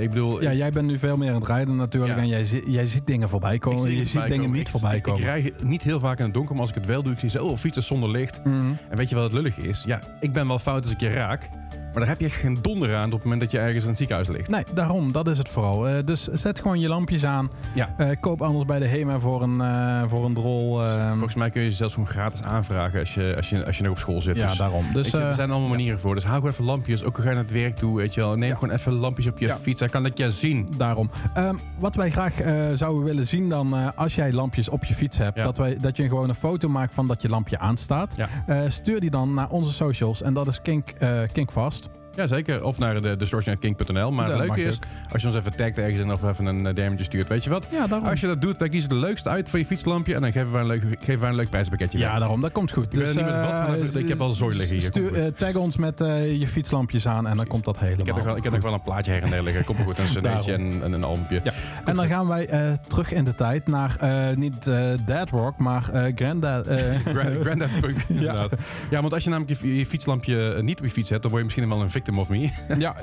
Ik 0.00 0.10
bedoel, 0.10 0.42
Ja, 0.42 0.52
jij 0.52 0.70
bent 0.70 0.86
nu 0.86 0.98
veel 0.98 1.16
meer 1.16 1.28
aan 1.28 1.34
het 1.34 1.46
rijden 1.46 1.76
natuurlijk. 1.76 2.14
Ja. 2.14 2.20
En 2.20 2.28
jij, 2.28 2.44
zi- 2.44 2.62
jij 2.66 2.86
ziet 2.86 3.06
dingen 3.06 3.28
voorbij 3.28 3.58
komen. 3.58 3.80
zie 3.80 3.96
je 3.96 4.04
ziet 4.04 4.12
dingen 4.22 4.36
komen. 4.36 4.50
niet 4.50 4.60
Ik- 4.60 4.68
voorbij 4.68 5.00
komen. 5.00 5.20
Ik 5.20 5.26
rij 5.26 5.52
niet 5.62 5.82
heel 5.82 6.00
vaak 6.00 6.18
in 6.18 6.24
het 6.24 6.34
donker, 6.34 6.52
maar 6.52 6.60
als 6.60 6.70
ik 6.70 6.76
het 6.76 6.86
wel 6.86 7.02
doe, 7.02 7.12
ik 7.12 7.18
zie 7.18 7.28
zoveel 7.28 7.56
fietsers 7.56 7.86
zonder 7.86 8.10
licht. 8.10 8.44
Mhm. 8.44 8.54
En 8.88 8.96
weet 8.96 9.08
je 9.08 9.14
wat 9.14 9.24
het 9.24 9.32
lullige 9.32 9.60
is? 9.60 9.82
Ja, 9.86 10.00
ik 10.20 10.32
ben 10.32 10.46
wel 10.46 10.58
fout 10.58 10.82
als 10.82 10.92
ik 10.92 11.00
je 11.00 11.08
raak, 11.12 11.48
maar 11.92 11.98
daar 12.00 12.08
heb 12.08 12.20
je 12.20 12.30
geen 12.30 12.58
donder 12.60 12.96
aan 12.96 13.04
op 13.06 13.12
het 13.12 13.22
moment 13.22 13.40
dat 13.40 13.50
je 13.50 13.58
ergens 13.58 13.82
in 13.82 13.88
het 13.88 13.98
ziekenhuis 13.98 14.28
ligt. 14.28 14.48
Nee, 14.48 14.64
daarom. 14.74 15.12
Dat 15.12 15.28
is 15.28 15.38
het 15.38 15.48
vooral. 15.48 15.88
Eh, 15.88 16.04
dus 16.04 16.24
zet 16.26 16.60
gewoon 16.60 16.80
je 16.80 16.88
lampjes 16.88 17.24
aan. 17.24 17.50
Ja. 17.74 17.94
Eh, 17.96 18.08
koop 18.20 18.42
anders 18.42 18.64
bij 18.64 18.78
de 18.78 18.86
HEMA 18.86 19.18
voor 19.18 19.42
een, 19.42 19.60
eh, 19.60 20.02
voor 20.08 20.24
een 20.24 20.34
drol. 20.34 20.82
eh, 20.84 21.08
Volgens 21.10 21.34
mij 21.34 21.50
kun 21.50 21.62
je 21.62 21.70
ze 21.70 21.76
zelfs 21.76 21.94
gewoon 21.94 22.08
gratis 22.08 22.42
aanvragen 22.42 23.00
als 23.00 23.14
je, 23.14 23.32
als 23.36 23.48
je, 23.50 23.66
als 23.66 23.76
je 23.76 23.82
nog 23.82 23.92
op 23.92 23.98
school 23.98 24.20
zit. 24.20 24.36
ja, 24.36 24.46
Dus- 24.46 24.56
daarom. 24.56 24.84
Dus 24.92 25.10
je, 25.10 25.18
er 25.18 25.34
zijn 25.34 25.50
allemaal 25.50 25.68
manieren 25.68 26.00
voor. 26.00 26.14
Dus 26.14 26.24
hou 26.24 26.36
gewoon 26.36 26.50
even 26.52 26.64
lampjes. 26.64 27.04
Ook 27.04 27.16
al 27.16 27.22
ga 27.22 27.28
je 27.28 27.34
naar 27.34 27.44
het 27.44 27.52
werk 27.52 27.76
toe, 27.76 27.96
weet 27.96 28.14
je 28.14 28.20
wel. 28.20 28.36
Neem 28.36 28.48
Ja. 28.48 28.54
gewoon 28.54 28.74
even 28.74 28.92
lampjes 28.92 29.26
op 29.26 29.38
je 29.38 29.46
Ja. 29.46 29.56
fiets. 29.56 29.80
Hij 29.80 29.88
kan 29.88 30.02
dat 30.02 30.18
je 30.18 30.30
zien. 30.30 30.68
Daarom. 30.76 31.10
Ehm, 31.34 31.54
wat 31.78 31.94
wij 31.94 32.10
graag 32.10 32.34
zouden 32.74 33.04
willen 33.04 33.26
zien 33.26 33.48
dan, 33.48 33.94
als 33.96 34.14
jij 34.14 34.32
lampjes 34.32 34.68
op 34.68 34.84
je 34.84 34.94
fiets 34.94 35.18
hebt, 35.18 35.36
dat, 35.42 35.56
wij, 35.58 35.76
dat 35.80 35.96
je 35.96 36.08
gewoon 36.08 36.28
een 36.28 36.34
foto 36.34 36.68
maakt 36.68 36.94
van 36.94 37.06
dat 37.06 37.22
je 37.22 37.28
lampje 37.28 37.58
aanstaat. 37.58 38.14
Ja. 38.16 38.28
Stuur 38.68 39.00
die 39.00 39.10
dan 39.10 39.34
naar 39.34 39.48
onze 39.48 39.72
socials 39.72 40.22
en 40.22 40.34
dat 40.34 40.46
is 40.46 40.62
Kink, 40.62 40.92
Kinkvast. 41.32 41.88
Ja, 42.16 42.26
zeker. 42.26 42.64
Of 42.64 42.78
naar 42.78 43.02
de, 43.02 43.16
de 43.16 43.26
source.king.nl. 43.26 44.12
Maar 44.12 44.28
het 44.28 44.38
leuke 44.38 44.62
is, 44.62 44.78
als 45.12 45.22
je 45.22 45.28
ons 45.28 45.36
even 45.36 45.56
tagt 45.56 45.78
ergens 45.78 45.98
in 45.98 46.12
of 46.12 46.22
even 46.22 46.46
een 46.46 46.66
uh, 46.66 46.74
DM'tje 46.74 47.04
stuurt. 47.04 47.28
Weet 47.28 47.44
je 47.44 47.50
wat? 47.50 47.66
Ja, 47.70 47.86
daarom. 47.86 48.08
Als 48.08 48.20
je 48.20 48.26
dat 48.26 48.40
doet, 48.42 48.58
wij 48.58 48.68
kiezen 48.68 48.88
de 48.88 48.94
leukste 48.96 49.28
uit 49.28 49.48
voor 49.48 49.58
je 49.58 49.66
fietslampje. 49.66 50.14
En 50.14 50.20
dan 50.20 50.32
geven 50.32 50.52
wij 50.52 50.60
een 50.60 50.66
leuk, 50.66 50.82
geven 51.00 51.20
wij 51.20 51.28
een 51.30 51.36
leuk 51.36 51.50
prijspakketje 51.50 51.98
ja, 51.98 52.10
weg. 52.10 52.18
daarom. 52.18 52.40
Dat 52.40 52.52
komt 52.52 52.72
goed. 52.72 52.84
Ik 52.84 52.92
niet 52.92 53.14
met 53.14 53.24
wat, 53.24 53.24
maar 53.24 53.78
eh, 53.78 53.94
ik 53.94 54.08
heb 54.08 54.20
al 54.20 54.32
zooi 54.32 54.56
liggen 54.56 54.76
hier. 54.76 54.86
Stuur, 54.86 55.14
eh, 55.14 55.26
tag 55.26 55.54
ons 55.54 55.76
met 55.76 56.00
eh, 56.00 56.38
je 56.40 56.48
fietslampjes 56.48 57.06
aan 57.06 57.26
en 57.26 57.36
dan 57.36 57.46
komt 57.46 57.64
dat 57.64 57.78
helemaal 57.78 58.00
ik 58.00 58.06
heb 58.06 58.14
nog 58.16 58.24
wel, 58.24 58.36
ik 58.36 58.42
heb 58.42 58.52
nog 58.52 58.62
wel 58.62 58.72
een 58.72 58.82
plaatje 58.82 59.12
her 59.12 59.22
en 59.22 59.30
der 59.30 59.42
liggen. 59.42 59.64
Komt 59.64 59.78
goed. 59.80 59.98
Een 59.98 60.04
cd'tje 60.22 60.52
en, 60.52 60.82
en 60.82 60.92
een 60.92 61.04
albumpje. 61.04 61.40
Ja. 61.44 61.52
En 61.84 61.94
dan 61.96 62.06
gaan 62.06 62.26
wij 62.28 62.46
eh, 62.48 62.72
terug 62.86 63.12
in 63.12 63.24
de 63.24 63.34
tijd 63.34 63.66
naar 63.66 63.96
eh, 64.00 64.36
niet 64.36 64.66
eh 64.66 64.78
Dead 65.06 65.30
Rock, 65.30 65.58
maar 65.58 65.88
eh 65.92 66.12
Grandad. 66.14 66.66
eh, 66.66 66.78
Punk, 67.80 67.96
inderdaad. 68.08 68.54
Ja. 68.90 69.00
want 69.00 69.12
als 69.12 69.24
je 69.24 69.30
namelijk 69.30 69.60
je, 69.60 69.76
je 69.76 69.86
fietslampje 69.86 70.52
eh, 70.52 70.62
niet 70.62 70.78
op 70.78 70.84
je 70.84 70.90
fiets 70.90 71.10
hebt, 71.10 71.22
dan 71.22 71.30
word 71.30 71.42
je 71.42 71.48
misschien 71.48 71.68
wel 71.68 71.80
een 71.80 71.90
victim 71.90 72.09
of 72.18 72.28
me. 72.28 72.50
ja. 72.78 72.96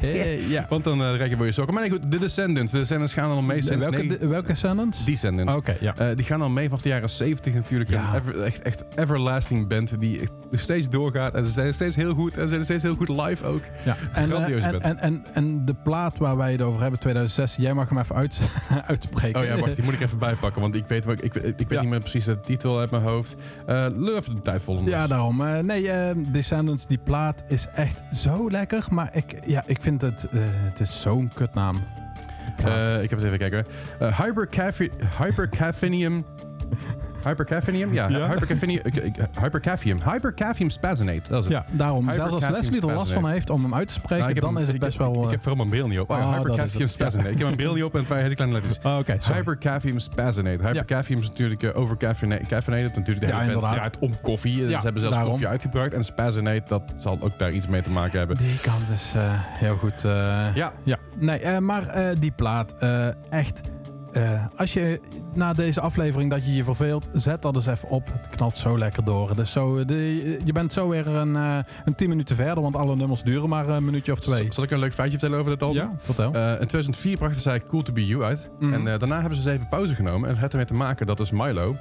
ja. 0.48 0.66
Want 0.68 0.84
dan 0.84 1.00
uh, 1.00 1.26
je 1.28 1.36
voor 1.36 1.46
je 1.46 1.52
sokken. 1.52 1.74
Maar 1.74 1.82
nee, 1.82 1.92
goed, 1.92 2.12
de 2.12 2.18
Descendants. 2.18 2.72
De 2.72 2.78
Descendants 2.78 3.12
gaan 3.12 3.30
al 3.30 3.42
mee 3.42 3.62
sinds... 3.62 3.84
Welke, 3.88 4.28
welke 4.28 4.54
sentence? 4.54 5.04
Descendants. 5.04 5.54
Oké, 5.54 5.76
ja. 5.80 5.96
Eh, 5.96 6.16
die 6.16 6.24
gaan 6.24 6.42
al 6.42 6.48
mee 6.48 6.64
vanaf 6.64 6.82
de 6.82 6.88
jaren 6.88 7.08
70 7.08 7.54
natuurlijk. 7.54 7.90
Ja. 7.90 8.08
Een 8.08 8.20
ever- 8.20 8.42
echt, 8.42 8.62
echt 8.62 8.84
everlasting 8.94 9.68
band 9.68 10.00
die 10.00 10.20
nog 10.50 10.60
steeds 10.60 10.88
doorgaat. 10.88 11.34
En 11.34 11.44
ze 11.44 11.50
zijn 11.50 11.66
nog 11.66 11.74
steeds 11.74 11.96
heel 11.96 12.14
goed. 12.14 12.36
En 12.36 12.40
ze 12.42 12.46
zijn 12.46 12.58
nog 12.58 12.64
steeds 12.64 12.82
heel 12.82 12.94
goed 12.94 13.08
live 13.08 13.44
ook. 13.44 13.62
Ja, 13.82 13.96
en, 14.12 14.32
eh, 14.32 14.64
en, 14.64 14.80
en, 14.80 14.98
en, 14.98 15.24
en 15.32 15.64
de 15.64 15.74
plaat 15.74 16.18
waar 16.18 16.36
wij 16.36 16.52
het 16.52 16.62
over 16.62 16.80
hebben, 16.80 17.00
2016, 17.00 17.62
jij 17.62 17.74
mag 17.74 17.88
hem 17.88 17.98
even 17.98 18.14
uit, 18.14 18.38
uitspreken. 18.86 19.40
Oh 19.40 19.46
ja, 19.46 19.56
wacht, 19.56 19.74
die 19.74 19.84
moet 19.84 19.94
ik 19.94 20.00
even 20.00 20.18
bijpakken. 20.18 20.60
Want 20.60 20.74
ik 20.74 20.86
weet, 20.86 21.06
ik, 21.06 21.20
ik, 21.20 21.34
ik 21.56 21.68
weet 21.68 21.80
niet 21.80 21.90
meer 21.90 22.00
precies 22.00 22.24
de 22.24 22.40
titel 22.40 22.78
uit 22.78 22.90
mijn 22.90 23.02
hoofd. 23.02 23.36
Lul 23.66 24.16
even 24.16 24.34
de 24.34 24.40
tijd 24.40 24.62
vol. 24.62 24.82
Ja, 24.88 25.06
daarom. 25.06 25.66
Nee, 25.66 25.90
Descendants, 26.32 26.86
die 26.86 26.98
plaat 26.98 27.44
is 27.48 27.66
echt 27.74 28.02
zo 28.12 28.50
lekker. 28.50 28.84
Maar 28.90 29.08
ik, 29.12 29.46
ja, 29.46 29.62
ik 29.66 29.82
vind 29.82 30.02
het, 30.02 30.24
eh, 30.32 30.40
het 30.44 30.80
is 30.80 31.00
zo'n 31.00 31.30
kutnaam. 31.34 31.82
Plaat. 32.56 32.86
Eh, 32.88 33.02
ik 33.02 33.10
heb 33.10 33.18
het 33.18 33.28
even 33.32 33.38
kijken. 33.38 33.66
hypercaffe- 33.98 34.90
hypercaffeinium. 35.18 36.24
Hypercaffeinium? 37.24 37.92
Ja, 37.92 38.08
Ja. 38.08 38.28
hypercaffeinium. 39.38 40.00
Hypercaffium 40.10 40.70
spasonate. 40.70 41.22
Dat 41.28 41.38
is 41.38 41.44
het. 41.44 41.52
ja, 41.52 41.64
daarom. 41.76 42.14
Zelfs 42.14 42.34
als 42.34 42.48
Leslie 42.48 42.80
er 42.88 42.94
last 42.94 43.12
van 43.12 43.28
heeft 43.30 43.50
om 43.50 43.62
hem 43.62 43.74
uit 43.74 43.86
te 43.86 43.92
spreken, 43.92 44.16
Nou, 44.18 44.28
ik 44.28 44.34
heb 44.34 44.44
dan 44.44 44.54
een- 44.54 44.60
is 44.60 44.66
het 44.66 44.74
ik 44.76 44.80
best 44.82 44.98
heb- 44.98 45.06
wel... 45.06 45.16
Ik, 45.16 45.24
eh, 45.24 45.30
heb 45.30 45.38
vooral 45.42 45.56
mijn 45.56 45.68
bril 45.68 45.86
niet 45.88 45.98
op. 46.00 46.10
Oh, 46.10 46.16
Ah, 46.16 46.42
het. 46.56 46.90
spasonate. 46.90 47.28
Ik 47.30 47.34
heb 47.36 47.44
mijn 47.46 47.56
bril 47.56 47.74
niet 47.74 47.84
op 47.84 47.94
en 47.94 48.04
twee 48.04 48.22
hele 48.22 48.34
kleine 48.34 48.56
letters. 48.60 48.78
oh, 48.84 48.98
Oké, 48.98 49.16
sorry. 49.18 49.36
Hypercaffium 49.36 49.98
spasonate. 49.98 50.66
Hypercaffium 50.66 51.18
is 51.20 51.28
natuurlijk 51.28 51.62
uh, 51.62 51.76
overcaffeinated. 51.76 52.96
Natuurlijk 52.96 53.20
de 53.20 53.26
Ja, 53.26 53.38
hele 53.38 53.52
inderdaad. 53.52 53.74
draait 53.74 53.98
om 53.98 54.20
koffie. 54.20 54.56
Dus 54.60 54.70
Ja, 54.70 54.76
ze 54.76 54.82
hebben 54.84 55.00
zelfs 55.00 55.14
daarom. 55.16 55.32
koffie 55.32 55.48
uitgebruikt. 55.50 55.94
En 55.94 56.04
spasonate, 56.04 56.62
dat 56.66 56.82
zal 56.96 57.18
ook 57.20 57.38
daar 57.38 57.50
iets 57.52 57.66
mee 57.66 57.82
te 57.82 57.90
maken 57.90 58.18
hebben. 58.18 58.36
Die 58.36 58.58
kant 58.62 58.88
is 58.90 59.12
eh, 59.16 59.22
heel 59.36 59.76
goed. 59.76 60.04
eh, 60.04 60.10
Ja, 60.54 60.72
Ja, 60.84 60.96
nee, 61.18 61.38
eh, 61.38 61.58
maar 61.58 61.86
eh, 61.88 62.16
die 62.18 62.30
plaat, 62.30 62.74
eh, 62.78 63.06
echt. 63.30 63.60
Eh, 64.12 64.46
als 64.56 64.72
je 64.72 65.00
na 65.34 65.52
deze 65.52 65.80
aflevering 65.80 66.30
dat 66.30 66.46
je 66.46 66.54
je 66.54 66.64
verveelt, 66.64 67.08
zet 67.12 67.42
dat 67.42 67.54
eens 67.54 67.66
even 67.66 67.88
op. 67.88 68.06
Het 68.12 68.28
knalt 68.28 68.58
zo 68.58 68.78
lekker 68.78 69.04
door. 69.04 69.38
Is 69.40 69.52
zo, 69.52 69.84
de, 69.84 70.38
je 70.44 70.52
bent 70.52 70.72
zo 70.72 70.88
weer 70.88 71.06
een, 71.06 71.36
eh 71.36 71.58
een 71.84 71.94
10 71.94 72.08
minuten 72.08 72.36
verder, 72.36 72.62
want 72.62 72.76
alle 72.76 72.96
nummers 72.96 73.22
duren 73.22 73.48
maar 73.48 73.68
een 73.68 73.84
minuutje 73.84 74.12
of 74.12 74.20
twee. 74.20 74.46
zal 74.52 74.64
ik 74.64 74.70
een 74.70 74.78
leuk 74.78 74.94
feitje 74.94 75.18
vertellen 75.18 75.38
over 75.40 75.52
dit 75.52 75.62
album? 75.62 75.82
Ja, 75.82 75.92
vertel. 75.98 76.32
Eh, 76.32 76.50
in 76.50 76.56
2004 76.66 77.16
brachten 77.16 77.40
zij 77.40 77.60
Cool 77.60 77.82
To 77.82 77.92
Be 77.92 78.06
You 78.06 78.22
uit. 78.22 78.50
Mhm. 78.58 78.72
En 78.74 78.92
eh, 78.92 78.98
daarna 78.98 79.20
hebben 79.20 79.38
ze 79.38 79.44
eens 79.44 79.56
even 79.56 79.68
pauze 79.68 79.94
genomen. 79.94 80.28
En 80.28 80.34
het 80.34 80.42
had 80.42 80.50
ermee 80.50 80.66
te 80.66 80.74
maken, 80.74 81.06
dat 81.06 81.20
is 81.20 81.30
Milo. 81.30 81.76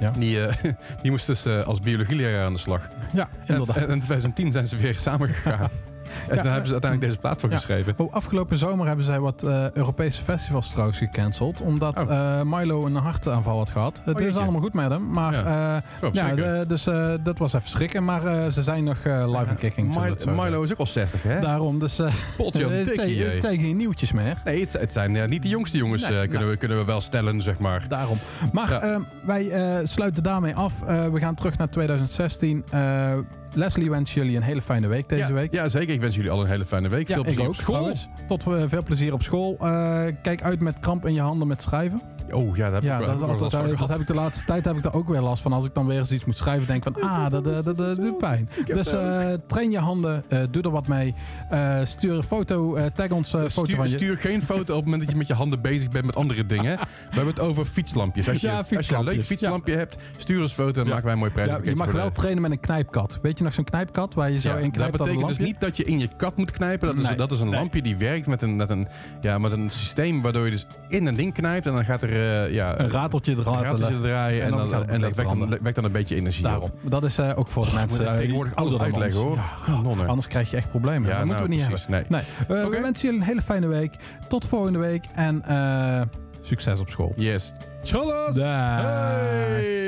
Ja. 0.00 0.10
Die, 0.10 0.46
eh, 0.46 0.54
die 1.02 1.10
moest 1.10 1.26
dus 1.26 1.44
eh, 1.44 1.62
als 1.62 1.80
biologieleraar 1.80 2.44
aan 2.44 2.52
de 2.52 2.58
slag. 2.58 2.88
ja, 3.12 3.28
inderdaad. 3.46 3.76
en 3.76 3.82
in 3.82 3.98
2010 3.98 4.52
zijn 4.52 4.66
ze 4.66 4.76
weer 4.76 4.98
samengegaan. 5.08 5.70
En 6.28 6.36
daar 6.36 6.44
hebben 6.44 6.66
ze 6.66 6.72
uiteindelijk 6.72 7.00
deze 7.00 7.18
plaat 7.18 7.40
voor 7.40 7.50
geschreven. 7.50 7.94
Oh, 7.96 8.12
afgelopen 8.12 8.56
zomer 8.56 8.86
hebben 8.86 9.04
zij 9.04 9.20
wat 9.20 9.42
eh, 9.42 9.70
Europese 9.70 10.22
festivals 10.22 10.70
trouwens 10.70 10.98
gecanceld. 10.98 11.60
Omdat 11.60 12.02
Oh. 12.02 12.10
eh, 12.10 12.40
Milo 12.44 12.86
een 12.86 12.94
hartaanval 12.96 13.58
had 13.58 13.70
gehad. 13.70 14.02
Het 14.04 14.20
Oh, 14.20 14.26
is 14.26 14.36
allemaal 14.36 14.60
goed 14.60 14.72
met 14.74 14.90
hem. 14.90 15.10
Maar 15.10 15.34
Ja. 15.34 15.82
zeker. 16.12 16.36
de- 16.36 16.64
dus 16.68 16.86
eh, 16.86 17.12
dat 17.22 17.38
was 17.38 17.52
even 17.52 17.68
schrikken. 17.68 18.04
Maar 18.04 18.26
eh, 18.26 18.50
ze 18.50 18.62
zijn 18.62 18.84
nog 18.84 18.96
eh, 18.98 19.24
live 19.38 19.50
en 19.50 19.56
kicking. 19.56 19.94
Milo, 20.36 20.62
is 20.62 20.72
ook 20.72 20.78
al 20.78 20.86
60, 20.86 21.22
hè? 21.22 21.40
Daarom, 21.40 21.78
dus 21.78 21.98
eh, 21.98 22.14
Potje, 22.36 22.66
het, 22.68 23.40
zijn, 23.40 23.60
geen 23.60 23.76
nieuwtjes 23.76 24.12
meer. 24.12 24.36
Nee, 24.44 24.60
het, 24.60 24.72
het 24.72 24.92
zijn 24.92 25.16
eh, 25.16 25.28
niet 25.28 25.42
de 25.42 25.48
jongste 25.48 25.76
jongens, 25.78 26.02
Nee, 26.02 26.10
eh, 26.12 26.18
kunnen, 26.20 26.38
nou. 26.38 26.50
we, 26.50 26.56
kunnen 26.56 26.78
we 26.78 26.84
wel 26.84 27.00
stellen, 27.00 27.42
zeg 27.42 27.58
maar. 27.58 27.84
Daarom. 27.88 28.18
Maar 28.52 28.70
Ja. 28.70 28.80
eh, 28.80 29.00
wij 29.24 29.50
eh, 29.50 29.78
sluiten 29.86 30.22
daarmee 30.22 30.54
af. 30.54 30.82
Eh, 30.86 31.06
we 31.08 31.18
gaan 31.18 31.34
terug 31.34 31.58
naar 31.58 31.68
2016. 31.68 32.64
Leslie 33.54 33.90
wens 33.90 34.14
jullie 34.14 34.36
een 34.36 34.42
hele 34.42 34.60
fijne 34.62 34.86
week 34.86 35.08
deze 35.08 35.26
ja, 35.26 35.32
week. 35.32 35.52
Ja, 35.52 35.68
zeker. 35.68 35.94
Ik 35.94 36.00
wens 36.00 36.16
jullie 36.16 36.30
allen 36.30 36.44
een 36.44 36.50
hele 36.50 36.66
fijne 36.66 36.88
week. 36.88 37.08
Ja, 37.08 37.14
Veel 37.14 37.22
plezier 37.22 37.42
ook, 37.42 37.48
op 37.48 37.54
school. 37.54 37.74
trouwens. 37.74 38.08
Tot 38.28 38.46
eh, 38.46 38.62
veel 38.66 38.82
plezier 38.82 39.12
op 39.12 39.22
school. 39.22 39.56
Eh, 39.60 40.04
kijk 40.22 40.42
uit 40.42 40.60
met 40.60 40.78
kramp 40.80 41.06
in 41.06 41.14
je 41.14 41.20
handen 41.20 41.48
met 41.48 41.62
schrijven. 41.62 42.02
Oh 42.30 42.56
ja, 42.56 42.64
dat 42.64 42.72
heb 42.72 42.82
Ja, 42.82 42.98
ik 42.98 43.06
dat, 43.06 43.18
van 43.18 43.38
dat 43.78 43.88
heb 43.88 44.00
ik 44.00 44.06
de 44.06 44.14
laatste 44.14 44.44
tijd 44.44 44.64
heb 44.64 44.76
ik 44.76 44.82
daar 44.82 44.94
ook 44.94 45.08
weer 45.08 45.20
last 45.20 45.42
van. 45.42 45.52
Als 45.52 45.64
ik 45.64 45.74
dan 45.74 45.86
weer 45.86 45.98
eens 45.98 46.12
iets 46.12 46.24
moet 46.24 46.36
schrijven, 46.36 46.66
denk 46.66 46.86
ik 46.86 46.92
van, 46.92 47.02
ah, 47.10 47.28
dat, 47.30 47.44
dat, 47.44 47.64
dat, 47.64 47.76
dat 47.76 47.96
doet 47.96 48.18
pijn. 48.18 48.48
Dus 48.64 48.86
eh, 48.92 49.32
train 49.46 49.70
je 49.70 49.78
handen, 49.78 50.24
eh, 50.28 50.38
doe 50.50 50.62
er 50.62 50.70
wat 50.70 50.86
mee. 50.88 51.14
Eh, 51.50 51.78
stuur 51.84 52.14
een 52.14 52.22
foto, 52.22 52.78
tag 52.94 53.10
ons 53.10 53.28
foto 53.30 53.48
Stuur, 53.48 53.76
van 53.76 53.88
je. 53.88 53.96
stuur 53.96 54.16
geen 54.16 54.42
foto 54.42 54.60
op 54.60 54.68
het 54.68 54.84
moment 54.84 55.02
dat 55.02 55.10
je 55.10 55.16
met 55.16 55.26
je 55.26 55.34
handen 55.34 55.60
bezig 55.60 55.88
bent 55.88 56.04
met 56.04 56.16
andere 56.16 56.46
dingen. 56.46 56.78
We 57.10 57.16
hebben 57.16 57.34
het 57.34 57.40
over 57.40 57.64
fietslampjes. 57.64 58.28
Als 58.28 58.40
je, 58.40 58.46
Ja, 58.46 58.56
als 58.56 58.68
je 58.68 58.74
een 58.74 58.78
leuk 58.78 58.88
fietslampjes. 58.88 59.26
fietslampje 59.26 59.76
hebt, 59.76 59.96
stuur 60.16 60.40
ons 60.40 60.50
een 60.50 60.64
foto 60.64 60.80
en 60.82 60.88
maken 60.88 61.04
wij 61.04 61.12
een 61.12 61.18
mooi 61.18 61.30
Ja, 61.34 61.58
je 61.62 61.76
mag 61.76 61.90
wel 61.92 62.12
trainen 62.12 62.42
met 62.42 62.50
een 62.50 62.60
knijpkat. 62.60 63.18
Weet 63.22 63.38
je 63.38 63.44
nog 63.44 63.52
zo'n 63.52 63.64
knijpkat 63.64 64.14
waar 64.14 64.30
je 64.30 64.40
zo 64.40 64.56
in 64.56 64.62
dat 64.62 64.70
knijpt 64.72 64.96
betekent 64.96 65.26
dus 65.28 65.38
niet 65.38 65.60
dat 65.60 65.76
je 65.76 65.84
in 65.84 65.98
je 65.98 66.08
kat 66.16 66.36
moet 66.36 66.50
knijpen. 66.50 66.88
Dat 66.88 66.96
is, 66.96 67.02
Nee, 67.08 67.16
dat 67.16 67.32
is 67.32 67.40
een 67.40 67.48
nee. 67.48 67.58
lampje 67.58 67.82
die 67.82 67.96
werkt 67.96 68.26
met 68.26 68.42
een, 68.42 68.56
met, 68.56 68.70
een, 68.70 68.88
ja, 69.20 69.38
met 69.38 69.52
een 69.52 69.70
systeem 69.70 70.22
waardoor 70.22 70.44
je 70.44 70.50
dus 70.50 70.66
in 70.88 71.06
een 71.06 71.16
ding 71.16 71.34
knijpt. 71.34 71.66
En 71.66 71.72
dan 71.72 71.84
gaat 71.84 72.02
er 72.02 72.11
eh, 72.12 72.52
ja, 72.52 72.78
Een 72.80 72.90
rateltje 72.90 73.32
er 73.32 73.46
een 73.46 73.62
rateltje 73.62 74.00
draaien. 74.00 74.42
en 74.42 74.52
En, 74.52 74.56
dan 74.56 74.72
en 74.88 75.00
dat 75.00 75.16
wekt 75.16 75.16
dan, 75.16 75.36
branden. 75.38 75.58
wekt 75.62 75.74
dan 75.74 75.84
een 75.84 75.92
beetje 75.92 76.14
energie 76.14 76.42
Daarom. 76.42 76.62
op. 76.82 76.90
Dat 76.90 77.04
is 77.04 77.18
eh, 77.18 77.30
ook 77.34 77.48
voor 77.48 77.64
de 77.64 77.72
mensen 77.74 78.00
ik 78.00 78.06
eh, 78.06 78.16
tegenwoordig 78.16 78.54
alles 78.54 78.78
uitleggen 78.78 79.20
hoor. 79.20 79.36
Ja, 79.66 79.80
Nonnen. 79.80 80.06
Anders 80.08 80.26
krijg 80.26 80.50
je 80.50 80.56
echt 80.56 80.70
problemen. 80.70 81.08
Ja, 81.10 81.16
dat 81.16 81.26
moeten 81.26 81.44
we 81.44 81.54
nou, 81.54 81.60
niet 81.60 81.68
precies. 81.68 81.86
hebben. 81.88 82.22
Nee. 82.48 82.70
We 82.70 82.80
wensen 82.80 83.04
jullie 83.04 83.20
een 83.20 83.26
hele 83.26 83.42
fijne 83.42 83.66
week. 83.66 83.96
Tot 84.28 84.46
volgende 84.46 84.78
week. 84.78 85.04
En 85.14 85.42
succes 86.40 86.80
op 86.80 86.90
school. 86.90 87.12
Yes. 87.16 87.54
Tjallas! 87.82 88.36
Hey! 88.36 89.82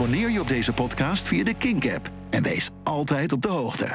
Abonneer 0.00 0.30
je 0.30 0.40
op 0.40 0.48
deze 0.48 0.72
podcast 0.72 1.28
via 1.28 1.44
de 1.44 1.54
Kink 1.54 1.90
app 1.90 2.10
en 2.30 2.42
wees 2.42 2.70
altijd 2.82 3.32
op 3.32 3.42
de 3.42 3.48
hoogte. 3.48 3.88